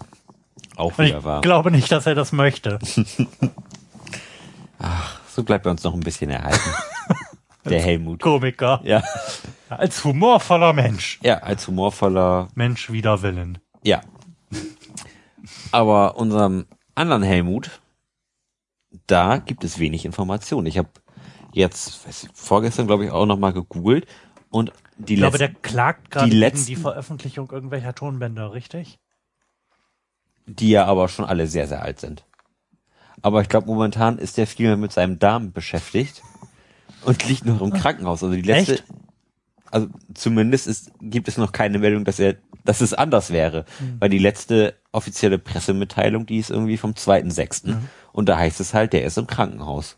Auch 0.78 0.98
Und 0.98 1.06
ich 1.06 1.12
wieder 1.12 1.24
wahr. 1.24 1.42
glaube 1.42 1.70
nicht, 1.70 1.92
dass 1.92 2.06
er 2.06 2.16
das 2.16 2.32
möchte. 2.32 2.80
So 5.36 5.44
bleibt 5.44 5.66
er 5.66 5.72
uns 5.72 5.84
noch 5.84 5.94
ein 5.94 6.02
bisschen 6.02 6.30
erhalten. 6.30 6.70
der 7.66 7.82
Helmut. 7.82 8.22
Komiker. 8.22 8.82
Ja. 8.84 9.02
Als 9.70 10.04
humorvoller 10.04 10.74
Mensch. 10.74 11.20
Ja, 11.24 11.38
als 11.40 11.68
humorvoller 11.68 12.50
Mensch 12.56 12.92
wider 12.92 13.22
Willen. 13.22 13.58
Ja. 13.84 14.02
Aber 15.72 16.18
unserem 16.18 16.66
anderen 16.96 17.24
Helmut, 17.24 17.82
da 19.08 19.38
gibt 19.38 19.64
es 19.64 19.80
wenig 19.80 20.06
Informationen. 20.06 20.68
Ich 20.68 20.78
habe 20.78 20.90
jetzt 21.54 22.08
weiß 22.08 22.24
ich, 22.26 22.30
vorgestern, 22.34 22.88
glaube 22.88 23.06
ich, 23.06 23.12
auch 23.12 23.26
noch 23.26 23.38
mal 23.38 23.54
gegoogelt 23.54 24.06
und 24.50 24.72
die 24.98 25.14
Ich 25.16 25.20
glaube, 25.20 25.38
der 25.40 25.54
klagt 25.54 26.12
gerade 26.12 26.26
die 26.26 26.32
gegen 26.32 26.40
letzten- 26.42 26.68
die 26.68 26.76
Veröffentlichung 26.76 27.50
irgendwelcher 27.52 27.96
Tonbänder, 27.96 28.54
richtig? 28.54 29.00
die 30.46 30.72
ja 30.72 30.86
aber 30.86 31.08
schon 31.08 31.24
alle 31.24 31.48
sehr, 31.48 31.70
sehr 31.70 31.82
alt 31.84 32.02
sind. 32.02 32.26
Aber 33.22 33.42
ich 33.42 33.48
glaube, 33.48 33.66
momentan 33.68 34.18
ist 34.18 34.36
der 34.38 34.46
viel 34.46 34.68
mehr 34.68 34.76
mit 34.76 34.92
seinem 34.92 35.18
Darm 35.18 35.54
beschäftigt 35.54 36.22
und 37.06 37.26
liegt 37.30 37.46
noch 37.46 37.62
im 37.62 37.72
Krankenhaus. 37.72 38.22
Also 38.24 38.36
die 38.36 38.42
letzte, 38.42 38.74
Echt? 38.74 38.84
Also 39.74 39.88
zumindest 40.14 40.68
ist, 40.68 40.92
gibt 41.02 41.28
es 41.28 41.38
noch 41.38 41.52
keine 41.52 41.80
Meldung, 41.80 42.06
dass 42.06 42.20
er, 42.20 42.36
dass 42.64 42.82
es 42.82 42.94
anders 42.94 43.32
wäre. 43.32 43.66
Weil 44.00 44.10
die 44.10 44.20
letzte 44.20 44.76
offizielle 44.92 45.40
Pressemitteilung, 45.40 46.26
die 46.26 46.38
ist 46.38 46.50
irgendwie 46.52 46.78
vom 46.78 46.92
2.6. 46.92 47.76
Und 48.12 48.30
da 48.30 48.38
heißt 48.38 48.60
es 48.60 48.74
halt, 48.74 48.94
der 48.94 49.04
ist 49.06 49.18
im 49.18 49.28
Krankenhaus. 49.28 49.98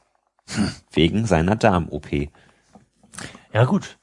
Wegen 0.91 1.25
seiner 1.25 1.55
Darm-OP. 1.55 2.29
Ja, 3.53 3.65
gut. 3.65 3.97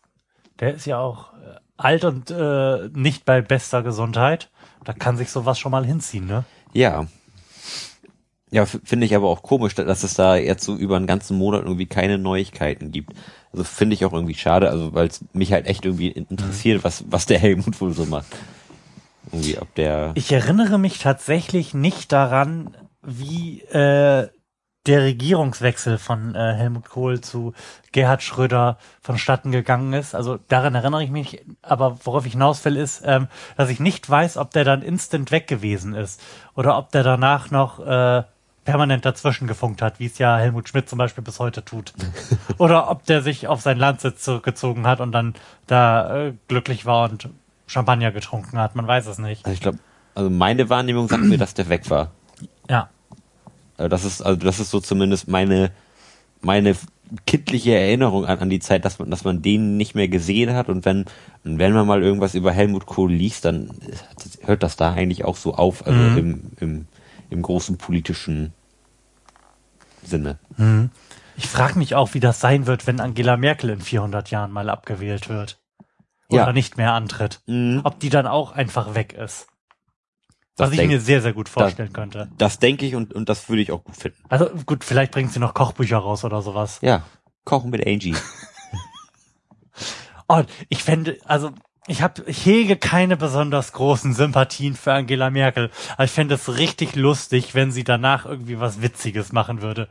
Der 0.60 0.74
ist 0.74 0.86
ja 0.86 0.98
auch 0.98 1.32
äh, 1.34 1.56
alt 1.76 2.04
und 2.04 2.30
äh, 2.30 2.88
nicht 2.92 3.24
bei 3.24 3.40
bester 3.42 3.82
Gesundheit. 3.82 4.50
Da 4.84 4.92
kann 4.92 5.16
sich 5.16 5.30
sowas 5.30 5.58
schon 5.58 5.72
mal 5.72 5.84
hinziehen, 5.86 6.26
ne? 6.26 6.44
Ja. 6.72 7.06
Ja, 8.50 8.66
finde 8.66 9.06
ich 9.06 9.16
aber 9.16 9.28
auch 9.28 9.42
komisch, 9.42 9.74
da- 9.74 9.84
dass 9.84 10.02
es 10.04 10.14
da 10.14 10.36
jetzt 10.36 10.64
so 10.64 10.76
über 10.76 10.96
einen 10.96 11.06
ganzen 11.06 11.38
Monat 11.38 11.62
irgendwie 11.62 11.86
keine 11.86 12.18
Neuigkeiten 12.18 12.90
gibt. 12.90 13.14
Also 13.52 13.64
finde 13.64 13.94
ich 13.94 14.04
auch 14.04 14.12
irgendwie 14.12 14.34
schade, 14.34 14.70
also 14.70 14.94
weil 14.94 15.08
es 15.08 15.24
mich 15.32 15.52
halt 15.52 15.66
echt 15.66 15.84
irgendwie 15.84 16.08
in- 16.08 16.26
interessiert, 16.26 16.84
was, 16.84 17.04
was 17.08 17.26
der 17.26 17.38
Helmut 17.38 17.80
wohl 17.80 17.92
so 17.92 18.06
macht. 18.06 18.26
Irgendwie, 19.30 19.58
ob 19.58 19.74
der. 19.74 20.12
Ich 20.14 20.32
erinnere 20.32 20.78
mich 20.78 20.98
tatsächlich 20.98 21.74
nicht 21.74 22.12
daran, 22.12 22.76
wie 23.02 23.60
äh, 23.62 24.28
der 24.86 25.02
Regierungswechsel 25.02 25.98
von 25.98 26.34
äh, 26.34 26.54
Helmut 26.54 26.88
Kohl 26.88 27.20
zu 27.20 27.52
Gerhard 27.92 28.22
Schröder 28.22 28.78
vonstatten 29.00 29.52
gegangen 29.52 29.92
ist. 29.92 30.14
Also 30.14 30.38
daran 30.48 30.74
erinnere 30.74 31.04
ich 31.04 31.10
mich, 31.10 31.44
aber 31.62 31.98
worauf 32.04 32.26
ich 32.26 32.32
hinaus 32.32 32.64
will, 32.64 32.76
ist, 32.76 33.02
ähm, 33.04 33.28
dass 33.56 33.68
ich 33.68 33.78
nicht 33.80 34.08
weiß, 34.08 34.38
ob 34.38 34.50
der 34.50 34.64
dann 34.64 34.82
instant 34.82 35.30
weg 35.30 35.46
gewesen 35.46 35.94
ist 35.94 36.20
oder 36.56 36.76
ob 36.78 36.90
der 36.90 37.04
danach 37.04 37.50
noch 37.50 37.78
äh, 37.78 38.24
permanent 38.64 39.04
dazwischen 39.04 39.48
gefunkt 39.48 39.82
hat, 39.82 39.98
wie 39.98 40.06
es 40.06 40.18
ja 40.18 40.36
Helmut 40.38 40.68
Schmidt 40.68 40.88
zum 40.88 40.98
Beispiel 40.98 41.24
bis 41.24 41.38
heute 41.38 41.64
tut. 41.64 41.92
oder 42.58 42.90
ob 42.90 43.04
der 43.06 43.22
sich 43.22 43.48
auf 43.48 43.60
seinen 43.60 43.78
Landsitz 43.78 44.22
zurückgezogen 44.22 44.86
hat 44.86 45.00
und 45.00 45.12
dann 45.12 45.34
da 45.66 46.26
äh, 46.28 46.32
glücklich 46.48 46.86
war 46.86 47.10
und 47.10 47.28
Champagner 47.66 48.12
getrunken 48.12 48.58
hat. 48.58 48.76
Man 48.76 48.86
weiß 48.86 49.06
es 49.06 49.18
nicht. 49.18 49.44
Also 49.44 49.54
ich 49.54 49.60
glaube, 49.60 49.78
also 50.14 50.30
meine 50.30 50.68
Wahrnehmung 50.68 51.08
sagt 51.08 51.24
mir, 51.24 51.38
dass 51.38 51.54
der 51.54 51.68
weg 51.68 51.90
war. 51.90 52.10
Ja. 52.68 52.88
Also 53.76 53.88
das 53.88 54.04
ist, 54.04 54.20
also 54.22 54.38
das 54.38 54.60
ist 54.60 54.70
so 54.70 54.78
zumindest 54.80 55.26
meine, 55.28 55.70
meine 56.40 56.76
kindliche 57.26 57.74
Erinnerung 57.76 58.26
an, 58.26 58.38
an 58.38 58.50
die 58.50 58.60
Zeit, 58.60 58.84
dass 58.84 58.98
man, 58.98 59.10
dass 59.10 59.24
man 59.24 59.42
den 59.42 59.76
nicht 59.76 59.94
mehr 59.94 60.08
gesehen 60.08 60.54
hat 60.54 60.68
und 60.68 60.84
wenn, 60.84 61.04
und 61.44 61.58
wenn 61.58 61.72
man 61.72 61.86
mal 61.86 62.02
irgendwas 62.02 62.34
über 62.34 62.52
Helmut 62.52 62.86
Kohl 62.86 63.12
liest, 63.12 63.44
dann 63.44 63.70
hört 64.42 64.62
das 64.62 64.76
da 64.76 64.92
eigentlich 64.92 65.24
auch 65.24 65.36
so 65.36 65.54
auf, 65.54 65.86
also 65.86 65.98
Mhm. 65.98 66.18
im, 66.18 66.42
im, 66.60 66.86
im 67.32 67.42
großen 67.42 67.78
politischen 67.78 68.52
Sinne. 70.04 70.38
Ich 71.36 71.46
frage 71.48 71.78
mich 71.78 71.94
auch, 71.94 72.14
wie 72.14 72.20
das 72.20 72.40
sein 72.40 72.66
wird, 72.66 72.86
wenn 72.86 73.00
Angela 73.00 73.36
Merkel 73.36 73.70
in 73.70 73.80
400 73.80 74.30
Jahren 74.30 74.52
mal 74.52 74.68
abgewählt 74.70 75.28
wird. 75.28 75.58
Oder 76.28 76.46
Ja. 76.46 76.52
nicht 76.52 76.76
mehr 76.76 76.92
antritt. 76.92 77.40
Mhm. 77.46 77.80
Ob 77.84 78.00
die 78.00 78.08
dann 78.08 78.26
auch 78.26 78.52
einfach 78.52 78.94
weg 78.94 79.12
ist. 79.12 79.46
Das 80.56 80.70
Was 80.70 80.78
ich 80.78 80.86
mir 80.86 81.00
sehr, 81.00 81.22
sehr 81.22 81.32
gut 81.32 81.48
vorstellen 81.48 81.92
könnte. 81.92 82.30
Das 82.36 82.58
denke 82.58 82.84
ich 82.86 82.94
und, 82.94 83.12
und 83.14 83.28
das 83.28 83.48
würde 83.48 83.62
ich 83.62 83.72
auch 83.72 83.82
gut 83.84 83.96
finden. 83.96 84.18
Also 84.28 84.50
gut, 84.66 84.84
vielleicht 84.84 85.12
bringt 85.12 85.32
sie 85.32 85.40
noch 85.40 85.54
Kochbücher 85.54 85.98
raus 85.98 86.24
oder 86.24 86.42
sowas. 86.42 86.78
Ja, 86.82 87.02
kochen 87.44 87.70
mit 87.70 87.86
Angie. 87.86 88.14
Oh, 90.28 90.42
ich 90.70 90.82
fände, 90.82 91.18
also 91.26 91.50
ich 91.88 92.00
habe, 92.00 92.22
ich 92.26 92.46
hege 92.46 92.76
keine 92.76 93.16
besonders 93.16 93.72
großen 93.72 94.12
Sympathien 94.12 94.76
für 94.76 94.92
Angela 94.92 95.30
Merkel, 95.30 95.70
aber 95.94 96.04
ich 96.04 96.12
fände 96.12 96.36
es 96.36 96.56
richtig 96.56 96.94
lustig, 96.94 97.54
wenn 97.56 97.72
sie 97.72 97.82
danach 97.82 98.24
irgendwie 98.24 98.60
was 98.60 98.82
Witziges 98.82 99.32
machen 99.32 99.62
würde. 99.62 99.88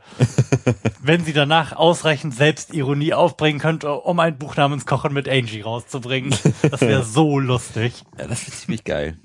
wenn 1.02 1.22
sie 1.22 1.34
danach 1.34 1.72
ausreichend 1.72 2.34
Selbstironie 2.34 3.12
aufbringen 3.12 3.60
könnte, 3.60 3.92
um 3.92 4.20
ein 4.20 4.38
Buch 4.38 4.56
namens 4.56 4.86
Kochen 4.86 5.12
mit 5.12 5.28
Angie 5.28 5.60
rauszubringen. 5.60 6.34
Das 6.62 6.80
wäre 6.80 7.02
so 7.04 7.38
lustig. 7.38 8.04
Ja, 8.18 8.26
das 8.26 8.46
wird 8.46 8.56
ziemlich 8.56 8.84
geil. 8.84 9.18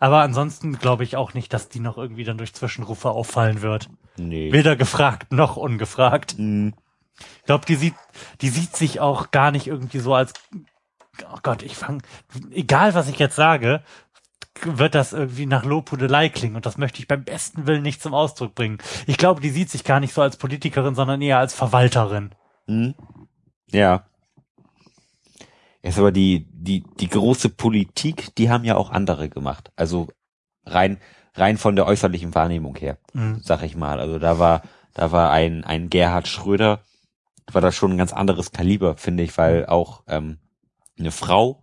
Aber 0.00 0.22
ansonsten 0.22 0.78
glaube 0.78 1.04
ich 1.04 1.16
auch 1.16 1.34
nicht, 1.34 1.52
dass 1.52 1.68
die 1.68 1.80
noch 1.80 1.96
irgendwie 1.96 2.24
dann 2.24 2.38
durch 2.38 2.54
Zwischenrufe 2.54 3.10
auffallen 3.10 3.62
wird. 3.62 3.88
Nee. 4.16 4.52
Weder 4.52 4.74
gefragt 4.74 5.32
noch 5.32 5.56
ungefragt. 5.56 6.36
Mhm. 6.38 6.74
Ich 7.40 7.44
glaube, 7.44 7.66
die 7.66 7.76
sieht, 7.76 7.94
die 8.40 8.48
sieht 8.48 8.74
sich 8.74 8.98
auch 8.98 9.30
gar 9.30 9.50
nicht 9.50 9.66
irgendwie 9.66 9.98
so 9.98 10.14
als, 10.14 10.32
oh 11.32 11.38
Gott, 11.42 11.62
ich 11.62 11.76
fang, 11.76 12.02
egal 12.50 12.94
was 12.94 13.08
ich 13.08 13.18
jetzt 13.18 13.36
sage, 13.36 13.82
wird 14.62 14.94
das 14.94 15.12
irgendwie 15.12 15.46
nach 15.46 15.64
Lobhudelei 15.64 16.28
klingen 16.28 16.56
und 16.56 16.66
das 16.66 16.76
möchte 16.76 16.98
ich 17.00 17.08
beim 17.08 17.24
besten 17.24 17.66
Willen 17.66 17.82
nicht 17.82 18.02
zum 18.02 18.14
Ausdruck 18.14 18.54
bringen. 18.54 18.78
Ich 19.06 19.16
glaube, 19.16 19.40
die 19.40 19.50
sieht 19.50 19.70
sich 19.70 19.84
gar 19.84 20.00
nicht 20.00 20.12
so 20.12 20.22
als 20.22 20.36
Politikerin, 20.36 20.94
sondern 20.94 21.22
eher 21.22 21.38
als 21.38 21.54
Verwalterin. 21.54 22.30
Mhm. 22.66 22.94
Ja. 23.70 24.04
Jetzt 25.82 25.98
aber 25.98 26.12
die, 26.12 26.46
die, 26.52 26.84
die 26.98 27.08
große 27.08 27.48
Politik, 27.48 28.34
die 28.34 28.50
haben 28.50 28.64
ja 28.64 28.76
auch 28.76 28.90
andere 28.90 29.30
gemacht. 29.30 29.72
Also 29.76 30.08
rein, 30.66 30.98
rein 31.34 31.56
von 31.56 31.74
der 31.74 31.86
äußerlichen 31.86 32.34
Wahrnehmung 32.34 32.76
her, 32.76 32.98
Mhm. 33.14 33.40
sag 33.42 33.62
ich 33.62 33.76
mal. 33.76 33.98
Also 33.98 34.18
da 34.18 34.38
war, 34.38 34.62
da 34.92 35.10
war 35.10 35.30
ein, 35.30 35.64
ein 35.64 35.88
Gerhard 35.88 36.28
Schröder, 36.28 36.80
war 37.50 37.62
das 37.62 37.74
schon 37.74 37.92
ein 37.92 37.98
ganz 37.98 38.12
anderes 38.12 38.52
Kaliber, 38.52 38.96
finde 38.96 39.22
ich, 39.22 39.38
weil 39.38 39.66
auch 39.66 40.02
ähm, 40.06 40.38
eine 41.00 41.10
Frau 41.10 41.62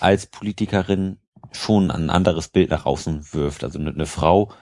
als 0.00 0.26
Politikerin 0.26 1.18
schon 1.52 1.90
ein 1.90 2.10
anderes 2.10 2.48
Bild 2.48 2.70
nach 2.70 2.86
außen 2.86 3.32
wirft. 3.32 3.64
Also 3.64 3.78
eine, 3.78 4.06
Frau 4.06 4.52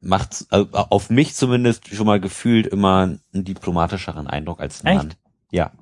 macht 0.00 0.46
also 0.50 0.70
auf 0.72 1.10
mich 1.10 1.34
zumindest 1.34 1.88
schon 1.94 2.06
mal 2.06 2.20
gefühlt 2.20 2.66
immer 2.66 3.18
einen 3.32 3.44
diplomatischeren 3.44 4.26
Eindruck 4.26 4.60
als 4.60 4.84
ein 4.84 4.88
Echt? 4.88 4.96
Mann. 4.96 5.14
Ja. 5.50 5.72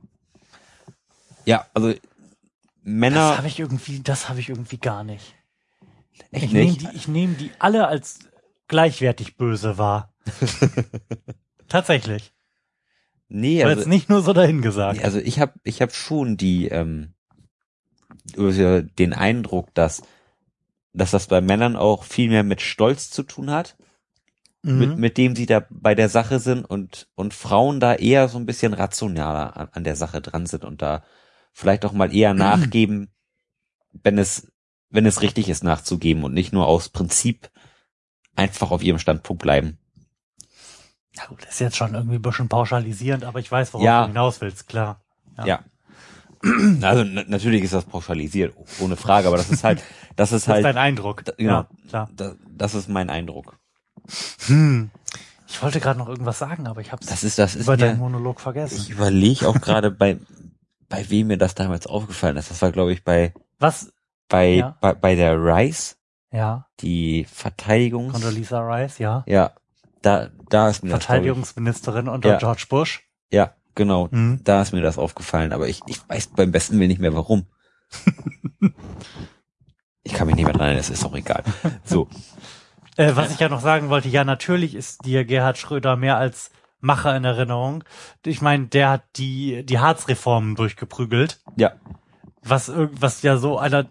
Ja, 1.45 1.67
also 1.75 1.93
Das 1.93 2.01
Männer 2.83 3.37
habe 3.37 3.47
ich 3.47 3.61
irgendwie, 3.61 4.01
das 4.01 4.29
habe 4.29 4.41
ich 4.41 4.49
irgendwie 4.49 4.79
gar 4.79 5.05
nicht. 5.05 5.35
echt 6.31 6.45
Ich 6.45 6.53
nehme 6.53 6.73
die, 6.73 6.89
ich 6.95 7.09
nehme 7.09 7.35
die 7.35 7.51
alle 7.59 7.87
als 7.87 8.21
gleichwertig 8.69 9.37
böse 9.37 9.79
wahr. 9.79 10.15
Tatsächlich. 11.69 12.33
Nee, 13.29 13.63
Aber 13.63 13.71
also, 13.71 13.81
jetzt 13.81 13.89
nicht 13.89 14.09
nur 14.09 14.23
so 14.23 14.33
dahingesagt. 14.33 14.99
Nee, 14.99 15.05
also 15.05 15.19
ich 15.19 15.41
habe 15.41 15.55
ich 15.65 15.83
hab 15.83 15.93
schon 15.93 16.37
die 16.37 16.69
ähm, 16.69 17.14
den 18.37 19.13
Eindruck, 19.13 19.73
dass 19.75 20.03
dass 20.97 21.11
das 21.11 21.27
bei 21.27 21.41
Männern 21.41 21.75
auch 21.75 22.05
viel 22.05 22.29
mehr 22.29 22.45
mit 22.45 22.61
Stolz 22.61 23.11
zu 23.11 23.23
tun 23.25 23.51
hat, 23.51 23.77
Mhm. 24.63 24.79
mit, 24.79 24.97
mit 24.99 25.19
dem 25.19 25.37
sie 25.37 25.45
da 25.47 25.67
bei 25.69 25.95
der 25.95 26.09
Sache 26.09 26.39
sind 26.39 26.65
und 26.65 27.09
und 27.17 27.35
Frauen 27.35 27.81
da 27.81 27.95
eher 27.95 28.29
so 28.29 28.39
ein 28.39 28.47
bisschen 28.47 28.73
rationaler 28.73 29.57
an, 29.57 29.69
an 29.73 29.85
der 29.85 29.97
Sache 29.97 30.23
dran 30.23 30.47
sind 30.47 30.65
und 30.65 30.81
da 30.81 31.03
vielleicht 31.53 31.85
auch 31.85 31.93
mal 31.93 32.15
eher 32.15 32.33
nachgeben, 32.35 33.11
wenn 33.93 34.17
es 34.19 34.51
wenn 34.91 35.05
es 35.07 35.21
richtig 35.21 35.49
ist 35.49 35.65
nachzugeben 35.65 36.25
und 36.25 36.33
nicht 36.33 36.53
nur 36.53 36.67
aus 36.67 36.89
Prinzip 36.89 37.51
einfach 38.37 38.71
auf 38.71 38.83
ihrem 38.83 38.99
Standpunkt 38.99 39.43
bleiben. 39.43 39.79
Ja 41.17 41.27
gut, 41.27 41.43
das 41.43 41.51
ist 41.55 41.61
jetzt 41.61 41.77
schon 41.77 41.95
irgendwie 41.95 42.17
ein 42.17 42.23
bisschen 42.23 42.49
pauschalisierend, 42.49 43.25
aber 43.25 43.39
ich 43.41 43.51
weiß, 43.51 43.75
worauf 43.75 43.85
Ja. 43.85 44.03
du 44.03 44.09
hinaus 44.09 44.41
willst, 44.41 44.67
klar. 44.67 45.01
Ja. 45.39 45.47
Ja. 45.47 45.65
Also 46.83 47.05
na, 47.05 47.23
natürlich 47.27 47.63
ist 47.65 47.73
das 47.75 47.85
pauschalisiert, 47.85 48.55
ohne 48.81 48.97
Frage, 48.97 49.29
aber 49.29 49.37
das 49.37 49.51
ist 49.51 49.65
halt, 49.65 49.83
das 50.17 50.33
ist 50.33 50.33
Das 50.33 50.43
ist 50.43 50.49
halt, 50.49 50.65
dein 50.65 50.77
Eindruck. 50.79 51.25
Da- 51.25 51.33
genau. 51.37 51.53
Ja, 51.53 51.69
klar. 51.89 52.11
da, 52.15 52.35
das 52.49 52.75
ist 52.75 52.89
mein 52.89 53.11
Eindruck. 53.11 53.59
Hm. 54.47 54.91
Ich 55.49 55.63
wollte 55.63 55.81
gerade 55.81 55.99
noch 55.99 56.09
irgendwas 56.09 56.39
sagen, 56.39 56.67
aber 56.67 56.81
ich 56.81 56.93
habe 56.93 57.05
Das 57.05 57.17
es 57.19 57.25
ist, 57.25 57.39
das 57.39 57.55
ist 57.55 57.63
über 57.65 57.77
deinen 57.77 57.93
mir, 57.99 58.05
Monolog 58.05 58.41
vergessen. 58.41 58.77
ich 58.77 58.91
überlege 58.91 59.49
auch 59.49 59.61
gerade 59.61 59.91
bei, 59.91 60.19
bei 60.89 61.09
wem 61.11 61.29
mir 61.29 61.39
das 61.39 61.55
damals 61.55 61.87
aufgefallen 61.87 62.37
ist. 62.37 62.51
Das 62.51 62.61
war, 62.61 62.73
glaube 62.73 62.93
ich, 62.93 63.05
bei, 63.05 63.33
Was? 63.61 63.93
bei, 64.29 64.49
Ja. 64.57 64.77
bei, 64.81 64.95
bei 64.95 65.15
der 65.15 65.37
Rice, 65.37 65.97
Ja, 66.33 66.67
die 66.81 67.25
Verteidigungs, 67.31 68.13
Condoleezza 68.15 68.61
Rice, 68.61 68.99
ja. 68.99 69.23
ja, 69.27 69.53
da, 70.03 70.29
da 70.51 70.69
ist 70.71 70.83
mir 70.83 70.91
das, 70.91 71.05
Verteidigungsministerin 71.05 72.09
unter 72.09 72.31
Ja. 72.31 72.39
George 72.39 72.65
Bush. 72.69 73.03
ja, 73.31 73.55
genau, 73.75 74.11
Hm. 74.11 74.41
da 74.45 74.63
ist 74.63 74.73
mir 74.73 74.83
das 74.83 74.99
aufgefallen, 74.99 75.53
aber 75.53 75.69
ich, 75.69 75.81
ich 75.87 76.01
weiß 76.09 76.29
beim 76.37 76.53
besten 76.53 76.79
Willen 76.79 76.89
nicht 76.89 77.01
mehr 77.01 77.15
warum. 77.15 77.47
ich 80.03 80.13
kann 80.13 80.27
mich 80.27 80.37
nicht 80.37 80.45
mehr 80.45 80.53
dran 80.53 80.67
erinnern, 80.67 80.81
es 80.81 80.91
ist 80.91 81.05
auch 81.05 81.15
egal. 81.15 81.43
So, 81.85 82.09
Äh, 82.97 83.17
was 83.17 83.33
ich 83.33 83.41
ja 83.41 83.49
noch 83.49 83.61
sagen 83.61 83.89
wollte, 83.89 84.09
ja, 84.09 84.23
natürlich 84.23 84.77
ist 84.77 85.05
dir 85.05 85.25
Gerhard 85.25 85.59
Schröder 85.59 85.97
mehr 85.97 86.17
als 86.17 86.53
Macher 86.81 87.17
in 87.17 87.25
Erinnerung. 87.25 87.83
Ich 88.25 88.41
meine, 88.41 88.67
der 88.69 88.89
hat 88.91 89.03
die, 89.17 89.67
die 89.67 89.81
Harzreformen 89.81 90.55
durchgeprügelt. 90.55 91.41
ja, 91.57 91.73
was, 92.45 92.71
was 92.77 93.23
ja 93.23 93.37
so 93.37 93.59
einer 93.59 93.87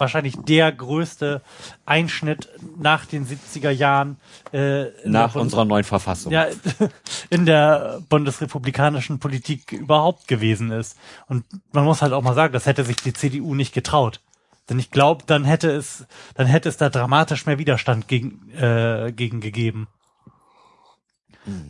wahrscheinlich 0.00 0.36
der 0.36 0.72
größte 0.72 1.42
Einschnitt 1.86 2.48
nach 2.78 3.04
den 3.06 3.26
70er 3.26 3.70
Jahren 3.70 4.16
äh, 4.52 4.86
nach 5.04 5.34
unserer 5.34 5.64
neuen 5.64 5.84
Verfassung. 5.84 6.32
ja, 6.32 6.46
in 7.30 7.46
der 7.46 8.00
bundesrepublikanischen 8.08 9.18
Politik 9.18 9.72
überhaupt 9.72 10.28
gewesen 10.28 10.70
ist. 10.70 10.98
Und 11.26 11.44
man 11.72 11.84
muss 11.84 12.02
halt 12.02 12.12
auch 12.12 12.22
mal 12.22 12.34
sagen, 12.34 12.52
das 12.52 12.66
hätte 12.66 12.84
sich 12.84 12.96
die 12.96 13.12
CDU 13.12 13.54
nicht 13.54 13.74
getraut. 13.74 14.20
Denn 14.68 14.78
ich 14.78 14.90
glaube, 14.90 15.24
dann 15.26 15.44
hätte 15.44 15.70
es, 15.70 16.06
dann 16.34 16.46
hätte 16.46 16.68
es 16.68 16.76
da 16.76 16.90
dramatisch 16.90 17.46
mehr 17.46 17.58
Widerstand 17.58 18.06
gegen, 18.06 18.50
äh, 18.52 19.12
gegen 19.12 19.40
gegeben. 19.40 19.88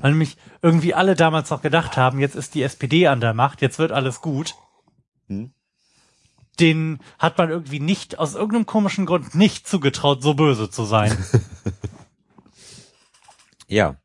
Weil 0.00 0.10
nämlich 0.10 0.36
irgendwie 0.62 0.94
alle 0.94 1.14
damals 1.14 1.50
noch 1.50 1.62
gedacht 1.62 1.96
haben, 1.96 2.18
jetzt 2.18 2.34
ist 2.34 2.54
die 2.54 2.62
SPD 2.62 3.06
an 3.06 3.20
der 3.20 3.34
Macht, 3.34 3.62
jetzt 3.62 3.78
wird 3.78 3.92
alles 3.92 4.20
gut. 4.20 4.54
Hm. 5.28 5.52
Den 6.60 6.98
hat 7.18 7.38
man 7.38 7.50
irgendwie 7.50 7.80
nicht, 7.80 8.18
aus 8.18 8.34
irgendeinem 8.34 8.66
komischen 8.66 9.06
Grund 9.06 9.34
nicht 9.34 9.68
zugetraut, 9.68 10.22
so 10.22 10.34
böse 10.34 10.70
zu 10.70 10.84
sein. 10.84 11.16
Ja. 13.68 13.96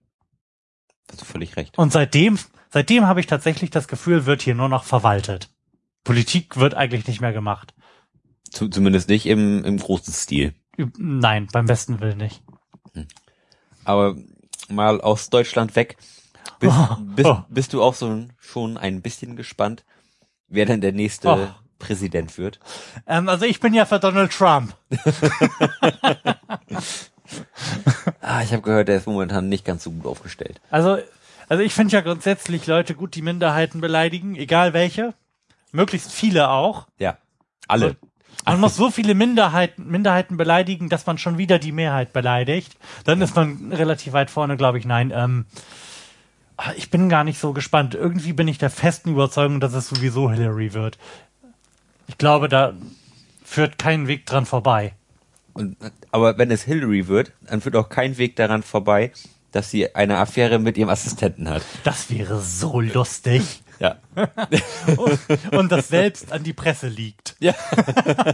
Hast 1.10 1.22
du 1.22 1.26
völlig 1.26 1.56
recht. 1.56 1.78
Und 1.78 1.94
seitdem, 1.94 2.38
seitdem 2.70 3.08
habe 3.08 3.20
ich 3.20 3.28
tatsächlich 3.28 3.70
das 3.70 3.88
Gefühl, 3.88 4.26
wird 4.26 4.42
hier 4.42 4.56
nur 4.56 4.68
noch 4.68 4.84
verwaltet. 4.84 5.50
Politik 6.04 6.58
wird 6.58 6.74
eigentlich 6.74 7.08
nicht 7.08 7.22
mehr 7.22 7.34
gemacht. 7.34 7.74
Zu, 8.52 8.68
zumindest 8.68 9.08
nicht 9.10 9.26
im, 9.26 9.64
im 9.64 9.78
großen 9.78 10.14
Stil. 10.14 10.54
Nein, 10.98 11.48
beim 11.52 11.66
besten 11.66 12.02
Willen 12.02 12.18
nicht. 12.18 12.44
Aber 13.86 14.18
mal 14.70 15.02
aus 15.02 15.30
Deutschland 15.30 15.76
weg. 15.76 15.98
Bist, 16.60 16.76
Oh, 16.76 16.96
bist, 17.16 17.30
oh. 17.30 17.44
bist 17.50 17.74
du 17.74 17.82
auch 17.82 17.94
so 17.94 18.28
schon 18.38 18.78
ein 18.78 19.02
bisschen 19.02 19.36
gespannt, 19.36 19.86
wer 20.48 20.66
denn 20.66 20.82
der 20.82 20.92
nächste 20.92 21.30
Oh. 21.30 21.48
Präsident 21.84 22.38
wird? 22.38 22.60
Ähm, 23.08 23.28
also 23.30 23.46
ich 23.46 23.60
bin 23.60 23.74
ja 23.74 23.86
für 23.86 24.00
Donald 24.00 24.32
Trump. 24.32 24.74
Ah, 28.22 28.42
ich 28.44 28.52
habe 28.52 28.62
gehört, 28.62 28.90
der 28.90 28.98
ist 28.98 29.08
momentan 29.08 29.50
nicht 29.50 29.66
ganz 29.66 29.84
so 29.84 29.92
gut 29.92 30.06
aufgestellt. 30.06 30.62
Also 30.70 30.98
Also 31.50 31.64
ich 31.64 31.74
finde 31.74 31.94
ja 31.94 32.02
grundsätzlich 32.02 32.68
Leute 32.68 32.96
gut, 32.96 33.16
die 33.16 33.22
Minderheiten 33.22 33.82
beleidigen, 33.82 34.36
egal 34.36 34.74
welche. 34.74 35.14
Möglichst 35.72 36.12
viele 36.12 36.50
auch. 36.50 36.88
Ja. 37.00 37.18
Alle. 37.68 37.96
Man 38.46 38.60
muss 38.60 38.76
so 38.76 38.92
viele 38.92 39.16
Minderheiten, 39.16 39.88
Minderheiten 39.88 40.38
beleidigen, 40.38 40.90
dass 40.90 41.06
man 41.06 41.18
schon 41.18 41.38
wieder 41.38 41.60
die 41.60 41.72
Mehrheit 41.72 42.14
beleidigt. 42.14 42.78
Dann 43.06 43.22
ist 43.22 43.36
man 43.36 43.72
relativ 43.72 44.14
weit 44.14 44.30
vorne, 44.30 44.58
glaube 44.58 44.78
ich. 44.78 44.86
Nein, 44.86 45.12
ähm, 45.16 45.46
ich 46.76 46.92
bin 46.92 47.10
gar 47.10 47.24
nicht 47.24 47.40
so 47.40 47.54
gespannt. 47.54 47.96
Irgendwie 47.96 48.34
bin 48.34 48.48
ich 48.48 48.58
der 48.58 48.70
festen 48.70 49.12
Überzeugung, 49.12 49.60
dass 49.60 49.74
es 49.74 49.88
sowieso 49.88 50.30
Hillary 50.30 50.74
wird. 50.74 50.98
Ich 52.08 52.18
glaube, 52.18 52.48
da 52.50 52.74
führt 53.44 53.78
kein 53.78 54.08
Weg 54.08 54.26
dran 54.26 54.46
vorbei. 54.46 54.94
Und, 55.54 55.78
aber 56.12 56.38
wenn 56.38 56.50
es 56.52 56.64
Hillary 56.64 57.08
wird, 57.08 57.32
dann 57.42 57.62
führt 57.62 57.76
auch 57.76 57.90
kein 57.90 58.18
Weg 58.18 58.36
daran 58.36 58.64
vorbei, 58.64 59.12
dass 59.52 59.70
sie 59.70 59.94
eine 59.96 60.18
Affäre 60.18 60.58
mit 60.58 60.78
ihrem 60.78 60.90
Assistenten 60.90 61.48
hat. 61.50 61.62
Das 61.84 62.10
wäre 62.10 62.40
so 62.42 62.80
lustig. 62.82 63.62
Ja. 63.80 63.98
Und 65.52 65.72
das 65.72 65.90
selbst 65.90 66.32
an 66.32 66.44
die 66.44 66.54
Presse 66.54 66.88
liegt. 66.88 67.36
Ja. 67.40 67.54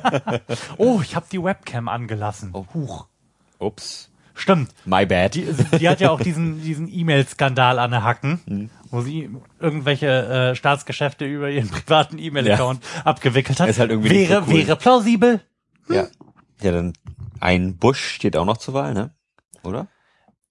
Oh, 0.77 0.99
ich 1.01 1.15
habe 1.15 1.25
die 1.31 1.41
Webcam 1.41 1.87
angelassen. 1.87 2.49
Oh. 2.53 2.65
Huch. 2.73 3.07
Ups. 3.57 4.09
Stimmt. 4.35 4.71
My 4.85 5.05
bad. 5.05 5.33
Die, 5.35 5.47
die 5.79 5.89
hat 5.89 6.01
ja 6.01 6.11
auch 6.11 6.21
diesen, 6.21 6.61
diesen 6.61 6.87
E-Mail-Skandal 6.93 7.79
an 7.79 7.91
der 7.91 8.03
Hacken, 8.03 8.41
Mhm. 8.45 8.69
Wo 8.91 9.01
sie 9.01 9.29
irgendwelche 9.59 10.07
äh, 10.07 10.55
Staatsgeschäfte 10.55 11.25
über 11.25 11.49
ihren 11.49 11.69
privaten 11.69 12.17
E-Mail-Account 12.17 12.83
abgewickelt 13.05 13.59
hat. 13.59 13.69
Ist 13.69 13.79
halt 13.79 13.91
irgendwie 13.91 14.09
wäre, 14.09 14.43
so 14.43 14.51
cool. 14.51 14.57
wäre 14.57 14.75
plausibel. 14.75 15.41
Ja. 15.89 16.07
Ja, 16.61 16.71
dann 16.71 16.93
ein 17.39 17.77
Bush 17.77 18.03
steht 18.03 18.35
auch 18.35 18.45
noch 18.45 18.57
zur 18.57 18.73
Wahl, 18.73 18.93
ne? 18.93 19.13
Oder? 19.63 19.87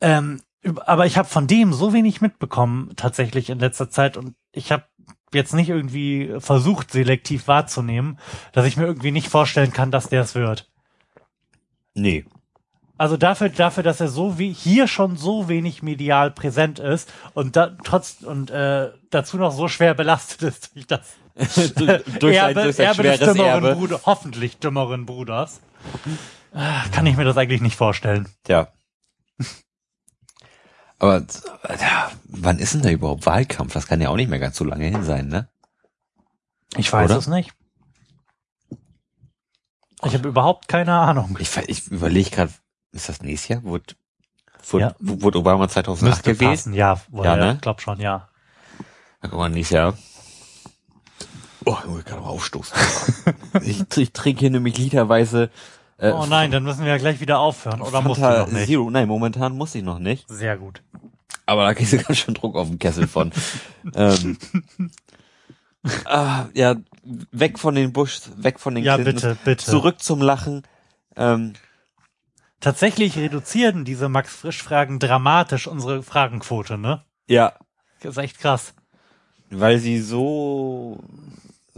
Ähm, 0.00 0.40
aber 0.86 1.06
ich 1.06 1.16
habe 1.16 1.28
von 1.28 1.46
dem 1.46 1.72
so 1.72 1.92
wenig 1.92 2.20
mitbekommen 2.20 2.92
tatsächlich 2.96 3.50
in 3.50 3.58
letzter 3.58 3.90
Zeit 3.90 4.16
und 4.16 4.34
ich 4.52 4.72
habe 4.72 4.84
jetzt 5.32 5.54
nicht 5.54 5.68
irgendwie 5.68 6.34
versucht, 6.38 6.90
selektiv 6.90 7.48
wahrzunehmen, 7.48 8.18
dass 8.52 8.66
ich 8.66 8.76
mir 8.76 8.84
irgendwie 8.84 9.10
nicht 9.10 9.28
vorstellen 9.28 9.72
kann, 9.72 9.90
dass 9.90 10.08
der 10.08 10.22
es 10.22 10.34
wird. 10.34 10.70
Nee. 11.94 12.24
Also 12.98 13.16
dafür, 13.16 13.48
dafür, 13.48 13.84
dass 13.84 14.00
er 14.00 14.08
so 14.08 14.38
wie 14.38 14.52
hier 14.52 14.88
schon 14.88 15.16
so 15.16 15.48
wenig 15.48 15.82
medial 15.82 16.32
präsent 16.32 16.80
ist 16.80 17.10
und 17.32 17.54
da, 17.54 17.76
trotz 17.84 18.22
und 18.22 18.50
äh, 18.50 18.90
dazu 19.10 19.38
noch 19.38 19.52
so 19.52 19.68
schwer 19.68 19.94
belastet 19.94 20.42
ist 20.42 20.74
durch 20.74 20.86
das 20.86 21.00
durch 22.18 22.36
Erbe, 22.36 22.62
durch 22.64 22.76
sein 22.76 22.86
Erbe 22.86 23.02
des 23.04 23.16
schweres 23.18 23.34
dümmeren 23.34 23.64
Erbe. 23.64 23.76
Bruder, 23.76 24.00
hoffentlich 24.04 24.58
dümmeren 24.58 25.06
Bruders. 25.06 25.60
Ah, 26.52 26.82
Kann 26.90 27.06
ich 27.06 27.16
mir 27.16 27.24
das 27.24 27.36
eigentlich 27.36 27.60
nicht 27.60 27.76
vorstellen. 27.76 28.28
Tja. 28.42 28.68
Aber 30.98 31.24
ja, 31.80 32.10
wann 32.24 32.58
ist 32.58 32.74
denn 32.74 32.82
da 32.82 32.90
überhaupt 32.90 33.24
Wahlkampf? 33.24 33.72
Das 33.72 33.86
kann 33.86 34.00
ja 34.00 34.08
auch 34.08 34.16
nicht 34.16 34.28
mehr 34.28 34.40
ganz 34.40 34.56
so 34.56 34.64
lange 34.64 34.86
hin 34.86 35.04
sein, 35.04 35.28
ne? 35.28 35.48
Ich 36.76 36.92
weiß 36.92 37.10
Oder? 37.10 37.18
es 37.18 37.28
nicht. 37.28 37.52
Ich 40.04 40.14
habe 40.14 40.28
überhaupt 40.28 40.66
keine 40.66 40.94
Ahnung. 40.94 41.36
Ich, 41.40 41.56
ich 41.68 41.86
überlege 41.86 42.30
gerade, 42.30 42.52
ist 42.92 43.08
das 43.08 43.22
nächstes 43.22 43.48
Jahr? 43.48 43.62
Wurde, 43.64 43.84
wurde, 44.70 44.84
Ja. 44.84 44.94
wurde 44.98 45.38
Obama 45.38 45.68
2008 45.68 46.16
Müsste 46.16 46.32
gewählt? 46.34 46.50
passen, 46.58 46.74
ja. 46.74 47.00
Ja, 47.12 47.24
ja, 47.24 47.36
ne? 47.36 47.58
glaub 47.60 47.80
schon, 47.80 48.00
ja. 48.00 48.28
Dann 49.20 49.30
guck 49.30 49.40
mal, 49.40 49.48
nächstes 49.48 49.74
Jahr. 49.74 49.94
Oh, 51.64 51.76
ich 51.82 51.90
muss 51.90 52.04
gerade 52.04 52.20
mal 52.22 52.28
aufstoßen. 52.28 52.76
ich, 53.62 53.84
ich 53.96 54.12
trinke 54.12 54.40
hier 54.40 54.50
nämlich 54.50 54.78
literweise 54.78 55.50
äh, 55.98 56.12
Oh 56.12 56.26
nein, 56.26 56.50
dann 56.52 56.62
müssen 56.62 56.84
wir 56.84 56.92
ja 56.92 56.98
gleich 56.98 57.20
wieder 57.20 57.40
aufhören. 57.40 57.82
Oder 57.82 58.00
musst 58.02 58.20
du 58.22 58.24
noch 58.24 58.46
nicht? 58.50 58.66
Zero. 58.68 58.88
Nein, 58.88 59.08
momentan 59.08 59.56
muss 59.56 59.74
ich 59.74 59.82
noch 59.82 59.98
nicht. 59.98 60.28
Sehr 60.28 60.56
gut. 60.56 60.82
Aber 61.44 61.64
da 61.64 61.74
kriegst 61.74 61.92
du 61.92 61.98
ganz 61.98 62.18
schön 62.18 62.34
Druck 62.34 62.54
auf 62.56 62.68
den 62.68 62.78
Kessel 62.78 63.08
von. 63.08 63.32
ähm, 63.96 64.38
ah, 66.04 66.46
ja, 66.54 66.76
weg 67.32 67.58
von 67.58 67.74
den 67.74 67.92
Bush, 67.92 68.20
weg 68.36 68.60
von 68.60 68.74
den 68.76 68.84
Ja, 68.84 68.94
Clintons, 68.94 69.22
bitte, 69.22 69.36
bitte. 69.44 69.64
zurück 69.66 70.00
zum 70.00 70.22
Lachen. 70.22 70.62
Ähm, 71.16 71.54
Tatsächlich 72.60 73.16
reduzieren 73.16 73.84
diese 73.84 74.08
Max-Frisch-Fragen 74.08 74.98
dramatisch 74.98 75.66
unsere 75.66 76.02
Fragenquote, 76.02 76.76
ne? 76.78 77.04
ja, 77.28 77.52
Das 78.00 78.12
ist 78.16 78.22
echt 78.22 78.38
krass. 78.40 78.74
weil 79.50 79.78
sie 79.78 80.00
so 80.00 81.00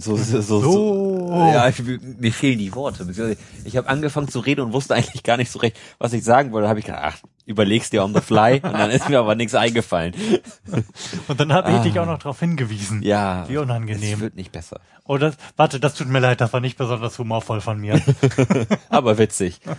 so 0.01 0.17
so 0.17 0.41
so, 0.41 0.61
So. 0.61 1.29
ja, 1.53 1.69
ich, 1.69 1.81
mir 1.83 2.33
fehlen 2.33 2.59
die 2.59 2.75
Worte. 2.75 3.07
Ich 3.65 3.77
habe 3.77 3.89
angefangen 3.89 4.29
zu 4.29 4.41
reden 4.41 4.63
und 4.63 4.73
wusste 4.73 4.95
eigentlich 4.95 5.23
gar 5.23 5.37
nicht 5.37 5.51
so 5.51 5.59
recht, 5.61 5.77
was 5.99 6.13
ich 6.13 6.25
sagen 6.25 6.53
wollte. 6.53 6.65
Da 6.65 6.69
habe 6.71 6.81
ich 6.81 6.87
gedacht, 6.87 7.03
ach, 7.05 7.17
überlegst 7.47 7.93
dir 7.93 8.03
on 8.05 8.15
the 8.15 8.21
fly 8.21 8.55
und 8.63 8.73
dann 8.73 8.91
ist 8.91 9.09
mir 9.09 9.19
aber 9.21 9.35
nichts 9.35 9.55
eingefallen. 9.55 10.15
Und 11.29 11.41
dann 11.41 11.53
habe 11.53 11.71
ich 11.71 11.77
Ah. 11.77 11.83
dich 11.83 11.99
auch 11.99 12.07
noch 12.07 12.19
darauf 12.19 12.39
hingewiesen. 12.41 13.03
Ja, 13.03 13.49
Wie 13.49 13.57
unangenehm. 13.59 14.15
Es 14.15 14.21
wird 14.21 14.37
nicht 14.37 14.53
besser, 14.53 14.81
Oh, 15.05 15.19
das, 15.19 15.35
warte, 15.57 15.81
das 15.81 15.95
tut 15.95 16.09
mir 16.09 16.21
leid, 16.21 16.41
das 16.41 16.53
war 16.53 16.61
nicht 16.61 16.79
besonders 16.79 17.19
humorvoll 17.19 17.61
von 17.61 17.79
mir. 17.81 18.01
aber 18.89 19.19
witzig. 19.19 19.61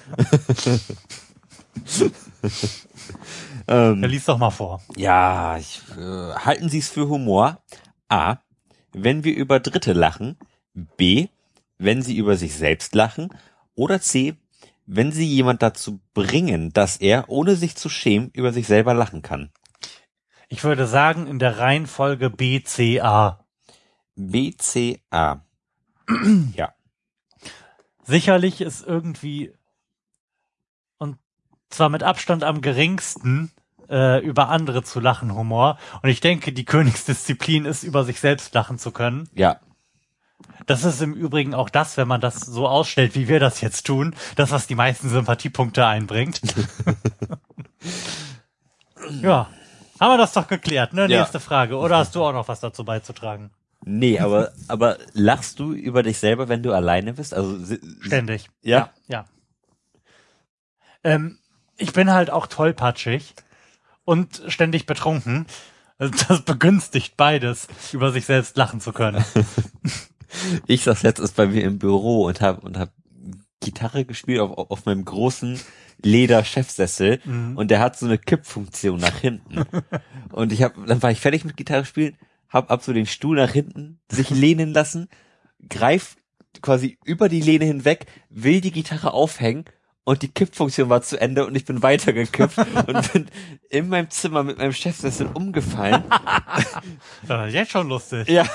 Ja, 3.67 3.91
lies 3.91 4.26
doch 4.26 4.38
mal 4.38 4.49
vor. 4.49 4.82
Ja, 4.97 5.57
ich, 5.57 5.82
äh, 5.97 6.34
halten 6.34 6.69
Sie 6.69 6.80
es 6.80 6.89
für 6.89 7.07
Humor? 7.07 7.59
A. 8.09 8.38
Wenn 8.94 9.24
wir 9.24 9.36
über 9.36 9.60
Dritte 9.60 9.94
lachen. 9.94 10.38
B. 10.74 11.28
Wenn 11.78 12.02
Sie 12.02 12.18
über 12.18 12.36
sich 12.38 12.56
selbst 12.56 12.96
lachen. 12.96 13.30
Oder 13.76 14.02
C. 14.02 14.36
Wenn 14.86 15.12
Sie 15.12 15.26
jemand 15.26 15.62
dazu 15.62 16.02
bringen, 16.14 16.74
dass 16.74 16.98
er, 16.98 17.30
ohne 17.30 17.56
sich 17.56 17.76
zu 17.76 17.89
schämen, 17.89 18.30
über 18.34 18.52
sich 18.52 18.68
selber 18.68 18.94
lachen 18.94 19.22
kann. 19.22 19.52
Ich 20.50 20.64
würde 20.64 20.86
sagen, 20.86 21.28
in 21.28 21.39
der 21.39 21.60
Reihenfolge 21.60 22.30
B, 22.30 22.62
C, 22.62 23.00
A. 23.00 23.46
B, 24.16 24.54
C, 24.58 25.02
A. 25.10 25.46
ja. 26.56 26.74
Sicherlich 28.04 28.60
ist 28.60 28.86
irgendwie, 28.86 29.54
und 30.98 31.18
zwar 31.70 31.88
mit 31.88 32.04
Abstand 32.04 32.44
am 32.44 32.62
geringsten, 32.62 33.52
äh, 33.92 34.20
über 34.20 34.50
andere 34.50 34.84
zu 34.84 35.00
lachen 35.00 35.36
Humor. 35.36 35.78
Und 36.02 36.10
ich 36.10 36.22
denke, 36.22 36.54
die 36.54 36.66
Königsdisziplin 36.66 37.66
ist, 37.66 37.84
über 37.84 38.04
sich 38.04 38.20
selbst 38.20 38.54
lachen 38.54 38.80
zu 38.80 38.92
können. 38.92 39.30
Ja. 39.36 39.60
Das 40.66 40.84
ist 40.84 41.02
im 41.02 41.14
Übrigen 41.14 41.54
auch 41.54 41.70
das, 41.70 41.98
wenn 41.98 42.08
man 42.08 42.22
das 42.22 42.39
so 42.39 42.68
ausstellt, 42.68 43.16
wie 43.16 43.28
wir 43.28 43.39
das 43.39 43.62
jetzt 43.62 43.86
tun, 43.86 44.16
das, 44.36 44.52
was 44.52 44.68
die 44.68 44.76
meisten 44.76 45.10
Sympathiepunkte 45.10 45.86
einbringt. 45.86 46.42
ja. 49.22 49.50
Haben 50.00 50.14
wir 50.14 50.18
das 50.18 50.34
doch 50.34 50.48
geklärt, 50.48 50.94
ne? 50.94 51.08
Ja. 51.08 51.20
Nächste 51.20 51.39
Frage. 51.39 51.78
Oder 51.78 51.98
hast 51.98 52.16
du 52.16 52.24
auch 52.24 52.34
noch 52.34 52.48
was 52.48 52.60
dazu 52.60 52.84
beizutragen? 52.84 53.52
Nee, 53.84 54.20
aber, 54.20 54.52
aber 54.68 54.98
lachst 55.14 55.60
du 55.60 55.74
über 55.74 56.02
dich 56.02 56.18
selber, 56.18 56.50
wenn 56.50 56.64
du 56.64 56.72
alleine 56.72 57.14
bist? 57.14 57.34
Also, 57.34 57.76
Ständig. 58.02 58.50
Ja? 58.62 58.89
Ja. 59.08 59.26
Ähm, 61.04 61.39
ich 61.78 61.94
bin 61.94 62.12
halt 62.12 62.30
auch 62.30 62.48
tollpatschig 62.48 63.34
und 64.06 64.41
ständig 64.47 64.86
betrunken. 64.86 65.45
Also 65.97 66.14
Das 66.28 66.41
begünstigt 66.41 67.16
beides, 67.18 67.68
über 67.93 68.12
sich 68.12 68.26
selbst 68.26 68.58
lachen 68.58 68.82
zu 68.82 68.91
können. 68.91 69.24
Ich 70.66 70.84
saß 70.84 71.04
letztens 71.04 71.32
bei 71.32 71.45
mir 71.45 71.64
im 71.66 71.78
Büro 71.78 72.24
und 72.26 72.39
hab, 72.39 72.64
und 72.64 72.78
hab 72.78 72.93
Gitarre 73.60 74.06
gespielt 74.06 74.39
auf, 74.39 74.72
auf 74.72 74.86
meinem 74.86 75.04
großen 75.04 75.60
Leder-Chefsessel 76.04 77.20
Mhm. 77.26 77.58
und 77.58 77.70
der 77.70 77.80
hat 77.80 77.97
so 77.97 78.06
eine 78.06 78.18
Kippfunktion 78.18 78.99
nach 78.99 79.18
hinten. 79.18 79.64
und 80.32 80.54
ich 80.54 80.64
hab, 80.64 80.74
dann 80.88 81.02
war 81.04 81.12
ich 81.12 81.20
fertig 81.20 81.43
mit 81.43 81.58
Gitarre 81.58 81.84
spielen, 81.84 82.16
hab 82.49 82.72
ab 82.72 82.82
so 82.82 82.93
den 82.93 83.06
Stuhl 83.06 83.36
nach 83.36 83.52
hinten 83.52 83.99
sich 84.10 84.30
lehnen 84.30 84.74
lassen, 84.74 85.10
greif 85.70 86.16
quasi 86.62 86.97
über 87.06 87.30
die 87.30 87.41
Lehne 87.41 87.66
hinweg, 87.66 88.06
will 88.30 88.62
die 88.62 88.72
Gitarre 88.72 89.14
aufhängen 89.14 89.66
und 90.12 90.22
die 90.24 90.28
Kippfunktion 90.28 90.89
war 90.89 91.01
zu 91.01 91.22
Ende 91.22 91.45
und 91.45 91.55
ich 91.55 91.64
bin 91.64 91.82
weitergekippt 91.82 92.57
und 92.88 93.14
bin 93.14 93.28
in 93.70 93.88
meinem 93.88 94.09
Zimmer 94.09 94.43
mit 94.43 94.57
meinem 94.57 94.74
Chefsessel 94.74 95.30
umgefallen. 95.34 96.03
Das 97.26 97.47
ist 97.47 97.53
jetzt 97.53 97.72
schon 97.72 97.88
lustig. 97.88 98.28
Ja. 98.28 98.45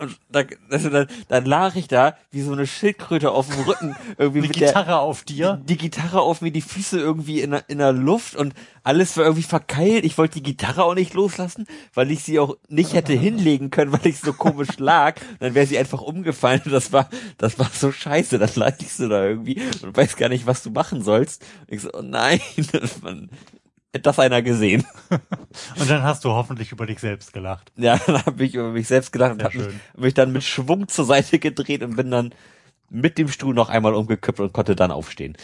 Und 0.00 0.16
da, 0.30 0.42
also 0.70 0.88
dann, 0.88 1.06
dann 1.28 1.44
lag 1.44 1.76
ich 1.76 1.86
da 1.86 2.16
wie 2.30 2.40
so 2.40 2.52
eine 2.52 2.66
Schildkröte 2.66 3.30
auf 3.30 3.48
dem 3.48 3.64
Rücken 3.64 3.96
irgendwie 4.18 4.40
Die 4.40 4.48
mit 4.48 4.56
Gitarre 4.56 4.98
auf 4.98 5.24
der 5.24 5.36
dir. 5.36 5.62
die 5.66 5.76
Gitarre 5.76 6.20
auf 6.22 6.40
mir, 6.40 6.50
die 6.50 6.62
Füße 6.62 6.98
irgendwie 6.98 7.40
in 7.40 7.50
der, 7.50 7.68
in 7.68 7.78
der 7.78 7.92
Luft 7.92 8.34
und 8.34 8.54
alles 8.82 9.16
war 9.16 9.24
irgendwie 9.24 9.42
verkeilt. 9.42 10.04
Ich 10.04 10.16
wollte 10.18 10.34
die 10.34 10.42
Gitarre 10.42 10.84
auch 10.84 10.94
nicht 10.94 11.14
loslassen, 11.14 11.66
weil 11.94 12.10
ich 12.10 12.22
sie 12.24 12.38
auch 12.38 12.56
nicht 12.68 12.94
hätte 12.94 13.12
hinlegen 13.14 13.70
können, 13.70 13.92
weil 13.92 14.06
ich 14.06 14.20
so 14.20 14.32
komisch 14.32 14.78
lag. 14.78 15.16
Und 15.32 15.42
dann 15.42 15.54
wäre 15.54 15.66
sie 15.66 15.78
einfach 15.78 16.00
umgefallen 16.00 16.62
und 16.64 16.72
das 16.72 16.92
war, 16.92 17.08
das 17.38 17.58
war 17.58 17.70
so 17.72 17.92
scheiße. 17.92 18.38
Dann 18.38 18.50
lagst 18.54 18.98
du 18.98 19.08
da 19.08 19.24
irgendwie 19.24 19.60
und 19.82 19.96
weißt 19.96 20.16
gar 20.16 20.28
nicht, 20.28 20.46
was 20.46 20.62
du 20.62 20.70
machen 20.70 21.02
sollst. 21.02 21.44
Und 21.68 21.74
ich 21.74 21.82
so, 21.82 21.90
oh 21.92 22.02
nein, 22.02 22.40
man, 23.02 23.30
hätte 23.92 24.02
das 24.02 24.18
einer 24.18 24.42
gesehen. 24.42 24.86
Und 25.78 25.90
dann 25.90 26.02
hast 26.02 26.24
du 26.24 26.30
hoffentlich 26.30 26.72
über 26.72 26.86
dich 26.86 27.00
selbst 27.00 27.32
gelacht. 27.32 27.72
Ja, 27.76 27.98
dann 28.06 28.24
habe 28.24 28.44
ich 28.44 28.54
über 28.54 28.70
mich 28.70 28.86
selbst 28.86 29.12
gedacht 29.12 29.32
und 29.32 29.40
Sehr 29.40 29.46
habe 29.46 29.58
mich, 29.58 29.80
hab 29.92 30.00
mich 30.00 30.14
dann 30.14 30.32
mit 30.32 30.44
Schwung 30.44 30.88
zur 30.88 31.04
Seite 31.04 31.38
gedreht 31.38 31.82
und 31.82 31.96
bin 31.96 32.10
dann 32.10 32.34
mit 32.88 33.18
dem 33.18 33.28
Stuhl 33.28 33.54
noch 33.54 33.68
einmal 33.68 33.94
umgekippt 33.94 34.40
und 34.40 34.52
konnte 34.52 34.76
dann 34.76 34.90
aufstehen. 34.90 35.36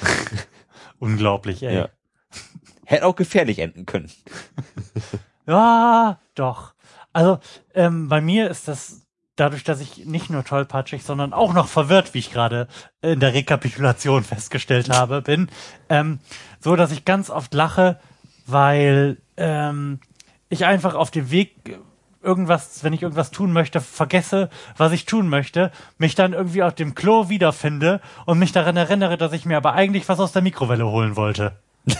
Unglaublich, 0.98 1.62
ey. 1.62 1.74
Ja. 1.74 1.88
Hätte 2.84 3.06
auch 3.06 3.16
gefährlich 3.16 3.58
enden 3.58 3.84
können. 3.86 4.10
Ja, 5.46 6.20
doch. 6.34 6.74
Also 7.12 7.38
ähm, 7.74 8.08
bei 8.08 8.20
mir 8.20 8.50
ist 8.50 8.68
das 8.68 9.06
dadurch, 9.36 9.64
dass 9.64 9.80
ich 9.80 10.06
nicht 10.06 10.30
nur 10.30 10.44
tollpatschig, 10.44 11.04
sondern 11.04 11.32
auch 11.32 11.52
noch 11.52 11.68
verwirrt, 11.68 12.14
wie 12.14 12.18
ich 12.18 12.32
gerade 12.32 12.68
in 13.02 13.20
der 13.20 13.34
Rekapitulation 13.34 14.24
festgestellt 14.24 14.90
habe, 14.90 15.22
bin, 15.22 15.48
ähm, 15.88 16.20
so 16.58 16.74
dass 16.74 16.90
ich 16.90 17.04
ganz 17.04 17.30
oft 17.30 17.54
lache, 17.54 18.00
weil 18.46 19.18
ähm, 19.36 20.00
ich 20.48 20.64
einfach 20.64 20.94
auf 20.94 21.10
dem 21.10 21.30
Weg 21.30 21.78
irgendwas, 22.22 22.82
wenn 22.82 22.92
ich 22.92 23.02
irgendwas 23.02 23.30
tun 23.30 23.52
möchte, 23.52 23.80
vergesse, 23.80 24.50
was 24.76 24.92
ich 24.92 25.06
tun 25.06 25.28
möchte, 25.28 25.70
mich 25.98 26.14
dann 26.14 26.32
irgendwie 26.32 26.62
auf 26.62 26.74
dem 26.74 26.94
Klo 26.94 27.28
wiederfinde 27.28 28.00
und 28.24 28.38
mich 28.38 28.52
daran 28.52 28.76
erinnere, 28.76 29.16
dass 29.16 29.32
ich 29.32 29.46
mir 29.46 29.56
aber 29.56 29.74
eigentlich 29.74 30.08
was 30.08 30.18
aus 30.18 30.32
der 30.32 30.42
Mikrowelle 30.42 30.86
holen 30.86 31.16
wollte. 31.16 31.56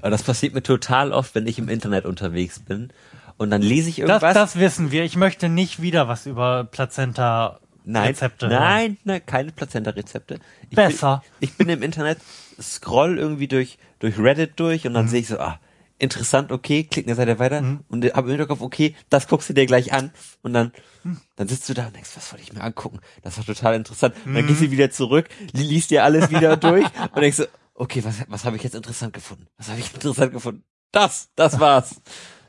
Aber 0.00 0.10
das 0.10 0.22
passiert 0.22 0.54
mir 0.54 0.62
total 0.62 1.12
oft, 1.12 1.34
wenn 1.34 1.46
ich 1.46 1.58
im 1.58 1.68
Internet 1.68 2.06
unterwegs 2.06 2.58
bin 2.58 2.90
und 3.36 3.50
dann 3.50 3.60
lese 3.60 3.90
ich 3.90 3.96
Das, 3.96 4.08
irgendwas. 4.08 4.34
das 4.34 4.56
wissen 4.56 4.90
wir. 4.90 5.04
Ich 5.04 5.16
möchte 5.16 5.50
nicht 5.50 5.82
wieder 5.82 6.08
was 6.08 6.26
über 6.26 6.64
Plazenta 6.64 7.60
nein, 7.84 8.08
Rezepte 8.08 8.48
nein, 8.48 8.96
nein, 9.04 9.20
keine 9.26 9.52
Plazenta-Rezepte. 9.52 10.38
Ich 10.70 10.76
Besser. 10.76 11.22
Bin, 11.38 11.48
ich 11.48 11.56
bin 11.56 11.68
im 11.68 11.82
Internet, 11.82 12.18
scroll 12.60 13.18
irgendwie 13.18 13.48
durch, 13.48 13.78
durch 14.02 14.18
Reddit 14.18 14.58
durch 14.60 14.82
Mhm. 14.84 14.88
und 14.88 14.94
dann 14.94 15.08
sehe 15.08 15.20
ich 15.20 15.28
so, 15.28 15.38
ah, 15.38 15.58
interessant, 15.98 16.50
okay, 16.50 16.82
klick 16.84 17.06
eine 17.06 17.14
Seite 17.14 17.38
weiter 17.38 17.58
und 17.88 18.04
habe 18.04 18.22
im 18.26 18.30
Hinterkopf, 18.30 18.60
okay, 18.60 18.96
das 19.08 19.28
guckst 19.28 19.48
du 19.48 19.54
dir 19.54 19.66
gleich 19.66 19.92
an 19.92 20.10
und 20.42 20.52
dann, 20.52 20.72
Mhm. 21.04 21.20
dann 21.36 21.48
sitzt 21.48 21.68
du 21.68 21.74
da 21.74 21.86
und 21.86 21.94
denkst, 21.96 22.10
was 22.16 22.32
wollte 22.32 22.42
ich 22.44 22.52
mir 22.52 22.62
angucken? 22.62 22.98
Das 23.22 23.38
war 23.38 23.44
total 23.44 23.74
interessant. 23.76 24.14
Mhm. 24.26 24.34
dann 24.34 24.46
gehst 24.46 24.60
du 24.60 24.70
wieder 24.70 24.90
zurück, 24.90 25.28
li- 25.52 25.62
liest 25.62 25.90
dir 25.92 26.02
alles 26.04 26.30
wieder 26.30 26.56
durch 26.56 26.84
und 27.14 27.20
denkst 27.22 27.36
so, 27.36 27.44
okay, 27.74 28.04
was, 28.04 28.16
was 28.28 28.44
habe 28.44 28.56
ich 28.56 28.62
jetzt 28.64 28.74
interessant 28.74 29.12
gefunden? 29.12 29.46
Was 29.58 29.68
habe 29.68 29.78
ich 29.80 29.94
interessant 29.94 30.32
gefunden? 30.32 30.64
Das, 30.90 31.30
das 31.36 31.58
war's. 31.60 32.00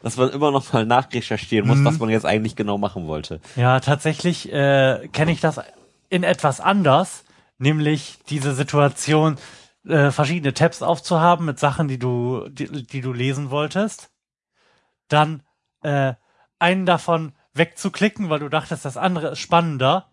Dass 0.02 0.18
man 0.18 0.30
immer 0.32 0.52
noch 0.52 0.74
mal 0.74 0.86
nachrecherchieren 0.86 1.66
muss, 1.68 1.80
Mhm. 1.80 1.86
was 1.86 2.00
man 2.00 2.10
jetzt 2.10 2.26
eigentlich 2.26 2.56
genau 2.58 2.78
machen 2.78 3.08
wollte. 3.08 3.40
Ja, 3.56 3.80
tatsächlich 3.80 4.52
äh, 4.52 5.08
kenne 5.14 5.32
ich 5.32 5.40
das 5.40 5.62
in 6.10 6.24
etwas 6.24 6.60
anders, 6.60 7.24
nämlich 7.58 8.18
diese 8.30 8.54
Situation, 8.54 9.38
äh, 9.88 10.12
verschiedene 10.12 10.54
Tabs 10.54 10.82
aufzuhaben 10.82 11.46
mit 11.46 11.60
Sachen, 11.60 11.88
die 11.88 12.00
du, 12.00 12.48
die, 12.50 12.86
die 12.86 13.02
du 13.02 13.14
lesen 13.14 13.50
wolltest, 13.50 14.12
dann 15.08 15.44
äh, 15.82 16.14
einen 16.60 16.86
davon 16.86 17.34
wegzuklicken, 17.54 18.30
weil 18.30 18.40
du 18.40 18.50
dachtest, 18.50 18.86
das 18.86 18.98
andere 18.98 19.30
ist 19.30 19.40
spannender, 19.40 20.10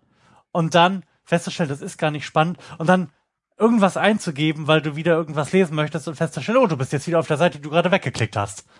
und 0.52 0.74
dann 0.74 1.04
festzustellen, 1.24 1.68
das 1.68 1.80
ist 1.80 1.98
gar 1.98 2.10
nicht 2.10 2.26
spannend, 2.26 2.58
und 2.78 2.88
dann 2.88 3.10
irgendwas 3.58 3.96
einzugeben, 3.96 4.66
weil 4.66 4.82
du 4.82 4.96
wieder 4.96 5.12
irgendwas 5.12 5.52
lesen 5.52 5.76
möchtest 5.76 6.08
und 6.08 6.16
festzustellen, 6.16 6.58
oh, 6.58 6.66
du 6.66 6.76
bist 6.76 6.92
jetzt 6.92 7.06
wieder 7.06 7.18
auf 7.18 7.28
der 7.28 7.36
Seite, 7.36 7.58
die 7.58 7.62
du 7.62 7.70
gerade 7.70 7.90
weggeklickt 7.90 8.36
hast. 8.36 8.64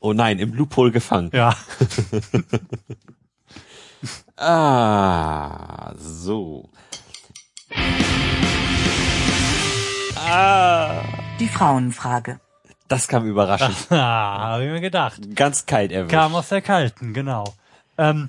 Oh 0.00 0.14
nein, 0.14 0.38
im 0.38 0.54
Loophole 0.54 0.90
gefangen. 0.90 1.30
Ja. 1.32 1.54
Ah, 4.42 5.92
so. 5.98 6.70
Ah, 10.28 11.02
Die 11.38 11.48
Frauenfrage. 11.48 12.40
das 12.88 13.08
kam 13.08 13.26
überraschend. 13.26 13.76
Ah, 13.90 14.50
habe 14.52 14.64
ich 14.66 14.70
mir 14.70 14.80
gedacht. 14.80 15.20
Ganz 15.34 15.66
kalt 15.66 15.92
erwischt. 15.92 16.12
Kam 16.12 16.34
aus 16.34 16.48
der 16.50 16.60
Kalten, 16.62 17.14
genau. 17.14 17.44
Ähm, 17.96 18.28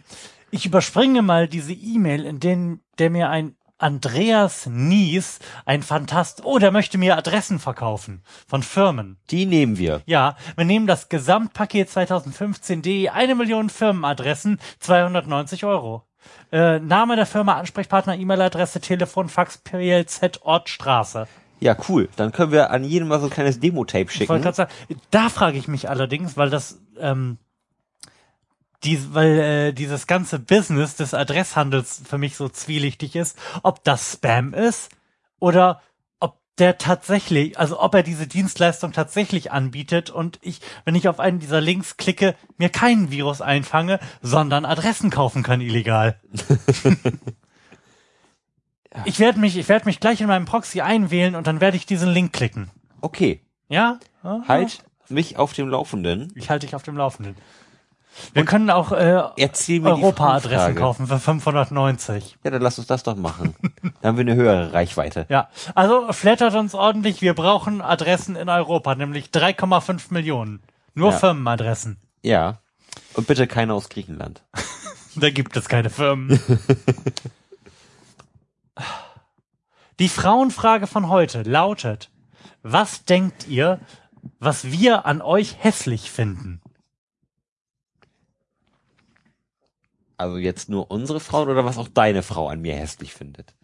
ich 0.51 0.65
überspringe 0.65 1.21
mal 1.21 1.47
diese 1.47 1.73
E-Mail, 1.73 2.25
in 2.25 2.39
den, 2.39 2.79
der 2.97 3.09
mir 3.09 3.29
ein 3.29 3.55
Andreas 3.77 4.67
Nies, 4.67 5.39
ein 5.65 5.81
Fantast, 5.81 6.45
oh, 6.45 6.59
der 6.59 6.71
möchte 6.71 6.97
mir 6.99 7.17
Adressen 7.17 7.57
verkaufen 7.59 8.21
von 8.47 8.61
Firmen. 8.63 9.17
Die 9.31 9.45
nehmen 9.47 9.77
wir. 9.77 10.01
Ja, 10.05 10.35
wir 10.55 10.65
nehmen 10.65 10.85
das 10.87 11.09
Gesamtpaket 11.09 11.89
2015.de, 11.89 13.09
eine 13.09 13.33
Million 13.35 13.69
Firmenadressen, 13.69 14.59
290 14.79 15.65
Euro. 15.65 16.03
Äh, 16.51 16.79
Name 16.79 17.15
der 17.15 17.25
Firma, 17.25 17.55
Ansprechpartner, 17.57 18.15
E-Mail-Adresse, 18.15 18.79
Telefon, 18.81 19.27
Fax, 19.29 19.57
PLZ, 19.57 20.41
Ort, 20.43 20.69
Straße. 20.69 21.27
Ja, 21.61 21.77
cool. 21.87 22.09
Dann 22.15 22.31
können 22.31 22.51
wir 22.51 22.71
an 22.71 22.83
jedem 22.83 23.07
mal 23.07 23.19
so 23.19 23.27
ein 23.27 23.31
kleines 23.31 23.59
Demo-Tape 23.59 24.05
Ich 24.05 24.11
schicken. 24.11 24.41
gerade 24.41 24.55
sagen, 24.55 24.71
da 25.11 25.29
frage 25.29 25.59
ich 25.59 25.67
mich 25.67 25.89
allerdings, 25.89 26.35
weil 26.35 26.49
das, 26.49 26.79
ähm, 26.99 27.37
die, 28.83 29.13
weil 29.13 29.39
äh, 29.39 29.71
dieses 29.71 30.07
ganze 30.07 30.39
Business 30.39 30.95
des 30.95 31.13
Adresshandels 31.13 32.01
für 32.03 32.17
mich 32.17 32.35
so 32.35 32.49
zwielichtig 32.49 33.15
ist, 33.15 33.37
ob 33.61 33.83
das 33.83 34.13
Spam 34.13 34.55
ist 34.55 34.89
oder 35.39 35.83
ob 36.19 36.39
der 36.57 36.79
tatsächlich, 36.79 37.59
also 37.59 37.79
ob 37.79 37.93
er 37.93 38.01
diese 38.01 38.25
Dienstleistung 38.25 38.91
tatsächlich 38.91 39.51
anbietet 39.51 40.09
und 40.09 40.39
ich, 40.41 40.61
wenn 40.83 40.95
ich 40.95 41.07
auf 41.07 41.19
einen 41.19 41.37
dieser 41.37 41.61
Links 41.61 41.95
klicke, 41.97 42.35
mir 42.57 42.69
keinen 42.69 43.11
Virus 43.11 43.41
einfange, 43.41 43.99
sondern 44.23 44.65
Adressen 44.65 45.11
kaufen 45.11 45.43
kann 45.43 45.61
illegal. 45.61 46.19
Ich 49.05 49.19
werde 49.19 49.39
mich, 49.39 49.57
ich 49.57 49.69
werde 49.69 49.85
mich 49.85 49.99
gleich 49.99 50.21
in 50.21 50.27
meinem 50.27 50.45
Proxy 50.45 50.81
einwählen 50.81 51.35
und 51.35 51.47
dann 51.47 51.61
werde 51.61 51.77
ich 51.77 51.85
diesen 51.85 52.09
Link 52.09 52.33
klicken. 52.33 52.69
Okay. 53.01 53.41
Ja? 53.69 53.99
Aha. 54.23 54.43
Halt 54.47 54.83
mich 55.09 55.37
auf 55.37 55.53
dem 55.53 55.69
Laufenden. 55.69 56.31
Ich 56.35 56.49
halte 56.49 56.65
dich 56.65 56.75
auf 56.75 56.83
dem 56.83 56.97
Laufenden. 56.97 57.35
Wir 58.33 58.43
können 58.43 58.69
auch 58.69 58.91
äh, 58.91 59.21
Europa-Adressen 59.83 60.75
kaufen 60.75 61.07
für 61.07 61.19
590. 61.19 62.37
Ja, 62.43 62.51
dann 62.51 62.61
lass 62.61 62.77
uns 62.77 62.87
das 62.87 63.03
doch 63.03 63.15
machen. 63.15 63.55
Dann 63.81 63.93
haben 64.03 64.17
wir 64.17 64.21
eine 64.21 64.35
höhere 64.35 64.73
Reichweite. 64.73 65.25
Ja, 65.29 65.49
also 65.75 66.11
flattert 66.11 66.53
uns 66.55 66.75
ordentlich. 66.75 67.21
Wir 67.21 67.33
brauchen 67.33 67.81
Adressen 67.81 68.35
in 68.35 68.49
Europa, 68.49 68.95
nämlich 68.95 69.27
3,5 69.27 70.13
Millionen. 70.13 70.61
Nur 70.93 71.11
Ja. 71.11 71.17
Firmenadressen. 71.17 72.01
Ja. 72.21 72.59
Und 73.13 73.27
bitte 73.27 73.47
keine 73.47 73.73
aus 73.73 73.89
Griechenland. 73.89 74.43
Da 75.17 75.29
gibt 75.29 75.57
es 75.57 75.67
keine 75.67 75.89
Firmen. 75.89 76.39
Die 79.99 80.09
Frauenfrage 80.09 80.87
von 80.87 81.09
heute 81.09 81.43
lautet, 81.43 82.09
was 82.63 83.05
denkt 83.05 83.47
ihr, 83.47 83.79
was 84.39 84.71
wir 84.71 85.05
an 85.05 85.21
euch 85.21 85.57
hässlich 85.63 86.11
finden? 86.11 86.61
Also 90.17 90.37
jetzt 90.37 90.69
nur 90.69 90.91
unsere 90.91 91.19
Frauen 91.19 91.49
oder 91.49 91.65
was 91.65 91.77
auch 91.77 91.87
deine 91.87 92.21
Frau 92.21 92.47
an 92.47 92.61
mir 92.61 92.75
hässlich 92.75 93.13
findet. 93.13 93.55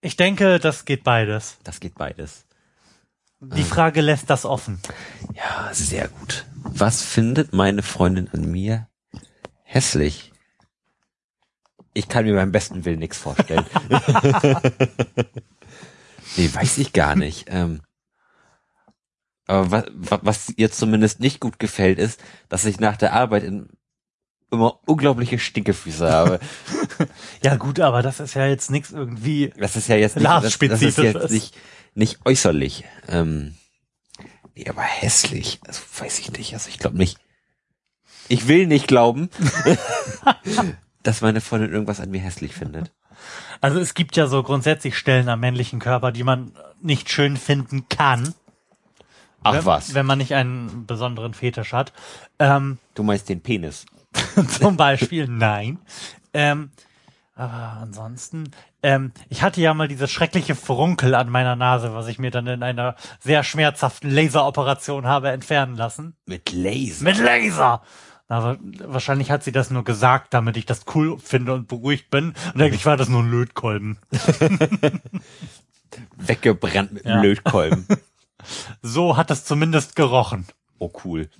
Ich 0.00 0.16
denke, 0.16 0.58
das 0.58 0.84
geht 0.84 1.04
beides. 1.04 1.58
Das 1.62 1.78
geht 1.78 1.94
beides. 1.94 2.44
Die 3.38 3.62
Frage 3.62 4.00
lässt 4.00 4.30
das 4.30 4.44
offen. 4.44 4.80
Ja, 5.34 5.70
sehr 5.72 6.08
gut. 6.08 6.46
Was 6.64 7.02
findet 7.02 7.52
meine 7.52 7.82
Freundin 7.82 8.28
an 8.32 8.50
mir 8.50 8.88
hässlich? 9.62 10.31
Ich 11.94 12.08
kann 12.08 12.24
mir 12.24 12.34
beim 12.34 12.52
besten 12.52 12.84
Willen 12.84 13.00
nichts 13.00 13.18
vorstellen. 13.18 13.66
nee, 16.36 16.50
weiß 16.52 16.78
ich 16.78 16.92
gar 16.92 17.16
nicht. 17.16 17.46
Ähm, 17.48 17.82
aber 19.46 19.86
was, 19.92 20.20
was 20.22 20.48
ihr 20.56 20.70
zumindest 20.70 21.20
nicht 21.20 21.40
gut 21.40 21.58
gefällt, 21.58 21.98
ist, 21.98 22.20
dass 22.48 22.64
ich 22.64 22.80
nach 22.80 22.96
der 22.96 23.12
Arbeit 23.12 23.42
in, 23.42 23.68
immer 24.50 24.80
unglaubliche 24.86 25.38
Stinkefüße 25.38 26.10
habe. 26.10 26.40
Ja 27.42 27.56
gut, 27.56 27.80
aber 27.80 28.02
das 28.02 28.20
ist 28.20 28.34
ja 28.34 28.46
jetzt 28.46 28.70
nichts 28.70 28.92
irgendwie. 28.92 29.52
Das 29.56 29.74
ist 29.74 29.88
ja 29.88 29.96
jetzt 29.96 30.14
nicht, 30.14 30.24
das, 30.24 30.56
das 30.56 30.82
ist 30.82 30.98
jetzt 30.98 31.30
nicht, 31.30 31.56
nicht 31.94 32.20
äußerlich. 32.24 32.84
Ähm, 33.08 33.56
nee, 34.54 34.68
aber 34.68 34.82
hässlich. 34.82 35.58
Also 35.66 35.82
weiß 35.98 36.20
ich 36.20 36.30
nicht. 36.30 36.54
Also 36.54 36.68
ich 36.68 36.78
glaube 36.78 36.96
nicht. 36.96 37.18
Ich 38.28 38.46
will 38.46 38.68
nicht 38.68 38.86
glauben, 38.86 39.28
dass 41.02 41.20
meine 41.20 41.40
Freundin 41.40 41.72
irgendwas 41.72 42.00
an 42.00 42.10
mir 42.10 42.20
hässlich 42.20 42.54
findet. 42.54 42.92
Also 43.60 43.78
es 43.78 43.94
gibt 43.94 44.16
ja 44.16 44.26
so 44.26 44.42
grundsätzlich 44.42 44.96
Stellen 44.98 45.28
am 45.28 45.40
männlichen 45.40 45.78
Körper, 45.78 46.12
die 46.12 46.24
man 46.24 46.52
nicht 46.80 47.10
schön 47.10 47.36
finden 47.36 47.88
kann, 47.88 48.34
Ach 49.44 49.54
wenn, 49.54 49.64
was. 49.64 49.94
wenn 49.94 50.06
man 50.06 50.18
nicht 50.18 50.34
einen 50.34 50.86
besonderen 50.86 51.34
Fetisch 51.34 51.72
hat. 51.72 51.92
Ähm, 52.38 52.78
Du 52.94 53.02
meinst 53.02 53.28
den 53.28 53.40
Penis. 53.40 53.86
zum 54.60 54.76
Beispiel 54.76 55.26
nein. 55.28 55.78
Ähm, 56.34 56.70
aber 57.34 57.78
ansonsten, 57.80 58.50
ähm, 58.82 59.12
ich 59.30 59.42
hatte 59.42 59.60
ja 59.60 59.72
mal 59.74 59.88
dieses 59.88 60.10
schreckliche 60.10 60.54
Furunkel 60.54 61.14
an 61.14 61.30
meiner 61.30 61.56
Nase, 61.56 61.94
was 61.94 62.06
ich 62.08 62.18
mir 62.18 62.30
dann 62.30 62.46
in 62.46 62.62
einer 62.62 62.94
sehr 63.20 63.42
schmerzhaften 63.42 64.10
Laseroperation 64.10 65.06
habe 65.06 65.30
entfernen 65.30 65.76
lassen. 65.76 66.14
Mit 66.26 66.52
Laser. 66.52 67.04
Mit 67.04 67.18
Laser! 67.18 67.82
Aber 68.28 68.56
wahrscheinlich 68.86 69.30
hat 69.30 69.42
sie 69.44 69.52
das 69.52 69.70
nur 69.70 69.84
gesagt, 69.84 70.32
damit 70.32 70.56
ich 70.56 70.64
das 70.66 70.84
cool 70.94 71.18
finde 71.18 71.52
und 71.54 71.68
beruhigt 71.68 72.10
bin. 72.10 72.34
Und 72.54 72.62
eigentlich 72.62 72.86
war 72.86 72.96
das 72.96 73.08
nur 73.08 73.22
ein 73.22 73.30
Lötkolben. 73.30 73.98
Weggebrannt 76.16 76.92
mit 76.92 77.04
Ja. 77.04 77.14
einem 77.14 77.22
Lötkolben. 77.22 77.86
So 78.82 79.16
hat 79.16 79.30
es 79.30 79.44
zumindest 79.44 79.94
gerochen. 79.94 80.46
Oh 80.80 80.90
cool. 81.04 81.30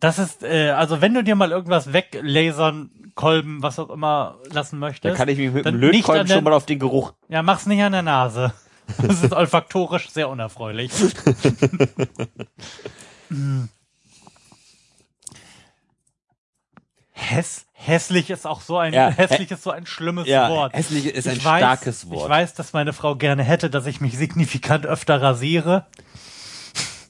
Das 0.00 0.18
ist, 0.18 0.42
äh, 0.42 0.70
also 0.70 1.00
wenn 1.00 1.14
du 1.14 1.22
dir 1.22 1.36
mal 1.36 1.52
irgendwas 1.52 1.92
weglasern, 1.92 2.90
Kolben, 3.14 3.62
was 3.62 3.78
auch 3.78 3.88
immer 3.88 4.38
lassen 4.50 4.80
möchtest. 4.80 5.14
Da 5.14 5.16
kann 5.16 5.28
ich 5.28 5.38
mich 5.38 5.52
mit 5.52 5.64
dann 5.64 5.74
dem 5.74 5.80
Lötkolben 5.80 6.26
der- 6.26 6.34
schon 6.34 6.42
mal 6.44 6.54
auf 6.54 6.66
den 6.66 6.80
Geruch. 6.80 7.12
Ja, 7.28 7.44
mach's 7.44 7.66
nicht 7.66 7.80
an 7.84 7.92
der 7.92 8.02
Nase. 8.02 8.52
Das 9.00 9.22
ist 9.22 9.32
olfaktorisch 9.32 10.10
sehr 10.10 10.28
unerfreulich. 10.28 10.90
Hm. 13.28 13.68
Häss, 17.20 17.66
hässlich 17.72 18.30
ist 18.30 18.46
auch 18.46 18.60
so 18.60 18.78
ein 18.78 18.92
Ja, 18.94 19.10
hässlich 19.10 19.50
ist 19.50 19.64
so 19.64 19.70
ein 19.70 19.86
schlimmes 19.86 20.28
Ja, 20.28 20.48
Wort. 20.50 20.72
hässlich 20.72 21.06
ist 21.06 21.26
ein 21.26 21.42
weiß, 21.44 21.58
starkes 21.58 22.08
Wort. 22.10 22.22
Ich 22.24 22.28
weiß, 22.28 22.54
dass 22.54 22.72
meine 22.72 22.92
Frau 22.92 23.16
gerne 23.16 23.42
hätte, 23.42 23.70
dass 23.70 23.86
ich 23.86 24.00
mich 24.00 24.16
signifikant 24.16 24.86
öfter 24.86 25.20
rasiere. 25.20 25.86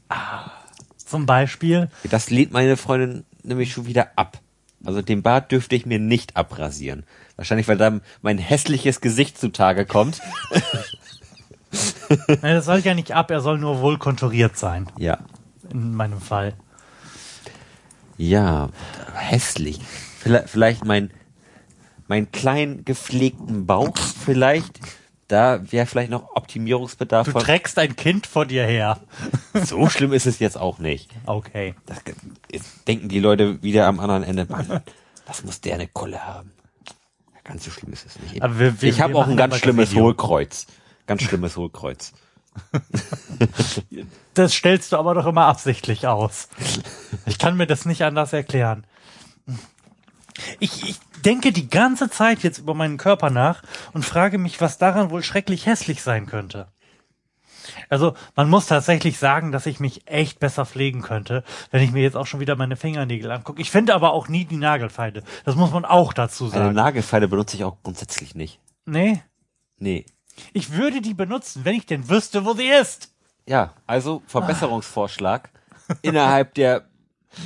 Ah, 0.08 0.50
Zum 0.96 1.26
Beispiel. 1.26 1.90
Das 2.04 2.30
lehnt 2.30 2.52
meine 2.52 2.76
Freundin 2.78 3.24
nämlich 3.42 3.72
schon 3.72 3.86
wieder 3.86 4.08
ab. 4.16 4.38
Also 4.84 5.02
den 5.02 5.22
Bart 5.22 5.52
dürfte 5.52 5.76
ich 5.76 5.84
mir 5.86 5.98
nicht 5.98 6.36
abrasieren. 6.36 7.04
Wahrscheinlich, 7.36 7.68
weil 7.68 7.76
dann 7.76 8.00
mein 8.22 8.38
hässliches 8.38 9.00
Gesicht 9.00 9.38
zutage 9.38 9.84
kommt. 9.86 10.20
Nein, 12.28 12.38
das 12.54 12.64
soll 12.64 12.78
ja 12.80 12.94
nicht 12.94 13.12
ab, 13.12 13.30
er 13.30 13.40
soll 13.40 13.58
nur 13.58 13.80
wohl 13.80 13.98
konturiert 13.98 14.56
sein. 14.56 14.88
Ja. 14.96 15.18
In 15.70 15.94
meinem 15.94 16.20
Fall. 16.20 16.54
Ja, 18.18 18.68
hässlich. 19.14 19.80
Vielleicht, 20.18 20.50
vielleicht 20.50 20.84
mein, 20.84 21.10
mein 22.08 22.30
klein 22.32 22.84
gepflegten 22.84 23.66
Bauch 23.66 23.96
vielleicht. 23.96 24.78
Da 25.28 25.60
wäre 25.70 25.84
vielleicht 25.86 26.10
noch 26.10 26.34
Optimierungsbedarf. 26.36 27.26
Du 27.26 27.32
von- 27.32 27.42
trägst 27.42 27.78
ein 27.78 27.94
Kind 27.96 28.26
vor 28.26 28.46
dir 28.46 28.64
her. 28.66 28.98
so 29.54 29.88
schlimm 29.90 30.12
ist 30.14 30.26
es 30.26 30.38
jetzt 30.38 30.56
auch 30.56 30.78
nicht. 30.78 31.10
Okay. 31.26 31.74
Das, 31.86 31.98
jetzt 32.50 32.88
denken 32.88 33.08
die 33.08 33.20
Leute 33.20 33.62
wieder 33.62 33.86
am 33.86 34.00
anderen 34.00 34.22
Ende, 34.22 34.46
Mann, 34.48 34.80
das 35.26 35.44
muss 35.44 35.60
der 35.60 35.74
eine 35.74 35.86
Kolle 35.86 36.26
haben. 36.26 36.50
Ganz 37.44 37.64
so 37.64 37.70
schlimm 37.70 37.92
ist 37.92 38.06
es 38.06 38.18
nicht. 38.20 38.42
Wir- 38.42 38.80
wir- 38.82 38.88
ich 38.88 39.00
habe 39.00 39.14
auch 39.16 39.26
ein 39.28 39.36
ganz 39.36 39.56
schlimmes. 39.58 39.94
Hohlkreuz. 39.94 40.66
Ganz 41.06 41.22
schlimmes 41.22 41.56
Hohlkreuz. 41.56 42.12
Das 44.34 44.54
stellst 44.54 44.92
du 44.92 44.96
aber 44.98 45.14
doch 45.14 45.26
immer 45.26 45.46
absichtlich 45.46 46.06
aus. 46.06 46.48
Ich 47.26 47.38
kann 47.38 47.56
mir 47.56 47.66
das 47.66 47.86
nicht 47.86 48.02
anders 48.04 48.32
erklären. 48.32 48.86
Ich, 50.60 50.88
ich 50.88 51.00
denke 51.24 51.50
die 51.50 51.68
ganze 51.68 52.08
Zeit 52.08 52.44
jetzt 52.44 52.58
über 52.58 52.74
meinen 52.74 52.98
Körper 52.98 53.30
nach 53.30 53.64
und 53.92 54.04
frage 54.04 54.38
mich, 54.38 54.60
was 54.60 54.78
daran 54.78 55.10
wohl 55.10 55.24
schrecklich 55.24 55.66
hässlich 55.66 56.02
sein 56.02 56.26
könnte. 56.26 56.68
Also 57.88 58.14
man 58.36 58.48
muss 58.48 58.66
tatsächlich 58.66 59.18
sagen, 59.18 59.50
dass 59.52 59.66
ich 59.66 59.80
mich 59.80 60.06
echt 60.06 60.38
besser 60.38 60.64
pflegen 60.64 61.02
könnte, 61.02 61.42
wenn 61.70 61.82
ich 61.82 61.90
mir 61.90 62.02
jetzt 62.02 62.16
auch 62.16 62.26
schon 62.26 62.40
wieder 62.40 62.56
meine 62.56 62.76
Fingernägel 62.76 63.30
angucke. 63.30 63.60
Ich 63.60 63.70
finde 63.70 63.94
aber 63.94 64.12
auch 64.12 64.28
nie 64.28 64.44
die 64.44 64.56
Nagelfeile. 64.56 65.22
Das 65.44 65.56
muss 65.56 65.72
man 65.72 65.84
auch 65.84 66.12
dazu 66.12 66.44
Eine 66.44 66.52
sagen. 66.52 66.74
Nagelfeile 66.74 67.28
benutze 67.28 67.56
ich 67.56 67.64
auch 67.64 67.76
grundsätzlich 67.82 68.34
nicht. 68.34 68.60
nee, 68.86 69.20
Nee. 69.80 70.06
Ich 70.52 70.72
würde 70.72 71.00
die 71.00 71.14
benutzen, 71.14 71.64
wenn 71.64 71.74
ich 71.76 71.86
denn 71.86 72.08
wüsste, 72.08 72.44
wo 72.44 72.54
sie 72.54 72.68
ist. 72.68 73.12
Ja, 73.46 73.72
also 73.86 74.22
Verbesserungsvorschlag 74.26 75.50
innerhalb 76.02 76.54
der 76.54 76.84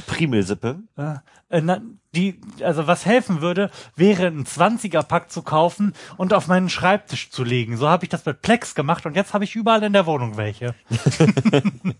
Primelsippe. 0.06 0.80
Ja, 0.96 1.22
äh, 1.48 1.60
na, 1.60 1.80
die, 2.14 2.40
also 2.62 2.86
was 2.86 3.06
helfen 3.06 3.40
würde, 3.40 3.70
wäre 3.96 4.26
ein 4.26 4.44
20er-Pack 4.44 5.30
zu 5.30 5.42
kaufen 5.42 5.94
und 6.16 6.34
auf 6.34 6.46
meinen 6.48 6.68
Schreibtisch 6.68 7.30
zu 7.30 7.44
legen. 7.44 7.76
So 7.76 7.88
habe 7.88 8.04
ich 8.04 8.10
das 8.10 8.24
mit 8.26 8.42
Plex 8.42 8.74
gemacht 8.74 9.06
und 9.06 9.16
jetzt 9.16 9.32
habe 9.32 9.44
ich 9.44 9.54
überall 9.54 9.82
in 9.82 9.92
der 9.92 10.06
Wohnung 10.06 10.36
welche. 10.36 10.74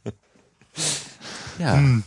Ja. 1.59 1.75
Hm. 1.75 2.03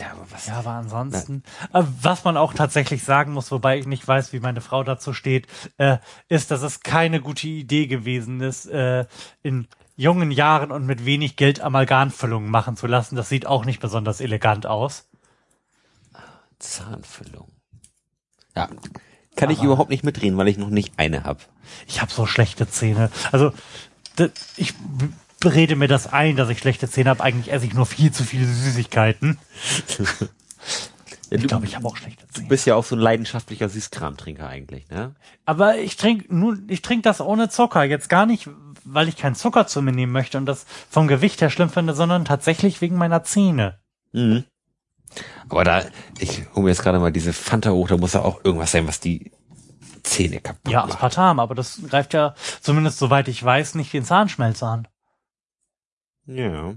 Ja, 0.00 0.12
aber 0.12 0.26
was? 0.30 0.46
Ja, 0.46 0.54
aber 0.58 0.70
ansonsten, 0.70 1.42
äh, 1.72 1.82
was 2.02 2.24
man 2.24 2.36
auch 2.36 2.54
tatsächlich 2.54 3.02
sagen 3.02 3.32
muss, 3.32 3.50
wobei 3.50 3.78
ich 3.78 3.86
nicht 3.86 4.06
weiß, 4.06 4.32
wie 4.32 4.40
meine 4.40 4.60
Frau 4.60 4.84
dazu 4.84 5.12
steht, 5.12 5.46
äh, 5.78 5.98
ist, 6.28 6.50
dass 6.50 6.62
es 6.62 6.80
keine 6.80 7.20
gute 7.20 7.48
Idee 7.48 7.86
gewesen 7.88 8.40
ist, 8.40 8.66
äh, 8.66 9.06
in 9.42 9.66
jungen 9.96 10.30
Jahren 10.30 10.70
und 10.70 10.86
mit 10.86 11.04
wenig 11.04 11.34
Geld 11.36 11.60
Amalgamfüllungen 11.60 12.48
machen 12.50 12.76
zu 12.76 12.86
lassen. 12.86 13.16
Das 13.16 13.28
sieht 13.28 13.46
auch 13.46 13.64
nicht 13.64 13.80
besonders 13.80 14.20
elegant 14.20 14.66
aus. 14.66 15.08
Zahnfüllung. 16.58 17.48
Ja. 18.56 18.68
Kann 19.36 19.50
ich 19.50 19.58
Aber- 19.58 19.66
überhaupt 19.66 19.90
nicht 19.90 20.04
mitreden, 20.04 20.36
weil 20.38 20.48
ich 20.48 20.58
noch 20.58 20.70
nicht 20.70 20.98
eine 20.98 21.24
habe. 21.24 21.40
Ich 21.86 22.00
habe 22.00 22.10
so 22.12 22.26
schlechte 22.26 22.68
Zähne. 22.68 23.10
Also 23.32 23.52
ich 24.56 24.74
rede 25.44 25.76
mir 25.76 25.88
das 25.88 26.12
ein, 26.12 26.36
dass 26.36 26.48
ich 26.48 26.58
schlechte 26.58 26.88
Zähne 26.88 27.10
habe. 27.10 27.22
Eigentlich 27.22 27.52
esse 27.52 27.66
ich 27.66 27.74
nur 27.74 27.86
viel 27.86 28.12
zu 28.12 28.24
viele 28.24 28.46
Süßigkeiten. 28.46 29.38
Ich 31.30 31.46
glaube, 31.46 31.66
ich 31.66 31.76
habe 31.76 31.86
auch 31.86 31.96
schlechte 31.98 32.26
Du 32.26 32.32
Zähne. 32.32 32.48
bist 32.48 32.66
ja 32.66 32.74
auch 32.74 32.84
so 32.84 32.96
ein 32.96 33.00
leidenschaftlicher 33.00 33.68
Süßkramtrinker 33.68 34.48
eigentlich, 34.48 34.88
ne? 34.88 35.14
Aber 35.44 35.76
ich 35.76 35.96
trinke 35.96 36.34
nur, 36.34 36.56
ich 36.68 36.80
trinke 36.80 37.02
das 37.02 37.20
ohne 37.20 37.50
Zucker. 37.50 37.84
Jetzt 37.84 38.08
gar 38.08 38.24
nicht, 38.24 38.48
weil 38.84 39.08
ich 39.08 39.16
keinen 39.18 39.34
Zucker 39.34 39.66
zu 39.66 39.82
mir 39.82 39.92
nehmen 39.92 40.12
möchte 40.12 40.38
und 40.38 40.46
das 40.46 40.64
vom 40.88 41.06
Gewicht 41.06 41.42
her 41.42 41.50
schlimm 41.50 41.68
finde, 41.68 41.92
sondern 41.94 42.24
tatsächlich 42.24 42.80
wegen 42.80 42.96
meiner 42.96 43.24
Zähne. 43.24 43.78
Mhm. 44.12 44.44
Aber 45.50 45.64
da, 45.64 45.82
ich 46.18 46.46
hole 46.54 46.64
mir 46.64 46.70
jetzt 46.70 46.82
gerade 46.82 46.98
mal 46.98 47.12
diese 47.12 47.34
Fanta 47.34 47.72
hoch, 47.72 47.88
da 47.88 47.98
muss 47.98 48.14
ja 48.14 48.22
auch 48.22 48.42
irgendwas 48.42 48.70
sein, 48.70 48.88
was 48.88 48.98
die 49.00 49.30
Zähne 50.02 50.40
kaputt 50.40 50.72
Ja, 50.72 50.80
macht. 50.80 50.94
Aspartam, 50.94 51.40
aber 51.40 51.54
das 51.54 51.78
greift 51.90 52.14
ja, 52.14 52.34
zumindest 52.62 52.98
soweit 52.98 53.28
ich 53.28 53.42
weiß, 53.44 53.74
nicht 53.74 53.92
den 53.92 54.04
Zahnschmelz 54.04 54.62
an. 54.62 54.88
Ja. 56.28 56.74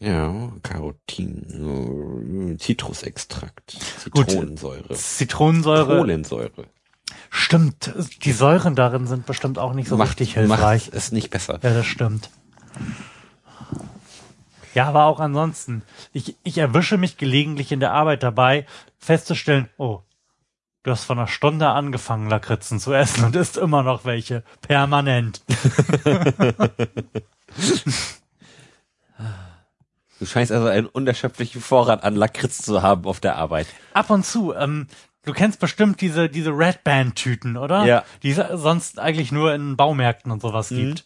Ja, 0.00 0.52
Carotin, 0.62 2.52
äh, 2.52 2.58
Zitrusextrakt, 2.58 3.76
Gut. 4.10 4.28
Zitronensäure, 4.28 4.94
Zitronensäure. 4.94 5.96
Kohlensäure. 5.96 6.64
Stimmt, 7.30 7.92
die 8.22 8.32
Säuren 8.32 8.74
darin 8.74 9.06
sind 9.06 9.24
bestimmt 9.24 9.58
auch 9.58 9.72
nicht 9.72 9.88
so 9.88 9.96
richtig 9.96 10.34
hilfreich. 10.34 10.86
Macht 10.86 10.94
es 10.94 11.12
nicht 11.12 11.30
besser. 11.30 11.60
Ja, 11.62 11.72
das 11.72 11.86
stimmt. 11.86 12.28
Ja, 14.74 14.86
aber 14.86 15.04
auch 15.04 15.20
ansonsten. 15.20 15.82
Ich, 16.12 16.36
ich 16.42 16.58
erwische 16.58 16.98
mich 16.98 17.16
gelegentlich 17.16 17.70
in 17.70 17.78
der 17.80 17.92
Arbeit 17.92 18.24
dabei, 18.24 18.66
festzustellen, 18.98 19.68
oh, 19.78 20.00
du 20.82 20.90
hast 20.90 21.04
vor 21.04 21.16
einer 21.16 21.28
Stunde 21.28 21.68
angefangen, 21.68 22.28
Lakritzen 22.28 22.80
zu 22.80 22.92
essen 22.92 23.24
und 23.24 23.36
isst 23.36 23.56
immer 23.56 23.84
noch 23.84 24.04
welche. 24.04 24.42
Permanent. 24.60 25.42
Du 30.20 30.26
scheinst 30.26 30.52
also 30.52 30.68
einen 30.68 30.86
unerschöpflichen 30.86 31.60
Vorrat 31.60 32.04
an 32.04 32.14
Lakritz 32.14 32.62
zu 32.62 32.82
haben 32.82 33.04
auf 33.04 33.20
der 33.20 33.36
Arbeit. 33.36 33.66
Ab 33.92 34.10
und 34.10 34.24
zu, 34.24 34.54
ähm, 34.54 34.86
du 35.24 35.32
kennst 35.32 35.60
bestimmt 35.60 36.00
diese, 36.00 36.28
diese 36.28 36.50
Red 36.50 36.84
Band 36.84 37.16
Tüten, 37.16 37.56
oder? 37.56 37.84
Ja. 37.84 38.04
Die 38.22 38.30
es 38.30 38.40
sonst 38.54 38.98
eigentlich 38.98 39.32
nur 39.32 39.52
in 39.54 39.76
Baumärkten 39.76 40.30
und 40.30 40.40
sowas 40.40 40.68
gibt. 40.68 41.04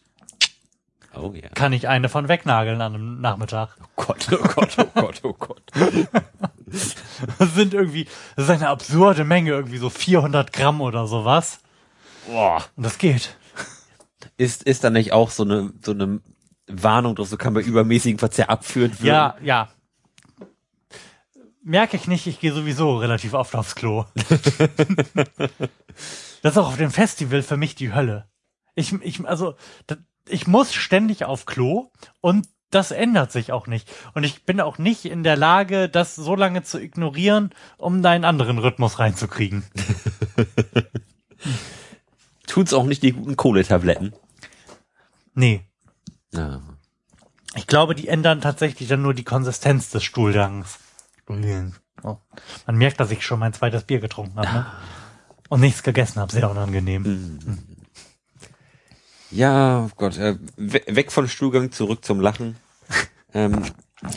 Oh 1.15 1.33
ja. 1.35 1.49
Kann 1.49 1.73
ich 1.73 1.89
eine 1.89 2.09
von 2.09 2.29
wegnageln 2.29 2.81
an 2.81 2.95
einem 2.95 3.21
Nachmittag. 3.21 3.77
Oh 3.81 4.05
Gott, 4.05 4.29
oh 4.31 4.49
Gott, 4.55 4.77
oh 4.79 5.01
Gott, 5.01 5.21
oh 5.25 5.33
Gott. 5.33 5.63
Das 7.39 7.55
sind 7.55 7.73
irgendwie, 7.73 8.07
das 8.37 8.45
ist 8.45 8.51
eine 8.51 8.69
absurde 8.69 9.25
Menge, 9.25 9.51
irgendwie 9.51 9.79
so 9.79 9.89
400 9.89 10.53
Gramm 10.53 10.83
oder 10.83 11.07
sowas. 11.07 11.61
Boah. 12.27 12.63
Und 12.77 12.85
das 12.85 12.99
geht. 12.99 13.37
Ist, 14.37 14.65
ist 14.65 14.85
da 14.85 14.91
nicht 14.91 15.13
auch 15.13 15.31
so 15.31 15.45
eine, 15.45 15.73
so 15.83 15.93
eine 15.93 16.21
Warnung 16.69 17.15
drauf, 17.15 17.29
so 17.29 17.37
kann 17.37 17.55
bei 17.55 17.61
übermäßigem 17.61 18.19
Verzehr 18.19 18.51
abführend 18.51 19.03
werden? 19.03 19.07
Ja, 19.07 19.37
ja. 19.43 19.69
Merke 21.63 21.97
ich 21.97 22.09
nicht, 22.09 22.27
ich 22.27 22.41
gehe 22.41 22.53
sowieso 22.53 22.97
relativ 22.97 23.35
oft 23.35 23.55
aufs 23.55 23.75
Klo. 23.75 24.07
das 26.43 26.53
ist 26.53 26.59
auch 26.59 26.69
auf 26.69 26.79
dem 26.79 26.91
Festival 26.91 27.43
für 27.43 27.57
mich 27.57 27.75
die 27.75 27.93
Hölle. 27.93 28.29
Ich, 28.75 28.93
ich, 29.03 29.27
also, 29.27 29.55
ich 30.29 30.47
muss 30.47 30.73
ständig 30.73 31.25
auf 31.25 31.47
Klo 31.47 31.91
und 32.21 32.49
das 32.71 32.91
ändert 32.91 33.33
sich 33.33 33.53
auch 33.53 33.67
nicht. 33.67 33.91
Und 34.15 34.25
ich 34.25 34.45
bin 34.45 34.61
auch 34.61 34.79
nicht 34.79 35.05
in 35.05 35.23
der 35.23 35.37
Lage, 35.37 35.89
das 35.89 36.15
so 36.15 36.35
lange 36.35 36.63
zu 36.63 36.81
ignorieren, 36.81 37.51
um 37.79 38.03
da 38.03 38.11
einen 38.11 38.25
anderen 38.25 38.59
Rhythmus 38.59 38.99
reinzukriegen. 38.99 39.65
Tut's 42.47 42.73
auch 42.73 42.85
nicht 42.85 43.03
die 43.03 43.13
guten 43.13 43.37
Kohletabletten. 43.37 44.15
Nee. 45.35 45.68
Ja. 46.33 46.61
Ich 47.55 47.67
glaube, 47.67 47.95
die 47.95 48.09
ändern 48.09 48.41
tatsächlich 48.41 48.89
dann 48.89 49.03
nur 49.03 49.15
die 49.15 49.25
Konsistenz 49.25 49.91
des 49.91 50.05
Stuhlgangs. 50.05 50.79
Oh. 52.03 52.17
Man 52.67 52.77
merkt, 52.77 53.01
dass 53.01 53.11
ich 53.11 53.25
schon 53.25 53.39
mein 53.41 53.53
zweites 53.53 53.85
Bier 53.85 54.01
getrunken 54.01 54.39
habe. 54.39 54.53
Ne? 54.53 54.67
Und 55.49 55.61
nichts 55.61 55.83
gegessen 55.83 56.21
habe. 56.21 56.33
Sehr 56.33 56.51
unangenehm. 56.51 57.39
Ja, 59.31 59.85
oh 59.87 59.91
Gott, 59.97 60.17
äh, 60.17 60.37
we 60.57 60.81
weg 60.87 61.13
von 61.13 61.29
Stuhlgang, 61.29 61.71
zurück 61.73 62.05
zum 62.05 62.21
Lachen. 62.21 62.57
Ähm, 63.35 63.63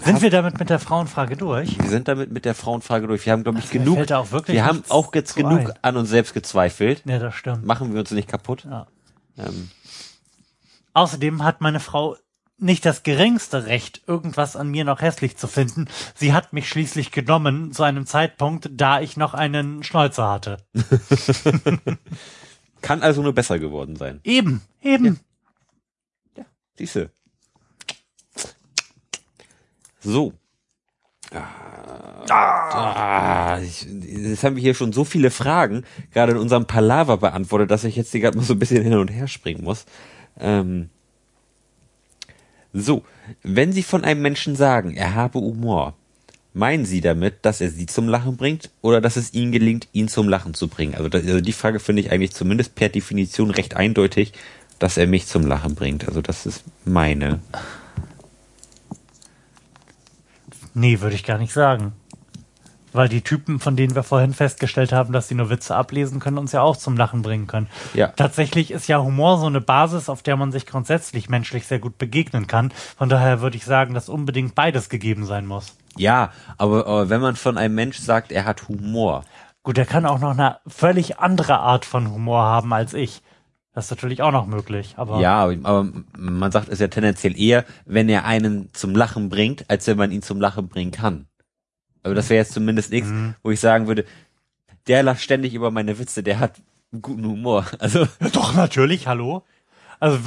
Sind 0.06 0.22
wir 0.22 0.30
damit 0.30 0.58
mit 0.58 0.70
der 0.70 0.80
Frauenfrage 0.80 1.36
durch? 1.36 1.78
wir 1.78 1.90
sind 1.90 2.08
damit 2.08 2.32
mit 2.32 2.46
der 2.46 2.56
Frauenfrage 2.56 3.08
durch. 3.08 3.26
Wir 3.26 3.34
haben, 3.34 3.44
glaube 3.44 3.60
ich, 3.60 3.66
Also, 3.66 3.78
genug. 3.78 4.08
wir 4.48 4.64
haben 4.66 4.84
auch 4.88 5.14
jetzt 5.14 5.36
genug 5.36 5.60
ein. 5.60 5.74
an 5.82 5.98
uns 5.98 6.10
selbst 6.10 6.34
gezweifelt. 6.34 7.02
Ja, 7.04 7.20
das 7.20 7.36
stimmt. 7.36 7.66
Machen 7.66 7.92
wir 7.92 8.00
uns 8.00 8.12
nicht 8.12 8.30
kaputt. 8.30 8.64
Ja. 8.64 8.88
Ähm, 9.38 9.70
Außerdem 10.94 11.44
hat 11.44 11.62
meine 11.62 11.80
Frau 11.80 12.18
nicht 12.58 12.86
das 12.86 13.04
geringste 13.04 13.66
Recht, 13.66 14.04
irgendwas 14.08 14.56
an 14.56 14.70
mir 14.70 14.86
noch 14.86 15.02
hässlich 15.02 15.36
zu 15.36 15.48
finden. 15.48 15.88
Sie 16.14 16.32
hat 16.32 16.54
mich 16.54 16.70
schließlich 16.70 17.12
genommen 17.12 17.72
zu 17.72 17.84
einem 17.84 18.06
Zeitpunkt, 18.06 18.70
da 18.72 19.02
ich 19.02 19.18
noch 19.18 19.34
einen 19.34 19.84
Schnäuzer 19.84 20.30
hatte. 20.30 20.58
Kann 22.82 23.02
also 23.02 23.22
nur 23.22 23.34
besser 23.34 23.60
geworden 23.60 23.96
sein. 23.96 24.20
Eben, 24.24 24.62
eben. 24.82 25.20
Siehste. 26.78 27.12
So. 30.00 30.34
Ah, 32.30 33.60
ich, 33.62 33.84
jetzt 33.84 34.44
haben 34.44 34.56
wir 34.56 34.62
hier 34.62 34.74
schon 34.74 34.94
so 34.94 35.04
viele 35.04 35.32
Fragen, 35.32 35.84
gerade 36.12 36.34
in 36.34 36.38
unserem 36.38 36.66
Palaver 36.66 37.18
beantwortet, 37.18 37.72
dass 37.72 37.84
ich 37.84 37.96
jetzt 37.96 38.12
hier 38.12 38.22
gerade 38.22 38.38
mal 38.38 38.44
so 38.44 38.54
ein 38.54 38.60
bisschen 38.60 38.84
hin 38.84 38.94
und 38.94 39.10
her 39.10 39.28
springen 39.28 39.64
muss. 39.64 39.86
Ähm, 40.40 40.90
so, 42.74 43.04
wenn 43.44 43.74
Sie 43.74 43.84
von 43.84 44.04
einem 44.04 44.22
Menschen 44.22 44.56
sagen, 44.56 44.96
er 44.96 45.16
habe 45.16 45.40
Humor, 45.40 45.96
meinen 46.54 46.86
Sie 46.86 47.02
damit, 47.02 47.46
dass 47.46 47.62
er 47.62 47.70
Sie 47.70 47.86
zum 47.86 48.08
Lachen 48.08 48.38
bringt 48.38 48.70
oder 48.82 49.02
dass 49.02 49.16
es 49.16 49.34
Ihnen 49.34 49.52
gelingt, 49.52 49.88
ihn 49.94 50.08
zum 50.08 50.30
Lachen 50.30 50.54
zu 50.54 50.68
bringen? 50.68 50.96
Also, 50.96 51.10
das, 51.10 51.26
also 51.26 51.42
die 51.42 51.54
Frage 51.54 51.80
finde 51.80 52.02
ich 52.02 52.12
eigentlich 52.12 52.34
zumindest 52.34 52.76
per 52.76 52.90
Definition 52.90 53.52
recht 53.52 53.76
eindeutig, 53.76 54.34
dass 54.82 54.98
er 54.98 55.06
mich 55.06 55.28
zum 55.28 55.46
Lachen 55.46 55.76
bringt. 55.76 56.08
Also 56.08 56.22
das 56.22 56.46
ist 56.48 56.64
meine. 56.86 57.40
Nee, 60.74 61.02
würde 61.02 61.16
ich 61.16 61.24
gar 61.24 61.38
nicht 61.38 61.54
sagen. 61.54 61.94
Weil 62.94 63.08
die 63.08 63.22
Typen, 63.22 63.60
von 63.60 63.76
denen 63.76 63.96
wir 63.96 64.04
vorhin 64.04 64.34
festgestellt 64.34 64.92
haben, 64.92 65.14
dass 65.14 65.28
sie 65.28 65.36
nur 65.36 65.50
Witze 65.50 65.76
ablesen 65.76 66.20
können, 66.20 66.38
uns 66.38 66.52
ja 66.52 66.62
auch 66.62 66.76
zum 66.76 66.98
Lachen 66.98 67.22
bringen 67.22 67.48
können. 67.48 67.68
Ja. 67.94 68.08
Tatsächlich 68.08 68.72
ist 68.72 68.88
ja 68.88 69.02
Humor 69.02 69.38
so 69.38 69.46
eine 69.46 69.62
Basis, 69.62 70.10
auf 70.10 70.24
der 70.24 70.36
man 70.36 70.52
sich 70.52 70.66
grundsätzlich 70.66 71.30
menschlich 71.30 71.68
sehr 71.68 71.80
gut 71.80 71.98
begegnen 71.98 72.48
kann. 72.48 72.72
Von 72.98 73.10
daher 73.10 73.42
würde 73.42 73.58
ich 73.58 73.66
sagen, 73.66 73.94
dass 73.94 74.10
unbedingt 74.10 74.56
beides 74.56 74.90
gegeben 74.90 75.26
sein 75.26 75.46
muss. 75.46 75.76
Ja, 75.98 76.32
aber, 76.58 76.86
aber 76.88 77.10
wenn 77.10 77.22
man 77.22 77.36
von 77.36 77.58
einem 77.58 77.76
Mensch 77.76 78.00
sagt, 78.00 78.32
er 78.32 78.46
hat 78.46 78.68
Humor, 78.68 79.24
Gut, 79.64 79.78
er 79.78 79.86
kann 79.86 80.08
auch 80.08 80.18
noch 80.18 80.32
eine 80.32 80.58
völlig 80.66 81.20
andere 81.20 81.60
Art 81.60 81.86
von 81.86 82.12
Humor 82.12 82.42
haben 82.42 82.74
als 82.74 82.96
ich. 82.96 83.22
Das 83.74 83.86
ist 83.86 83.92
natürlich 83.92 84.22
auch 84.22 84.32
noch 84.32 84.48
möglich, 84.48 84.96
aber 84.98 85.22
ja, 85.22 85.44
aber, 85.44 85.56
aber 85.64 85.92
man 86.18 86.52
sagt 86.52 86.68
es 86.68 86.80
ja 86.80 86.88
tendenziell 86.88 87.40
eher, 87.40 87.64
wenn 87.86 88.10
er 88.10 88.26
einen 88.26 88.74
zum 88.74 88.96
Lachen 88.96 89.30
bringt, 89.30 89.70
als 89.70 89.88
wenn 89.88 89.98
man 89.98 90.12
ihn 90.12 90.24
zum 90.24 90.42
Lachen 90.42 90.68
bringen 90.68 90.92
kann. 90.92 91.28
Also 92.04 92.16
das 92.16 92.30
wäre 92.30 92.40
jetzt 92.40 92.54
zumindest 92.54 92.92
nichts, 92.92 93.10
Mhm. 93.10 93.36
wo 93.44 93.52
ich 93.52 93.60
sagen 93.60 93.88
würde, 93.88 94.06
der 94.88 95.04
lacht 95.04 95.22
ständig 95.22 95.54
über 95.54 95.70
meine 95.72 96.00
Witze, 96.00 96.24
der 96.24 96.40
hat 96.40 96.56
einen 96.92 97.02
guten 97.02 97.26
Humor. 97.26 97.66
Also 97.80 98.08
Doch, 98.34 98.54
natürlich, 98.56 99.08
hallo. 99.08 99.44
Also 100.00 100.18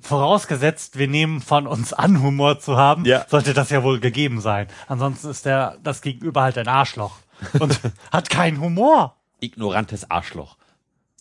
vorausgesetzt, 0.00 0.98
wir 0.98 1.08
nehmen 1.08 1.40
von 1.40 1.66
uns 1.66 1.92
an, 1.92 2.22
Humor 2.22 2.58
zu 2.58 2.76
haben, 2.76 3.04
Ja. 3.04 3.26
sollte 3.28 3.54
das 3.54 3.70
ja 3.70 3.82
wohl 3.82 4.00
gegeben 4.00 4.40
sein. 4.40 4.66
Ansonsten 4.88 5.28
ist 5.30 5.44
der 5.44 5.76
das 5.82 6.00
Gegenüber 6.02 6.42
halt 6.42 6.58
ein 6.58 6.68
Arschloch 6.68 7.18
und 7.58 7.78
hat 8.10 8.30
keinen 8.30 8.60
Humor. 8.60 9.16
ignorantes 9.40 10.10
Arschloch. 10.10 10.56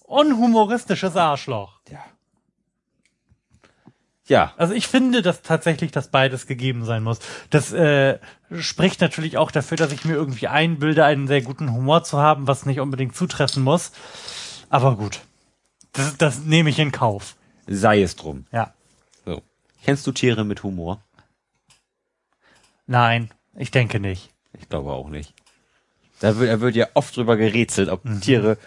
Unhumoristisches 0.06 1.16
Arschloch. 1.16 1.80
Ja. 1.90 2.00
Ja, 4.28 4.54
Also 4.58 4.74
ich 4.74 4.88
finde, 4.88 5.22
dass 5.22 5.42
tatsächlich 5.42 5.92
das 5.92 6.10
beides 6.10 6.46
gegeben 6.48 6.86
sein 6.86 7.04
muss. 7.04 7.20
Das 7.50 7.74
äh, 7.74 8.20
spricht 8.58 9.02
natürlich 9.02 9.38
auch 9.38 9.52
dafür, 9.52 9.78
dass 9.78 9.92
ich 9.92 10.06
mir 10.06 10.14
irgendwie 10.14 10.48
einbilde, 10.48 11.04
einen 11.04 11.28
sehr 11.28 11.42
guten 11.42 11.74
Humor 11.74 12.04
zu 12.04 12.20
haben, 12.20 12.48
was 12.48 12.66
nicht 12.66 12.80
unbedingt 12.80 13.16
zutreffen 13.16 13.64
muss. 13.64 13.92
Aber 14.70 14.96
gut, 14.96 15.22
das, 15.94 16.18
das 16.18 16.40
nehme 16.42 16.70
ich 16.70 16.80
in 16.80 16.92
Kauf. 16.92 17.36
sei 17.68 18.02
es 18.02 18.16
drum. 18.16 18.46
Ja. 18.52 18.74
So. 19.26 19.42
Kennst 19.84 20.06
du 20.08 20.12
Tiere 20.12 20.46
mit 20.46 20.64
Humor? 20.64 21.02
Nein, 22.88 23.32
ich 23.56 23.72
denke 23.72 24.00
nicht. 24.00 24.30
Ich 24.60 24.70
glaube 24.70 24.92
auch 24.92 25.10
nicht. 25.10 25.34
Da 26.20 26.38
wird, 26.38 26.52
da 26.52 26.62
wird 26.62 26.76
ja 26.76 26.88
oft 26.94 27.16
drüber 27.18 27.38
gerätselt, 27.38 27.90
ob 27.90 28.04
Tiere 28.22 28.58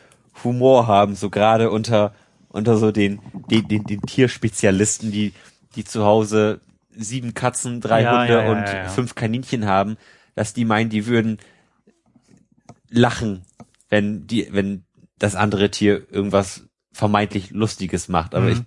Humor 0.42 0.86
haben, 0.88 1.14
so 1.14 1.30
gerade 1.30 1.70
unter, 1.70 2.14
unter 2.54 2.76
so 2.76 2.90
den, 2.92 3.20
den, 3.50 3.68
den, 3.68 3.84
den 3.84 4.02
Tierspezialisten, 4.02 5.10
die, 5.10 5.32
die 5.74 5.84
zu 5.84 6.04
Hause 6.04 6.60
sieben 6.96 7.34
Katzen, 7.34 7.80
drei 7.80 8.02
Ja, 8.04 8.20
Hunde 8.20 8.32
ja, 8.34 8.50
und 8.50 8.68
ja, 8.68 8.88
fünf 8.88 9.14
Kaninchen 9.14 9.66
haben, 9.66 9.96
dass 10.34 10.54
die 10.54 10.64
meinen, 10.64 10.90
die 10.90 11.06
würden 11.06 11.38
lachen, 12.88 13.44
wenn 13.88 14.26
die, 14.26 14.48
wenn 14.52 14.84
das 15.18 15.34
andere 15.34 15.70
Tier 15.70 16.06
irgendwas 16.10 16.62
vermeintlich 16.92 17.50
Lustiges 17.50 18.08
macht. 18.08 18.34
Aber 18.34 18.46
Mhm. 18.46 18.52
ich 18.52 18.62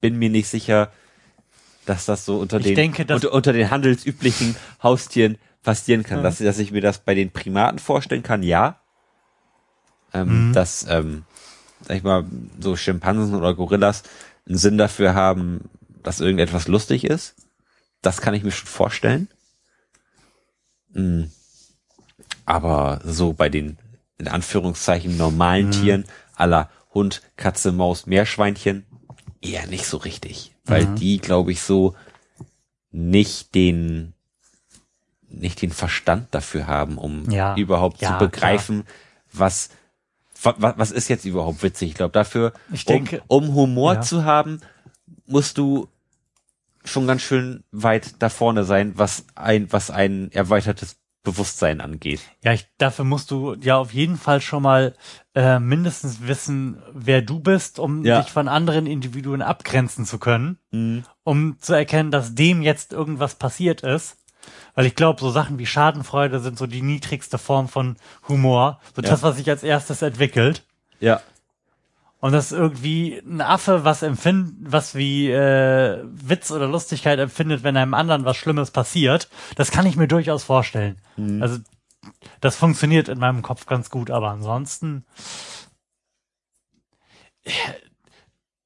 bin 0.00 0.18
mir 0.18 0.30
nicht 0.30 0.48
sicher, 0.48 0.90
dass 1.84 2.06
das 2.06 2.24
so 2.24 2.38
unter 2.38 2.58
Ich 2.58 2.64
den, 2.64 2.74
denke, 2.76 3.02
unter, 3.12 3.32
unter 3.32 3.52
den 3.52 3.70
handelsüblichen 3.70 4.56
Haustieren 4.82 5.36
passieren 5.62 6.02
kann. 6.02 6.20
Mhm. 6.20 6.22
Dass, 6.22 6.38
dass 6.38 6.58
ich 6.58 6.72
mir 6.72 6.80
das 6.80 6.98
bei 6.98 7.14
den 7.14 7.30
Primaten 7.30 7.78
vorstellen 7.78 8.22
kann, 8.22 8.42
ja. 8.42 8.80
Ähm, 10.14 10.48
Mhm. 10.48 10.52
Dass, 10.52 10.86
ähm, 10.88 11.24
sag 11.86 11.96
ich 11.96 12.02
mal, 12.02 12.24
so 12.60 12.76
Schimpansen 12.76 13.34
oder 13.34 13.54
Gorillas 13.54 14.02
einen 14.46 14.58
Sinn 14.58 14.78
dafür 14.78 15.14
haben, 15.14 15.68
dass 16.02 16.20
irgendetwas 16.20 16.68
lustig 16.68 17.04
ist. 17.04 17.34
Das 18.00 18.20
kann 18.20 18.34
ich 18.34 18.42
mir 18.42 18.50
schon 18.50 18.66
vorstellen. 18.66 19.28
Mm. 20.92 21.24
Aber 22.44 23.00
so 23.04 23.32
bei 23.32 23.48
den, 23.48 23.78
in 24.18 24.28
Anführungszeichen, 24.28 25.16
normalen 25.16 25.70
Tieren, 25.70 26.04
aller 26.34 26.70
Hund, 26.92 27.22
Katze, 27.36 27.72
Maus, 27.72 28.06
Meerschweinchen, 28.06 28.84
eher 29.40 29.66
nicht 29.68 29.86
so 29.86 29.96
richtig. 29.98 30.54
Weil 30.64 30.86
die, 30.86 31.18
glaube 31.18 31.52
ich, 31.52 31.62
so 31.62 31.94
nicht 32.90 33.54
den, 33.54 34.12
nicht 35.28 35.62
den 35.62 35.70
Verstand 35.70 36.28
dafür 36.32 36.66
haben, 36.66 36.98
um 36.98 37.30
Ja. 37.30 37.56
überhaupt 37.56 38.00
Ja, 38.00 38.12
zu 38.18 38.24
begreifen, 38.24 38.84
was, 39.32 39.70
wa, 39.70 39.76
wa- 39.76 39.81
was 40.44 40.90
ist 40.90 41.08
jetzt 41.08 41.24
überhaupt 41.24 41.62
witzig. 41.62 41.90
Ich 41.90 41.94
glaube, 41.94 42.12
dafür, 42.12 42.52
Ich 42.72 42.84
denke- 42.84 43.22
um, 43.28 43.48
um 43.50 43.54
Humor 43.54 43.94
Ja. 43.94 44.00
zu 44.00 44.24
haben, 44.24 44.60
musst 45.26 45.58
du 45.58 45.88
schon 46.84 47.06
ganz 47.06 47.22
schön 47.22 47.62
weit 47.70 48.14
da 48.20 48.28
vorne 48.28 48.64
sein, 48.64 48.92
was 48.96 49.24
ein, 49.34 49.72
was 49.72 49.90
ein 49.90 50.30
erweitertes 50.32 50.96
Bewusstsein 51.24 51.80
angeht. 51.80 52.20
Ja, 52.42 52.52
ich, 52.52 52.66
dafür 52.78 53.04
musst 53.04 53.30
du 53.30 53.54
ja 53.60 53.76
auf 53.76 53.94
jeden 53.94 54.16
Fall 54.16 54.40
schon 54.40 54.64
mal 54.64 54.94
äh, 55.36 55.60
mindestens 55.60 56.26
wissen, 56.26 56.82
wer 56.92 57.22
du 57.22 57.38
bist, 57.38 57.78
um 57.78 58.04
Ja. 58.04 58.20
dich 58.20 58.32
von 58.32 58.48
anderen 58.48 58.86
Individuen 58.86 59.40
abgrenzen 59.40 60.04
zu 60.04 60.18
können, 60.18 60.58
um 61.22 61.56
zu 61.60 61.74
erkennen, 61.74 62.10
dass 62.10 62.34
dem 62.34 62.60
jetzt 62.62 62.92
irgendwas 62.92 63.36
passiert 63.36 63.82
ist. 63.82 64.16
Weil 64.74 64.86
ich 64.86 64.94
glaube, 64.94 65.20
so 65.20 65.30
Sachen 65.30 65.58
wie 65.58 65.66
Schadenfreude 65.66 66.40
sind 66.40 66.56
so 66.58 66.66
die 66.66 66.82
niedrigste 66.82 67.38
Form 67.38 67.68
von 67.68 67.96
Humor, 68.28 68.80
so 68.96 69.02
Ja. 69.02 69.10
das, 69.10 69.22
was 69.22 69.36
sich 69.36 69.48
als 69.50 69.62
erstes 69.62 70.02
entwickelt. 70.02 70.64
Ja. 71.00 71.20
Und 72.20 72.32
das 72.32 72.46
ist 72.52 72.58
irgendwie 72.58 73.20
ein 73.26 73.40
Affe, 73.40 73.84
was 73.84 74.02
empfindet, 74.02 74.54
was 74.72 74.94
wie 74.94 75.28
äh, 75.28 76.00
Witz 76.04 76.52
oder 76.52 76.68
Lustigkeit 76.68 77.18
empfindet, 77.18 77.64
wenn 77.64 77.76
einem 77.76 77.94
anderen 77.94 78.24
was 78.24 78.36
Schlimmes 78.36 78.70
passiert, 78.70 79.28
das 79.56 79.72
kann 79.72 79.86
ich 79.86 79.96
mir 79.96 80.06
durchaus 80.06 80.44
vorstellen. 80.44 81.00
Also 81.40 81.58
das 82.40 82.54
funktioniert 82.56 83.08
in 83.08 83.18
meinem 83.18 83.42
Kopf 83.42 83.66
ganz 83.66 83.90
gut, 83.90 84.10
aber 84.12 84.30
ansonsten, 84.30 85.04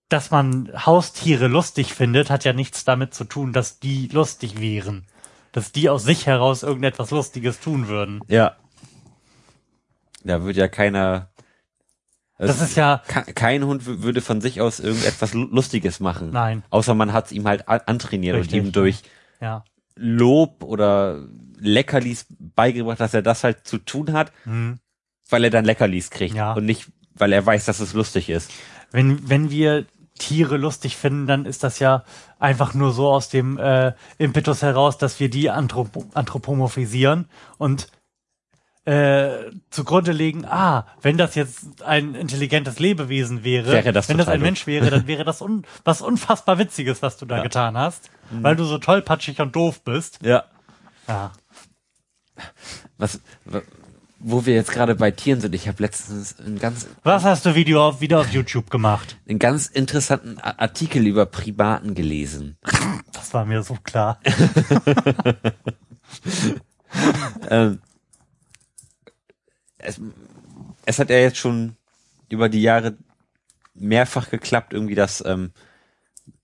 dass 0.09 0.31
man 0.31 0.71
Haustiere 0.87 1.49
lustig 1.49 1.95
findet, 1.95 2.31
hat 2.31 2.45
ja 2.45 2.53
nichts 2.53 2.85
damit 2.85 3.15
zu 3.15 3.25
tun, 3.25 3.53
dass 3.53 3.79
die 3.81 4.09
lustig 4.09 4.61
wären. 4.61 5.07
Dass 5.57 5.73
die 5.73 5.89
aus 5.89 6.05
sich 6.05 6.27
heraus 6.27 6.63
irgendetwas 6.63 7.11
Lustiges 7.11 7.61
tun 7.61 7.89
würden. 7.89 8.21
Ja. 8.29 8.57
Da 10.23 10.45
wird 10.45 10.57
ja 10.57 10.69
keiner. 10.69 11.31
Das 12.39 12.61
ist 12.61 12.77
ja, 12.77 13.03
ke- 13.09 13.33
kein 13.33 13.65
Hund 13.65 13.87
würde 13.87 14.21
von 14.21 14.43
sich 14.43 14.61
aus 14.61 14.81
irgendetwas 14.81 15.33
Lu- 15.33 15.49
Lustiges 15.51 16.01
machen. 16.01 16.31
Nein. 16.31 16.63
Außer 16.69 16.95
man 16.95 17.15
hat 17.15 17.27
es 17.27 17.33
ihm 17.33 17.47
halt 17.47 17.67
antrainiert 17.69 18.37
Richtig. 18.37 18.61
und 18.61 18.67
ihm 18.67 18.73
durch 18.73 19.03
ja. 19.41 19.65
Lob 19.95 20.63
oder 20.63 21.27
Leckerlis 21.59 22.27
beigebracht, 22.39 23.01
dass 23.01 23.15
er 23.15 23.23
das 23.23 23.43
halt 23.43 23.67
zu 23.67 23.79
tun 23.79 24.13
hat, 24.13 24.31
weil 25.31 25.45
er 25.45 25.49
dann 25.51 25.65
Leckerlis 25.65 26.11
kriegt 26.11 26.35
Ja. 26.35 26.53
und 26.53 26.67
nicht, 26.67 26.93
weil 27.15 27.33
er 27.33 27.47
weiß, 27.47 27.65
dass 27.65 27.81
es 27.81 27.95
lustig 27.95 28.29
ist. 28.29 28.51
wenn, 28.93 29.27
wenn 29.31 29.51
wir 29.51 29.87
Tiere 30.19 30.57
lustig 30.57 30.97
finden, 30.97 31.27
dann 31.27 31.45
ist 31.47 31.63
das 31.63 31.79
ja 31.79 32.05
einfach 32.39 32.75
nur 32.75 32.93
so 32.93 33.09
aus 33.11 33.29
dem 33.29 33.59
äh, 33.59 33.93
Impetus 34.19 34.63
heraus, 34.63 34.99
dass 34.99 35.21
wir 35.21 35.31
die 35.31 35.51
anthropo 35.51 36.05
anthropomorphisieren 36.15 37.29
und 37.59 37.89
äh, 38.85 39.51
zugrunde 39.71 40.13
legen, 40.13 40.45
ah, 40.45 40.87
wenn 41.03 41.17
das 41.19 41.35
jetzt 41.35 41.83
ein 41.83 42.15
intelligentes 42.15 42.79
Lebewesen 42.79 43.43
wäre, 43.43 43.73
Wäre 43.73 43.93
das 43.93 44.09
wenn 44.09 44.17
das 44.19 44.29
ein 44.29 44.41
Mensch 44.41 44.67
wäre, 44.69 44.91
dann 44.91 45.07
wäre 45.09 45.25
das 45.25 45.43
un 45.43 45.65
was 45.85 46.01
unfassbar 46.03 46.59
Witziges, 46.59 47.03
was 47.03 47.17
du 47.17 47.27
da 47.27 47.39
Ja. 47.39 47.43
getan 47.43 47.77
hast, 47.77 48.11
weil 48.31 48.55
du 48.55 48.65
so 48.65 48.79
tollpatschig 48.79 49.41
und 49.41 49.57
doof 49.57 49.83
bist. 49.83 50.21
Ja. 50.23 50.45
Ja. 51.09 51.33
Was, 52.99 53.21
wa- 53.45 53.63
wo 54.19 54.47
wir 54.47 54.55
jetzt 54.55 54.71
gerade 54.73 54.95
bei 54.95 55.11
Tieren 55.11 55.41
sind, 55.41 55.55
ich 55.55 55.69
habe 55.69 55.83
letztens 55.83 56.39
einen 56.41 56.59
ganz, 56.59 56.87
Was 57.03 57.25
hast 57.25 57.45
du 57.47 57.55
Video 57.55 57.87
auf, 57.87 58.01
wieder 58.01 58.21
auf 58.21 58.31
YouTube 58.31 58.71
gemacht? 58.71 59.17
einen 59.29 59.39
ganz 59.39 59.67
interessanten 59.67 60.39
A- 60.41 60.55
Artikel 60.59 61.07
über 61.07 61.27
Primaten 61.27 61.95
gelesen. 61.95 62.57
Das 63.13 63.35
war 63.35 63.45
mir 63.45 63.63
so 63.63 63.77
klar. 63.83 64.21
ähm, 67.51 67.81
es, 69.79 70.01
es 70.87 70.99
hat 70.99 71.11
ja 71.11 71.17
jetzt 71.19 71.39
schon 71.39 71.77
über 72.29 72.49
die 72.49 72.63
Jahre 72.63 72.97
mehrfach 73.75 74.31
geklappt, 74.31 74.73
irgendwie, 74.73 74.95
dass 74.95 75.23
ähm, 75.27 75.53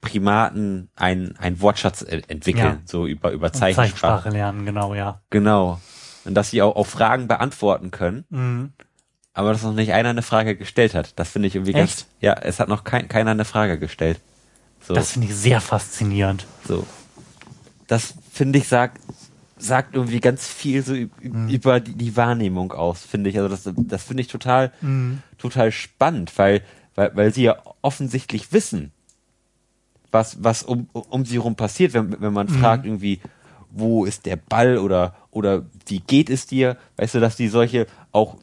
Primaten 0.00 0.90
ein, 0.96 1.34
ein 1.38 1.60
Wortschatz 1.60 2.02
e- 2.02 2.22
entwickeln, 2.28 2.64
Ja. 2.64 2.78
so 2.84 3.06
über, 3.06 3.32
über 3.32 3.52
Zeichensprache. 3.52 3.88
Zeichensprache 3.92 4.28
lernen, 4.30 4.66
genau, 4.66 4.94
ja. 4.94 5.22
Genau. 5.30 5.80
Und 6.24 6.34
dass 6.34 6.50
sie 6.50 6.62
auch, 6.62 6.76
auch 6.76 6.86
Fragen 6.86 7.26
beantworten 7.28 7.90
können, 7.90 8.24
Mhm. 8.30 8.72
aber 9.34 9.52
dass 9.52 9.62
noch 9.62 9.74
nicht 9.74 9.92
einer 9.92 10.10
eine 10.10 10.22
Frage 10.22 10.56
gestellt 10.56 10.94
hat. 10.94 11.18
Das 11.18 11.30
finde 11.30 11.48
ich 11.48 11.54
irgendwie 11.56 11.72
ganz. 11.72 11.90
Echt? 11.92 12.06
Ja, 12.20 12.34
es 12.34 12.60
hat 12.60 12.68
noch 12.68 12.84
kein, 12.84 13.08
keiner 13.08 13.32
eine 13.32 13.44
Frage 13.44 13.78
gestellt. 13.78 14.20
So, 14.86 14.94
Das 14.94 15.12
finde 15.12 15.28
ich 15.28 15.34
sehr 15.34 15.60
faszinierend. 15.60 16.46
so. 16.66 16.86
Das 17.88 18.14
finde 18.32 18.58
ich 18.58 18.68
sagt, 18.68 19.00
sagt 19.58 19.94
irgendwie 19.94 20.20
ganz 20.20 20.46
viel 20.48 20.82
so 20.82 20.94
Mhm. 20.94 21.48
über 21.48 21.78
die, 21.80 21.94
die 21.94 22.16
Wahrnehmung 22.16 22.72
aus, 22.72 23.02
finde 23.04 23.30
ich. 23.30 23.36
Also 23.38 23.48
das, 23.48 23.68
das 23.76 24.02
finde 24.04 24.22
ich 24.22 24.28
total, 24.28 24.72
Mhm. 24.80 25.22
total 25.38 25.70
spannend, 25.72 26.32
weil, 26.36 26.62
weil, 26.94 27.14
weil 27.16 27.34
sie 27.34 27.42
ja 27.44 27.56
offensichtlich 27.80 28.52
wissen, 28.52 28.92
was, 30.10 30.42
was 30.42 30.62
um, 30.62 30.88
um 30.92 31.24
sie 31.24 31.36
rum 31.38 31.56
passiert, 31.56 31.94
wenn, 31.94 32.20
wenn 32.20 32.32
man 32.32 32.48
fragt 32.48 32.84
irgendwie, 32.84 33.20
wo 33.74 34.04
ist 34.04 34.26
der 34.26 34.36
Ball 34.36 34.78
oder, 34.78 35.14
oder 35.30 35.64
wie 35.86 36.00
geht 36.00 36.30
es 36.30 36.46
dir? 36.46 36.76
Weißt 36.96 37.14
du, 37.14 37.20
dass 37.20 37.36
die 37.36 37.48
solche 37.48 37.86
auch 38.12 38.36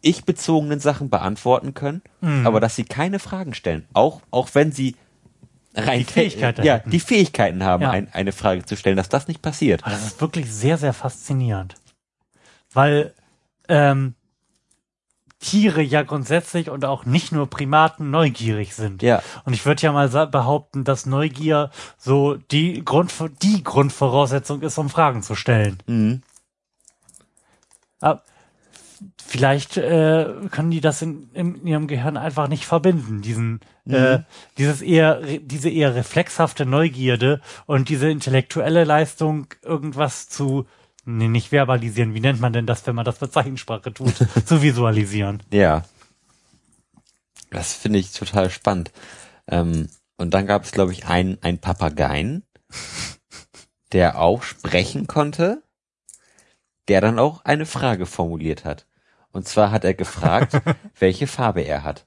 ich-bezogenen 0.00 0.80
Sachen 0.80 1.10
beantworten 1.10 1.74
können, 1.74 2.02
aber 2.44 2.60
dass 2.60 2.76
sie 2.76 2.84
keine 2.84 3.18
Fragen 3.18 3.52
stellen. 3.54 3.84
Auch, 3.92 4.20
auch 4.30 4.48
wenn 4.54 4.70
sie 4.72 4.94
rein 5.74 5.98
Die 6.00 6.04
Fähigkeit 6.04 6.64
ja, 6.64 6.78
die 6.78 7.00
Fähigkeiten 7.00 7.62
haben, 7.64 7.82
Ja. 7.82 7.90
ein, 7.90 8.08
eine 8.12 8.32
Frage 8.32 8.64
zu 8.64 8.76
stellen, 8.76 8.96
dass 8.96 9.08
das 9.08 9.28
nicht 9.28 9.42
passiert. 9.42 9.82
Aber 9.82 9.92
das 9.92 10.06
ist 10.06 10.20
wirklich 10.20 10.50
sehr, 10.52 10.78
sehr 10.78 10.92
faszinierend. 10.92 11.74
Weil 12.72 13.12
ähm, 13.68 14.14
Tiere 15.40 15.82
ja 15.82 16.02
grundsätzlich 16.02 16.68
und 16.68 16.84
auch 16.84 17.04
nicht 17.04 17.32
nur 17.32 17.48
Primaten 17.48 18.10
neugierig 18.10 18.74
sind. 18.74 19.02
Ja. 19.02 19.22
Und 19.44 19.52
ich 19.52 19.64
würde 19.64 19.82
ja 19.82 19.92
mal 19.92 20.08
behaupten, 20.26 20.84
dass 20.84 21.06
Neugier 21.06 21.70
so 21.96 22.34
die, 22.50 22.84
Grund, 22.84 23.12
die 23.42 23.62
Grundvoraussetzung 23.62 24.62
ist, 24.62 24.78
um 24.78 24.88
Fragen 24.88 25.22
zu 25.22 25.36
stellen. 25.36 25.78
Mhm. 25.86 26.22
Aber 28.00 28.22
vielleicht 29.24 29.76
äh, 29.76 30.26
können 30.50 30.70
die 30.70 30.80
das 30.80 31.02
in, 31.02 31.30
in 31.34 31.66
ihrem 31.66 31.86
Gehirn 31.86 32.16
einfach 32.16 32.48
nicht 32.48 32.64
verbinden, 32.64 33.22
diesen 33.22 33.60
äh, 33.88 34.20
dieses 34.58 34.82
eher 34.82 35.20
diese 35.40 35.70
eher 35.70 35.94
reflexhafte 35.94 36.66
Neugierde 36.66 37.40
und 37.66 37.88
diese 37.88 38.10
intellektuelle 38.10 38.84
Leistung 38.84 39.46
irgendwas 39.62 40.28
zu 40.28 40.66
nee, 41.08 41.28
nicht 41.28 41.48
verbalisieren. 41.48 42.14
Wie 42.14 42.20
nennt 42.20 42.40
man 42.40 42.52
denn 42.52 42.66
das, 42.66 42.86
wenn 42.86 42.94
man 42.94 43.04
das 43.04 43.20
mit 43.20 43.32
Zeichensprache 43.32 43.92
tut? 43.92 44.14
zu 44.46 44.62
visualisieren. 44.62 45.42
Ja. 45.50 45.84
Das 47.50 47.72
finde 47.72 47.98
ich 47.98 48.12
total 48.12 48.50
spannend. 48.50 48.92
Ähm, 49.46 49.88
und 50.18 50.34
dann 50.34 50.46
gab 50.46 50.64
es, 50.64 50.72
glaube 50.72 50.92
ich, 50.92 51.06
einen, 51.06 51.38
einen 51.42 51.58
Papageien, 51.58 52.44
der 53.92 54.20
auch 54.20 54.42
sprechen 54.42 55.06
konnte, 55.06 55.62
der 56.88 57.00
dann 57.00 57.18
auch 57.18 57.44
eine 57.44 57.64
Frage 57.64 58.04
formuliert 58.04 58.64
hat. 58.64 58.86
Und 59.32 59.48
zwar 59.48 59.70
hat 59.70 59.84
er 59.84 59.94
gefragt, 59.94 60.60
welche 60.98 61.26
Farbe 61.26 61.62
er 61.62 61.84
hat. 61.84 62.06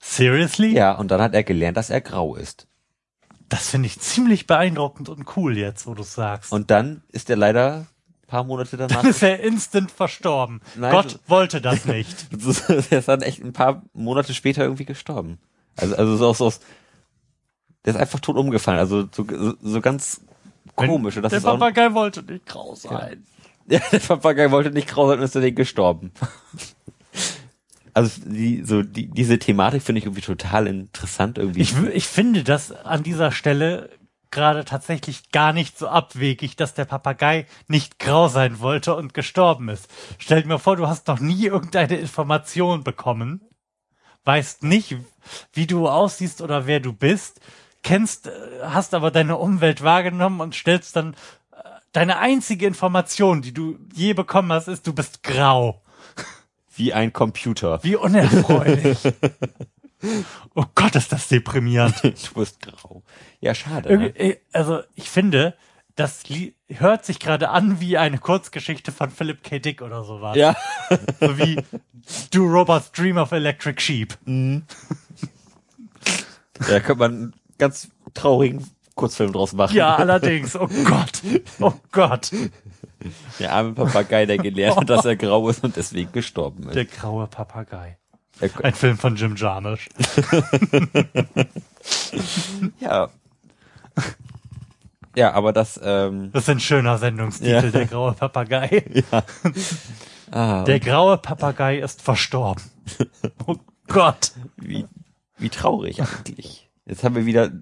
Seriously? 0.00 0.74
Ja, 0.74 0.92
und 0.92 1.10
dann 1.10 1.20
hat 1.20 1.34
er 1.34 1.44
gelernt, 1.44 1.76
dass 1.76 1.90
er 1.90 2.00
grau 2.00 2.36
ist. 2.36 2.66
Das 3.54 3.68
finde 3.68 3.86
ich 3.86 4.00
ziemlich 4.00 4.48
beeindruckend 4.48 5.08
und 5.08 5.36
cool 5.36 5.56
jetzt, 5.56 5.86
wo 5.86 5.94
du 5.94 6.02
sagst. 6.02 6.50
Und 6.50 6.72
dann 6.72 7.02
ist 7.12 7.30
er 7.30 7.36
leider 7.36 7.86
ein 8.22 8.26
paar 8.26 8.42
Monate 8.42 8.76
danach. 8.76 9.02
dann 9.02 9.10
ist 9.10 9.22
er 9.22 9.38
instant 9.38 9.92
verstorben. 9.92 10.60
Nein, 10.74 10.90
Gott 10.90 11.10
so- 11.12 11.18
wollte 11.28 11.60
das 11.60 11.84
nicht. 11.84 12.26
der 12.90 12.98
ist 12.98 13.06
dann 13.06 13.22
echt 13.22 13.44
ein 13.44 13.52
paar 13.52 13.82
Monate 13.92 14.34
später 14.34 14.64
irgendwie 14.64 14.84
gestorben. 14.84 15.38
Also, 15.76 15.94
also 15.94 16.16
so 16.16 16.26
aus, 16.26 16.40
aus 16.42 16.60
der 17.84 17.94
ist 17.94 18.00
einfach 18.00 18.18
tot 18.18 18.36
umgefallen. 18.36 18.80
Also 18.80 19.08
so, 19.12 19.24
so, 19.24 19.54
so 19.62 19.80
ganz 19.80 20.20
komisch. 20.74 21.14
Der 21.14 21.28
Papagei 21.40 21.94
wollte 21.94 22.24
nicht 22.24 22.46
grau 22.46 22.74
sein. 22.74 23.24
ja, 23.68 23.78
der 23.92 24.00
Papagei 24.00 24.50
wollte 24.50 24.72
nicht 24.72 24.88
grau 24.88 25.06
sein 25.06 25.18
und 25.20 25.24
ist 25.26 25.36
deswegen 25.36 25.54
gestorben. 25.54 26.10
Also 27.94 28.20
die, 28.26 28.62
so 28.64 28.82
die, 28.82 29.06
diese 29.06 29.38
Thematik 29.38 29.82
finde 29.82 30.00
ich 30.00 30.04
irgendwie 30.04 30.20
total 30.20 30.66
interessant 30.66 31.38
irgendwie. 31.38 31.62
Ich, 31.62 31.76
ich 31.94 32.06
finde 32.06 32.42
das 32.42 32.72
an 32.72 33.04
dieser 33.04 33.30
Stelle 33.30 33.88
gerade 34.34 34.64
tatsächlich 34.64 35.30
gar 35.30 35.52
nicht 35.52 35.78
so 35.78 35.88
abwegig, 35.88 36.56
dass 36.56 36.74
der 36.74 36.84
Papagei 36.84 37.46
nicht 37.68 38.00
grau 38.00 38.28
sein 38.28 38.58
wollte 38.58 38.96
und 38.96 39.14
gestorben 39.14 39.68
ist. 39.68 39.88
Stell 40.18 40.42
dir 40.42 40.48
mal 40.48 40.58
vor, 40.58 40.76
du 40.76 40.88
hast 40.88 41.06
noch 41.06 41.20
nie 41.20 41.46
irgendeine 41.46 41.96
Information 41.96 42.82
bekommen, 42.82 43.40
weißt 44.24 44.64
nicht, 44.64 44.96
wie 45.52 45.66
du 45.66 45.88
aussiehst 45.88 46.42
oder 46.42 46.66
wer 46.66 46.80
du 46.80 46.92
bist, 46.92 47.40
kennst, 47.84 48.28
hast 48.62 48.92
aber 48.92 49.12
deine 49.12 49.36
Umwelt 49.36 49.82
wahrgenommen 49.82 50.40
und 50.40 50.54
stellst 50.54 50.96
dann 50.96 51.14
äh, 51.52 51.56
deine 51.92 52.18
einzige 52.18 52.66
Information, 52.66 53.40
die 53.40 53.54
du 53.54 53.78
je 53.94 54.14
bekommen 54.14 54.52
hast, 54.52 54.66
ist, 54.66 54.86
du 54.86 54.92
bist 54.92 55.22
grau. 55.22 55.83
Wie 56.76 56.92
ein 56.92 57.12
Computer. 57.12 57.78
Wie 57.82 57.96
unerfreulich. 57.96 58.98
oh 60.54 60.64
Gott, 60.74 60.94
ist 60.96 61.12
das 61.12 61.28
deprimierend. 61.28 62.02
Du 62.02 62.34
bist 62.34 62.60
grau. 62.60 63.02
Ja, 63.40 63.54
schade. 63.54 63.96
Ne? 63.96 64.08
äh, 64.18 64.36
Also 64.52 64.80
ich 64.94 65.08
finde, 65.10 65.54
das 65.96 66.22
hört 66.68 67.04
sich 67.04 67.18
gerade 67.20 67.50
an 67.50 67.80
wie 67.80 67.96
eine 67.98 68.18
Kurzgeschichte 68.18 68.90
von 68.92 69.10
Philip 69.10 69.42
K. 69.42 69.58
Dick 69.60 69.82
oder 69.82 70.04
sowas. 70.04 70.36
Ja. 70.36 70.54
So 71.20 71.38
wie 71.38 71.56
Do 72.30 72.44
Robots 72.44 72.92
Dream 72.92 73.16
of 73.16 73.32
Electric 73.32 73.80
Sheep. 73.80 74.14
Da 74.26 74.60
könnte 76.80 76.94
man 76.96 77.12
einen 77.12 77.34
ganz 77.58 77.88
traurigen 78.12 78.68
Kurzfilm 78.94 79.32
draus 79.32 79.54
machen. 79.54 79.74
Ja, 79.74 79.96
allerdings. 79.96 80.54
Oh 80.56 80.68
Gott. 80.84 81.22
Oh 81.60 81.72
Gott. 81.92 82.30
Der 83.38 83.52
arme 83.52 83.72
Papagei, 83.72 84.26
der 84.26 84.38
gelernt 84.38 84.76
hat, 84.76 84.90
dass 84.90 85.04
er 85.04 85.16
grau 85.16 85.48
ist 85.48 85.62
und 85.64 85.76
deswegen 85.76 86.12
gestorben 86.12 86.64
ist. 86.68 86.74
Der 86.74 86.84
graue 86.86 87.26
Papagei. 87.26 87.98
Ein 88.62 88.74
Film 88.74 88.98
von 88.98 89.14
Jim 89.14 89.36
Jarmusch. 89.36 89.88
ja. 92.80 93.08
Ja, 95.16 95.32
aber 95.32 95.52
das, 95.52 95.78
ähm, 95.82 96.30
Das 96.32 96.42
ist 96.44 96.48
ein 96.50 96.60
schöner 96.60 96.98
Sendungstitel, 96.98 97.50
Ja. 97.52 97.62
der 97.70 97.86
graue 97.86 98.12
Papagei. 98.14 98.84
ah, 100.32 100.64
Der 100.64 100.80
graue 100.80 101.18
Papagei 101.18 101.78
ist 101.78 102.02
verstorben. 102.02 102.64
Oh 103.46 103.56
Gott. 103.86 104.32
wie, 104.56 104.86
wie 105.38 105.48
traurig 105.50 106.02
eigentlich. 106.02 106.68
Jetzt 106.86 107.04
haben 107.04 107.14
wir 107.14 107.26
wieder 107.26 107.52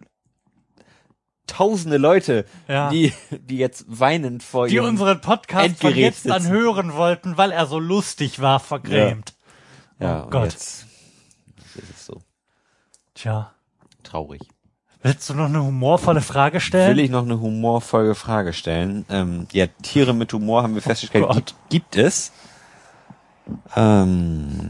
tausende 1.63 1.97
Leute, 1.97 2.45
Ja. 2.69 2.91
die, 2.91 3.13
die 3.31 3.57
jetzt 3.59 3.85
weinend 3.89 4.43
vor 4.43 4.67
Die 4.69 4.79
unseren 4.81 5.21
Podcast 5.21 5.53
von 5.81 5.91
Endgerät 5.91 5.97
jetzt 5.97 6.31
an 6.31 6.43
sitzen. 6.43 6.55
hören 6.55 6.95
wollten, 6.95 7.37
weil 7.37 7.53
er 7.53 7.67
so 7.67 7.79
lustig 7.79 8.41
war, 8.41 8.61
vergrämt. 8.61 9.35
ja, 10.01 10.21
oh 10.21 10.25
und 10.25 10.31
Gott. 10.31 10.45
Jetzt 10.45 10.87
ist 11.77 11.91
es 11.97 12.07
so 12.07 12.21
Tja. 13.15 13.53
traurig. 14.03 14.43
Willst 15.05 15.29
du 15.29 15.35
noch 15.35 15.47
eine 15.47 15.63
humorvolle 15.63 16.21
Frage 16.21 16.61
stellen? 16.61 16.97
Will 16.97 17.05
ich 17.05 17.11
noch 17.11 17.23
eine 17.25 17.41
humorvolle 17.41 18.15
Frage 18.15 18.53
stellen? 18.53 19.05
Ähm, 19.11 19.49
ja, 19.53 19.67
Tiere 19.83 20.15
mit 20.15 20.33
Humor 20.33 20.63
haben 20.63 20.75
wir 20.77 20.83
festgestellt, 20.83 21.25
Oh 21.25 21.35
Gott. 21.35 21.37
gibt, 21.37 21.55
gibt 21.71 21.97
es. 21.97 22.31
Ähm, 23.75 24.69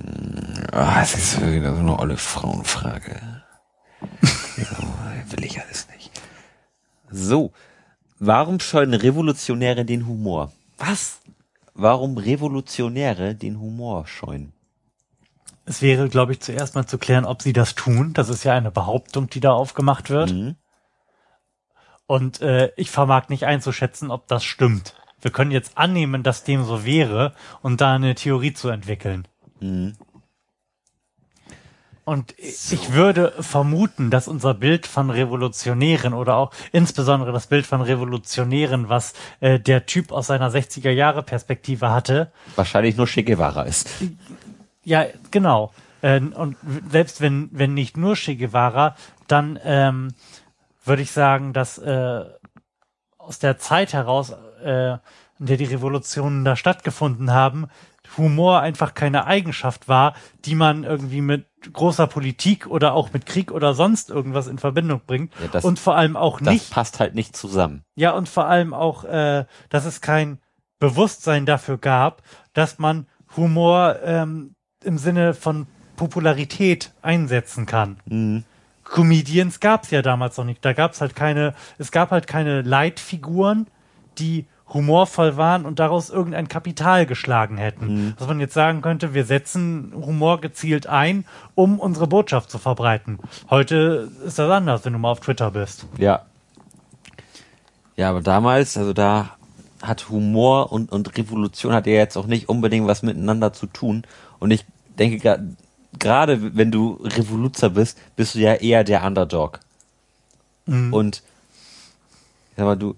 ah, 0.73 1.03
es 1.03 1.15
ist 1.15 1.41
wieder 1.47 1.75
so 1.75 1.81
eine 1.81 1.99
olle 1.99 2.17
Frauenfrage. 2.17 3.21
will 5.31 5.45
ich 5.45 5.61
alles. 5.61 5.87
So, 7.13 7.53
warum 8.19 8.59
scheuen 8.61 8.95
Revolutionäre 8.95 9.85
den 9.85 10.07
Humor? 10.07 10.53
Was? 10.79 11.21
Warum 11.75 12.19
Revolutionäre 12.19 13.35
den 13.35 13.61
Humor 13.61 14.07
scheuen? 14.07 14.53
Es 15.65 15.81
wäre, 15.81 16.09
glaube 16.09 16.33
ich, 16.33 16.41
zuerst 16.41 16.75
mal 16.75 16.87
zu 16.87 16.99
klären, 16.99 17.25
ob 17.25 17.43
sie 17.43 17.53
das 17.53 17.75
tun. 17.75 18.13
Das 18.15 18.29
ist 18.29 18.45
ja 18.45 18.53
eine 18.53 18.71
Behauptung, 18.71 19.31
die 19.31 19.41
da 19.41 19.53
aufgemacht 19.53 20.11
wird. 20.11 20.33
Mhm. 20.33 20.57
Und 22.07 22.43
äh, 22.43 22.73
ich 22.77 22.91
vermag 22.91 23.29
nicht 23.29 23.47
einzuschätzen, 23.47 24.11
ob 24.11 24.27
das 24.27 24.45
stimmt. 24.45 24.97
Wir 25.21 25.31
können 25.31 25.53
jetzt 25.53 25.79
annehmen, 25.79 26.23
dass 26.23 26.45
dem 26.45 26.65
so 26.65 26.85
wäre 26.85 27.33
und 27.63 27.81
da 27.81 27.95
eine 27.95 28.15
Theorie 28.15 28.53
zu 28.53 28.69
entwickeln. 28.69 29.29
Mhm. 29.61 29.95
Und 32.05 32.35
ich 32.37 32.93
würde 32.93 33.33
vermuten, 33.39 34.11
dass 34.11 34.27
unser 34.27 34.55
Bild 34.55 34.89
von 34.89 35.11
Revolutionären 35.11 36.15
oder 36.15 36.35
auch 36.35 36.51
insbesondere 36.73 37.31
das 37.31 37.47
Bild 37.47 37.65
von 37.65 37.81
Revolutionären, 37.81 38.89
was 38.89 39.13
äh, 39.39 39.61
der 39.61 39.87
Typ 39.87 40.11
aus 40.11 40.27
seiner 40.27 40.51
60er 40.51 40.91
Jahre 40.91 41.23
Perspektive 41.23 41.91
hatte, 41.91 42.33
Wahrscheinlich 42.57 42.97
nur 42.97 43.07
Che 43.07 43.23
Guevara 43.23 43.63
ist. 43.63 43.89
Ja, 44.83 45.07
genau. 45.31 45.73
Äh, 46.01 46.21
und 46.21 46.57
selbst 46.91 47.21
wenn, 47.21 47.49
wenn 47.53 47.75
nicht 47.75 47.97
nur 47.97 48.17
Che 48.17 48.35
Guevara, 48.35 48.97
dann 49.29 49.59
ähm, 49.63 50.13
würde 50.85 51.03
ich 51.03 51.13
sagen, 51.13 51.53
dass 51.53 51.79
äh, 51.79 52.25
aus 53.17 53.39
der 53.39 53.59
Zeit 53.59 53.93
heraus 53.93 54.35
äh, 54.65 54.95
in 55.39 55.47
der 55.47 55.57
die 55.57 55.65
Revolutionen 55.65 56.45
da 56.45 56.57
stattgefunden 56.57 57.33
haben, 57.33 57.69
Humor 58.17 58.61
einfach 58.61 58.95
keine 58.95 59.27
Eigenschaft 59.27 59.89
war, 59.89 60.15
die 60.45 60.55
man 60.55 60.85
irgendwie 60.85 61.21
mit 61.21 61.47
großer 61.73 62.07
Politik 62.07 62.67
oder 62.67 62.95
auch 62.95 63.13
mit 63.13 63.27
Krieg 63.27 63.53
oder 63.53 63.75
sonst 63.75 64.11
irgendwas 64.11 64.47
in 64.49 64.59
Verbindung 64.59 65.01
bringt. 65.07 65.33
Ja, 65.41 65.49
das- 65.49 65.65
und 65.65 65.79
vor 65.79 65.97
allem 65.97 66.17
auch 66.17 66.39
Das 66.41 66.49
nicht 66.53 66.71
passt 66.71 67.01
halt 67.01 67.15
nicht 67.15 67.37
zusammen. 67.37 67.85
ja, 67.95 68.11
und 68.13 68.29
vor 68.29 68.47
allem 68.47 68.75
auch, 68.75 69.05
äh, 69.05 69.45
dass 69.69 69.85
es 69.85 70.01
kein 70.01 70.39
Bewusstsein 70.79 71.47
dafür 71.47 71.79
gab, 71.79 72.23
dass 72.53 72.79
man 72.79 73.07
Humor 73.37 73.97
ähm, 74.05 74.55
im 74.85 74.99
Sinne 74.99 75.33
von 75.35 75.67
Popularität 75.97 76.93
einsetzen 77.03 77.67
kann. 77.67 77.99
Mhm. 78.07 78.45
Comedians 78.85 79.61
gab's 79.61 79.91
ja 79.91 80.03
damals 80.03 80.37
noch 80.37 80.45
nicht. 80.45 80.65
Da 80.65 80.73
gab's 80.73 81.01
halt 81.01 81.15
keine, 81.15 81.55
es 81.79 81.93
gab 81.93 82.11
halt 82.11 82.27
keine 82.27 82.63
Leitfiguren, 82.63 83.69
die 84.19 84.47
humorvoll 84.73 85.37
waren 85.37 85.67
und 85.67 85.79
daraus 85.79 86.11
irgendein 86.11 86.49
Kapital 86.49 87.07
geschlagen 87.07 87.59
hätten. 87.59 88.15
Dass 88.19 88.27
man 88.27 88.41
jetzt 88.41 88.55
sagen 88.55 88.83
könnte, 88.83 89.15
wir 89.15 89.25
setzen 89.25 89.93
Humor 89.95 90.41
gezielt 90.41 90.87
ein, 90.87 91.25
um 91.55 91.79
unsere 91.79 92.07
Botschaft 92.07 92.51
zu 92.51 92.59
verbreiten. 92.59 93.19
Heute 93.51 94.11
ist 94.25 94.39
das 94.39 94.51
anders, 94.51 94.85
wenn 94.85 94.93
du 94.93 94.99
mal 94.99 95.11
auf 95.11 95.21
Twitter 95.21 95.51
bist. 95.51 95.87
Ja. 95.99 96.23
Ja, 97.97 98.11
aber 98.11 98.23
damals, 98.23 98.77
also 98.77 98.93
da 98.93 99.37
hat 99.83 100.09
Humor 100.09 100.73
und, 100.73 100.91
und 100.91 101.17
Revolution 101.19 101.73
hat 101.75 101.87
ja 101.87 101.93
jetzt 101.93 102.17
auch 102.17 102.27
nicht 102.27 102.49
unbedingt 102.49 102.87
was 102.87 103.03
miteinander 103.03 103.53
zu 103.53 103.67
tun. 103.67 104.05
Und 104.39 104.51
ich 104.51 104.65
denke, 104.99 105.39
gerade 105.99 106.57
wenn 106.57 106.71
du 106.71 106.99
Revoluzer 107.03 107.71
bist, 107.71 107.99
bist 108.17 108.35
du 108.35 108.39
ja 108.39 108.55
eher 108.55 108.85
der 108.85 109.05
Underdog. 109.05 109.61
Und 110.67 111.23
sag 112.57 112.65
mal, 112.65 112.77
du, 112.77 112.95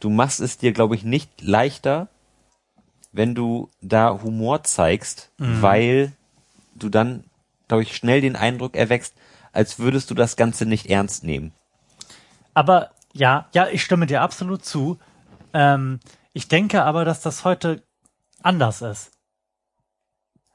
du 0.00 0.10
machst 0.10 0.40
es 0.40 0.58
dir, 0.58 0.72
glaube 0.72 0.94
ich, 0.94 1.04
nicht 1.04 1.40
leichter, 1.40 2.08
wenn 3.12 3.34
du 3.34 3.70
da 3.80 4.20
Humor 4.22 4.62
zeigst, 4.64 5.30
weil 5.38 6.12
du 6.74 6.88
dann, 6.88 7.24
glaube 7.68 7.82
ich, 7.82 7.96
schnell 7.96 8.20
den 8.20 8.36
Eindruck 8.36 8.76
erwächst, 8.76 9.14
als 9.52 9.78
würdest 9.78 10.10
du 10.10 10.14
das 10.14 10.36
Ganze 10.36 10.66
nicht 10.66 10.86
ernst 10.86 11.24
nehmen. 11.24 11.52
Aber 12.54 12.90
ja, 13.12 13.48
ja, 13.52 13.68
ich 13.68 13.82
stimme 13.82 14.06
dir 14.06 14.22
absolut 14.22 14.64
zu. 14.64 14.98
Ähm, 15.52 16.00
ich 16.32 16.48
denke 16.48 16.84
aber, 16.84 17.04
dass 17.04 17.20
das 17.20 17.44
heute 17.44 17.82
anders 18.42 18.82
ist. 18.82 19.10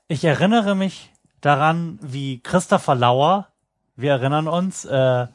Ich 0.07 0.23
erinnere 0.23 0.75
mich 0.75 1.11
daran, 1.41 1.99
wie 2.01 2.39
Christopher 2.39 2.95
Lauer, 2.95 3.49
wir 3.95 4.11
erinnern 4.11 4.47
uns, 4.47 4.85
äh, 4.85 5.27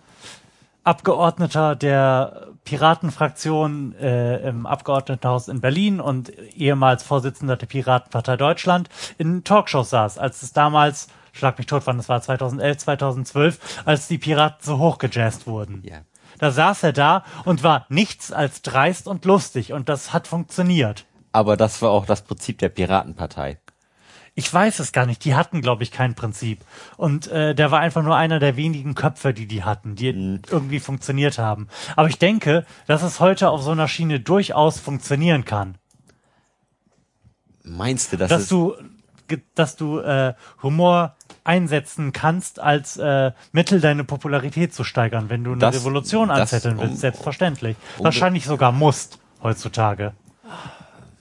Abgeordneter 0.82 1.76
der 1.76 2.49
Piratenfraktion 2.64 3.94
äh, 3.96 4.48
im 4.48 4.66
Abgeordnetenhaus 4.66 5.48
in 5.48 5.60
Berlin 5.60 6.00
und 6.00 6.30
ehemals 6.38 7.02
Vorsitzender 7.02 7.56
der 7.56 7.66
Piratenpartei 7.66 8.36
Deutschland 8.36 8.88
in 9.18 9.44
Talkshows 9.44 9.90
saß, 9.90 10.18
als 10.18 10.42
es 10.42 10.52
damals, 10.52 11.08
schlag 11.32 11.58
mich 11.58 11.66
tot, 11.66 11.82
wann 11.86 11.98
es 11.98 12.08
war, 12.08 12.20
2011, 12.20 12.78
2012, 12.78 13.82
als 13.84 14.08
die 14.08 14.18
Piraten 14.18 14.58
so 14.62 14.78
hochgejazzt 14.78 15.46
wurden. 15.46 15.82
Ja. 15.84 16.02
Da 16.38 16.50
saß 16.50 16.84
er 16.84 16.92
da 16.92 17.24
und 17.44 17.62
war 17.62 17.86
nichts 17.88 18.32
als 18.32 18.62
dreist 18.62 19.08
und 19.08 19.24
lustig 19.24 19.72
und 19.72 19.88
das 19.88 20.12
hat 20.12 20.28
funktioniert. 20.28 21.04
Aber 21.32 21.56
das 21.56 21.82
war 21.82 21.90
auch 21.90 22.06
das 22.06 22.22
Prinzip 22.22 22.58
der 22.58 22.70
Piratenpartei. 22.70 23.58
Ich 24.34 24.52
weiß 24.52 24.78
es 24.78 24.92
gar 24.92 25.06
nicht. 25.06 25.24
Die 25.24 25.34
hatten, 25.34 25.60
glaube 25.60 25.82
ich, 25.82 25.90
kein 25.90 26.14
Prinzip. 26.14 26.60
Und 26.96 27.26
äh, 27.28 27.54
der 27.54 27.70
war 27.70 27.80
einfach 27.80 28.02
nur 28.02 28.16
einer 28.16 28.38
der 28.38 28.56
wenigen 28.56 28.94
Köpfe, 28.94 29.34
die 29.34 29.46
die 29.46 29.64
hatten, 29.64 29.96
die 29.96 30.06
irgendwie 30.48 30.80
funktioniert 30.80 31.38
haben. 31.38 31.68
Aber 31.96 32.08
ich 32.08 32.18
denke, 32.18 32.64
dass 32.86 33.02
es 33.02 33.20
heute 33.20 33.50
auf 33.50 33.62
so 33.62 33.72
einer 33.72 33.88
Schiene 33.88 34.20
durchaus 34.20 34.78
funktionieren 34.78 35.44
kann. 35.44 35.76
Meinst 37.62 38.12
du, 38.12 38.16
dass, 38.16 38.28
dass 38.30 38.48
du, 38.48 38.74
dass 39.54 39.76
du 39.76 39.98
äh, 39.98 40.34
Humor 40.62 41.16
einsetzen 41.44 42.12
kannst 42.12 42.58
als 42.60 42.96
äh, 42.96 43.32
Mittel, 43.52 43.80
deine 43.80 44.04
Popularität 44.04 44.74
zu 44.74 44.84
steigern, 44.84 45.28
wenn 45.28 45.44
du 45.44 45.52
eine 45.52 45.60
Das- 45.60 45.76
Revolution 45.76 46.30
anzetteln 46.30 46.78
um- 46.78 46.82
willst, 46.88 47.00
selbstverständlich. 47.00 47.76
um- 47.98 48.04
Wahrscheinlich 48.04 48.44
sogar 48.46 48.72
musst 48.72 49.18
heutzutage. 49.42 50.14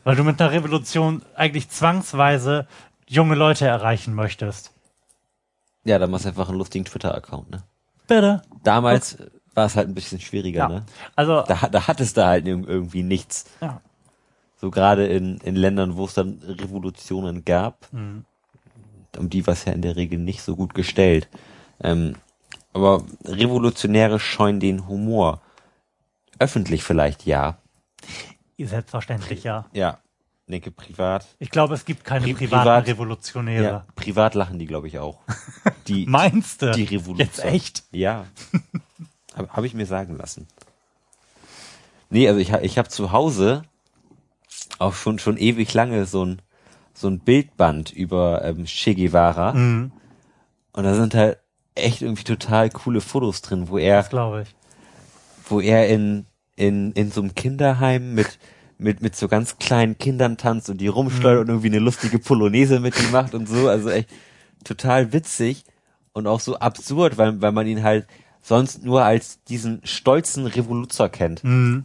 Weil 0.06 0.16
du 0.16 0.24
mit 0.24 0.42
einer 0.42 0.52
Revolution 0.52 1.22
eigentlich 1.36 1.70
zwangsweise 1.70 2.68
junge 3.10 3.36
Leute 3.36 3.66
erreichen 3.68 4.14
möchtest. 4.14 4.72
ja, 5.84 5.98
dann 5.98 6.12
machst 6.12 6.26
du 6.26 6.30
einfach 6.30 6.50
einen 6.50 6.58
lustigen 6.58 6.86
Twitter-Account, 6.86 7.50
ne? 7.50 7.64
Bitte. 8.08 8.42
Damals 8.64 9.18
war 9.56 9.66
es 9.66 9.76
halt 9.76 9.88
ein 9.88 9.96
bisschen 9.96 10.20
schwieriger, 10.20 10.60
Ja. 10.60 10.68
ne? 10.70 10.86
Also, 11.16 11.42
Da, 11.48 11.68
da 11.70 11.88
hattest 11.88 12.18
du 12.18 12.26
halt 12.26 12.46
irg- 12.46 12.68
irgendwie 12.68 13.04
nichts. 13.04 13.46
ja. 13.62 13.82
So 14.62 14.70
gerade 14.72 15.08
in, 15.08 15.38
in 15.38 15.56
Ländern, 15.56 15.96
wo 15.96 16.04
es 16.06 16.14
dann 16.14 16.40
Revolutionen 16.46 17.46
gab, 17.46 17.92
Mhm. 17.94 18.26
um 19.18 19.30
die 19.30 19.48
war 19.48 19.54
es 19.54 19.64
ja 19.66 19.72
in 19.74 19.82
der 19.82 19.96
Regel 19.96 20.20
nicht 20.20 20.42
so 20.42 20.56
gut 20.58 20.74
gestellt. 20.74 21.30
Ähm, 21.82 22.16
aber 22.74 23.04
Revolutionäre 23.26 24.20
scheuen 24.20 24.60
den 24.60 24.88
Humor. 24.88 25.42
Öffentlich 26.40 26.84
vielleicht 26.84 27.26
ja. 27.26 27.58
selbstverständlich, 28.60 29.44
ja. 29.46 29.66
Ja. 29.74 29.98
Denke 30.50 30.72
privat. 30.72 31.28
Ich 31.38 31.52
glaube, 31.52 31.76
es 31.76 31.86
gibt 31.86 32.04
keine 32.04 32.26
Pri- 32.26 32.34
privaten 32.34 32.64
privat- 32.84 32.88
Revolutionäre. 32.88 33.64
Ja, 33.64 33.86
privat 33.96 34.34
lachen 34.34 34.58
die, 34.58 34.66
glaube 34.66 34.88
ich, 34.88 34.98
auch. 35.00 35.20
Die, 35.88 36.06
Meinst 36.08 36.62
du? 36.64 36.72
die 36.72 36.84
Revolution. 36.86 37.18
Jetzt 37.28 37.44
echt? 37.46 37.84
Ja. 37.92 38.26
Habe 39.36 39.50
hab 39.54 39.64
ich 39.64 39.74
mir 39.76 39.86
sagen 39.86 40.18
lassen. 40.18 40.48
Nee, 42.10 42.28
also 42.28 42.40
ich, 42.40 42.52
ich 42.52 42.78
habe 42.80 42.90
zu 42.90 43.12
Hause 43.12 43.62
auch 44.80 44.94
schon, 44.96 45.20
schon 45.20 45.38
ewig 45.38 45.74
lange 45.74 46.06
so 46.06 46.26
ein, 46.26 46.42
so 46.94 47.08
ein 47.08 47.20
Bildband 47.20 47.92
über 47.92 48.44
ähm, 48.44 48.66
Che 48.66 48.96
Guevara. 48.96 49.54
Mhm, 49.54 49.92
Und 50.74 50.84
da 50.84 50.96
sind 50.96 51.14
halt 51.14 51.38
echt 51.76 52.02
irgendwie 52.02 52.24
total 52.24 52.70
coole 52.72 53.02
Fotos 53.02 53.42
drin, 53.42 53.70
wo 53.70 53.78
er, 53.78 53.98
das 53.98 54.10
glaube 54.10 54.42
ich. 54.44 54.56
wo 55.48 55.60
er 55.62 55.88
in, 55.88 56.26
in, 56.56 56.92
in 56.94 57.12
so 57.12 57.22
einem 57.22 57.36
Kinderheim 57.36 58.16
mit, 58.16 58.40
mit, 58.80 59.02
mit 59.02 59.16
so 59.16 59.28
ganz 59.28 59.58
kleinen 59.60 59.98
Kindern 59.98 60.38
tanzt 60.38 60.70
und 60.70 60.80
die 60.80 60.88
rumsteuert 60.88 61.42
und 61.42 61.50
irgendwie 61.50 61.68
eine 61.68 61.80
lustige 61.80 62.18
Polonaise 62.18 62.80
mit 62.80 62.98
ihm 63.00 63.12
macht 63.12 63.36
und 63.36 63.48
so. 63.48 63.68
Also 63.68 63.90
echt 63.90 64.10
total 64.64 65.14
witzig 65.14 65.66
und 66.14 66.26
auch 66.28 66.40
so 66.40 66.58
absurd, 66.58 67.18
weil, 67.18 67.42
weil 67.42 67.52
man 67.52 67.68
ihn 67.68 67.84
halt 67.84 68.08
sonst 68.42 68.84
nur 68.84 69.04
als 69.04 69.44
diesen 69.44 69.82
stolzen 69.84 70.46
Revoluzer 70.46 71.10
kennt. 71.10 71.44
Mhm. 71.44 71.84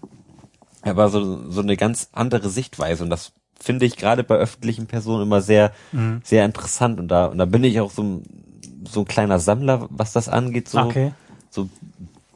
Aber 0.82 1.08
so, 1.08 1.50
so 1.50 1.60
eine 1.60 1.76
ganz 1.76 2.08
andere 2.12 2.48
Sichtweise 2.48 3.04
und 3.04 3.10
das 3.10 3.32
finde 3.58 3.86
ich 3.86 3.96
gerade 3.96 4.22
bei 4.24 4.36
öffentlichen 4.36 4.86
Personen 4.86 5.22
immer 5.22 5.40
sehr, 5.40 5.72
Mhm. 5.92 6.20
sehr 6.22 6.44
interessant 6.44 7.00
und 7.00 7.08
da, 7.08 7.26
und 7.26 7.38
da 7.38 7.44
bin 7.44 7.64
ich 7.64 7.80
auch 7.80 7.90
so 7.90 8.02
ein, 8.02 8.22
so 8.88 9.00
ein 9.00 9.06
kleiner 9.06 9.38
Sammler, 9.38 9.88
was 9.90 10.12
das 10.12 10.28
angeht, 10.28 10.68
so 10.68 10.78
Okay. 10.80 11.12
so 11.50 11.68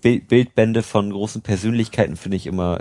Bild, 0.00 0.28
Bildbände 0.28 0.82
von 0.82 1.10
großen 1.10 1.42
Persönlichkeiten 1.42 2.16
finde 2.16 2.36
ich 2.36 2.46
immer 2.46 2.80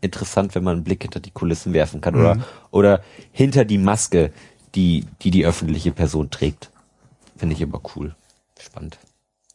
interessant, 0.00 0.54
wenn 0.54 0.64
man 0.64 0.76
einen 0.76 0.84
Blick 0.84 1.02
hinter 1.02 1.20
die 1.20 1.30
Kulissen 1.30 1.72
werfen 1.72 2.00
kann 2.00 2.14
oder, 2.14 2.38
oder 2.70 3.02
hinter 3.32 3.64
die 3.64 3.78
Maske, 3.78 4.32
die, 4.74 5.06
die 5.22 5.30
die 5.30 5.46
öffentliche 5.46 5.92
Person 5.92 6.30
trägt. 6.30 6.70
Finde 7.36 7.54
ich 7.54 7.60
immer 7.60 7.80
cool. 7.94 8.14
Spannend. 8.60 8.98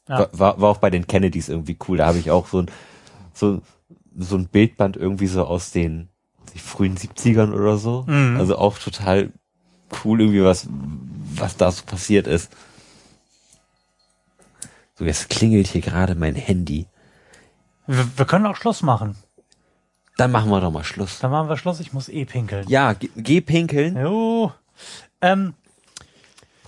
Ja. 0.07 0.29
War, 0.31 0.59
war, 0.59 0.69
auch 0.69 0.77
bei 0.77 0.89
den 0.89 1.07
Kennedys 1.07 1.49
irgendwie 1.49 1.77
cool. 1.87 1.97
Da 1.97 2.07
habe 2.07 2.17
ich 2.17 2.31
auch 2.31 2.47
so 2.47 2.59
ein, 2.59 2.71
so, 3.33 3.61
so 4.17 4.35
ein 4.35 4.47
Bildband 4.47 4.97
irgendwie 4.97 5.27
so 5.27 5.45
aus 5.45 5.71
den 5.71 6.09
frühen 6.55 6.97
70ern 6.97 7.53
oder 7.53 7.77
so. 7.77 8.05
Mhm. 8.07 8.37
Also 8.37 8.57
auch 8.57 8.77
total 8.77 9.31
cool 10.03 10.21
irgendwie 10.21 10.43
was, 10.43 10.67
was 11.35 11.57
da 11.57 11.71
so 11.71 11.83
passiert 11.85 12.27
ist. 12.27 12.51
So, 14.95 15.05
jetzt 15.05 15.29
klingelt 15.29 15.67
hier 15.67 15.81
gerade 15.81 16.15
mein 16.15 16.35
Handy. 16.35 16.87
Wir, 17.87 18.07
wir 18.17 18.25
können 18.25 18.45
auch 18.45 18.55
Schluss 18.55 18.81
machen. 18.81 19.15
Dann 20.17 20.31
machen 20.31 20.49
wir 20.49 20.61
doch 20.61 20.71
mal 20.71 20.83
Schluss. 20.83 21.19
Dann 21.19 21.31
machen 21.31 21.49
wir 21.49 21.57
Schluss. 21.57 21.79
Ich 21.79 21.93
muss 21.93 22.07
eh 22.09 22.25
pinkeln. 22.25 22.67
Ja, 22.67 22.93
geh, 22.93 23.09
geh 23.15 23.41
pinkeln. 23.41 23.97
Jo. 23.97 24.51
Ähm, 25.21 25.53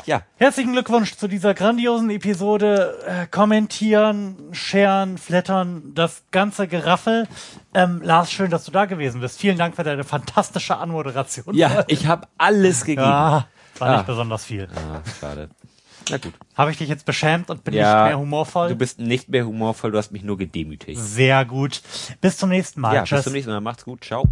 Ja, 0.06 0.22
herzlichen 0.38 0.74
Glückwunsch 0.74 1.16
zu 1.16 1.28
dieser 1.28 1.54
grandiosen 1.56 2.10
Episode. 2.12 2.98
Äh, 3.08 3.28
kommentieren, 3.28 4.36
sharen, 4.52 5.18
flattern, 5.18 5.94
das 5.96 6.24
ganze 6.32 6.68
Geraffel. 6.68 7.28
Ähm, 7.74 8.02
Lars, 8.04 8.32
schön, 8.32 8.52
dass 8.52 8.66
du 8.66 8.72
da 8.72 8.86
gewesen 8.86 9.22
bist. 9.22 9.40
Vielen 9.40 9.58
Dank 9.58 9.76
für 9.76 9.84
deine 9.84 10.04
fantastische 10.04 10.78
Anmoderation. 10.78 11.56
ja, 11.56 11.84
ich 11.88 12.06
habe 12.08 12.28
alles 12.38 12.82
gegeben. 12.86 13.02
Ja, 13.08 13.48
war 13.80 13.90
nicht 13.92 14.00
Ah. 14.00 14.04
besonders 14.04 14.46
viel. 14.46 14.68
Ah, 14.76 15.02
schade. 15.20 15.50
Na 16.10 16.18
gut. 16.18 16.34
Habe 16.56 16.72
ich 16.72 16.78
dich 16.78 16.88
jetzt 16.90 17.06
beschämt 17.06 17.50
und 17.50 17.64
bin 17.64 17.74
Ja, 17.74 18.04
nicht 18.04 18.10
mehr 18.12 18.20
humorvoll? 18.20 18.70
Du 18.70 18.76
bist 18.76 19.00
nicht 19.00 19.30
mehr 19.30 19.46
humorvoll, 19.46 19.92
du 19.92 19.98
hast 19.98 20.12
mich 20.12 20.24
nur 20.24 20.38
gedemütigt. 20.38 21.00
Sehr 21.02 21.46
gut. 21.46 21.82
Bis 22.22 22.38
zum 22.38 22.50
nächsten 22.50 22.82
Mal. 22.82 22.94
Ja, 22.96 23.04
Tschüss. 23.04 23.18
bis 23.20 23.24
zum 23.26 23.34
nächsten 23.34 23.52
Mal. 23.52 23.62
Macht's 23.62 23.86
gut. 23.86 24.04
Ciao. 24.04 24.26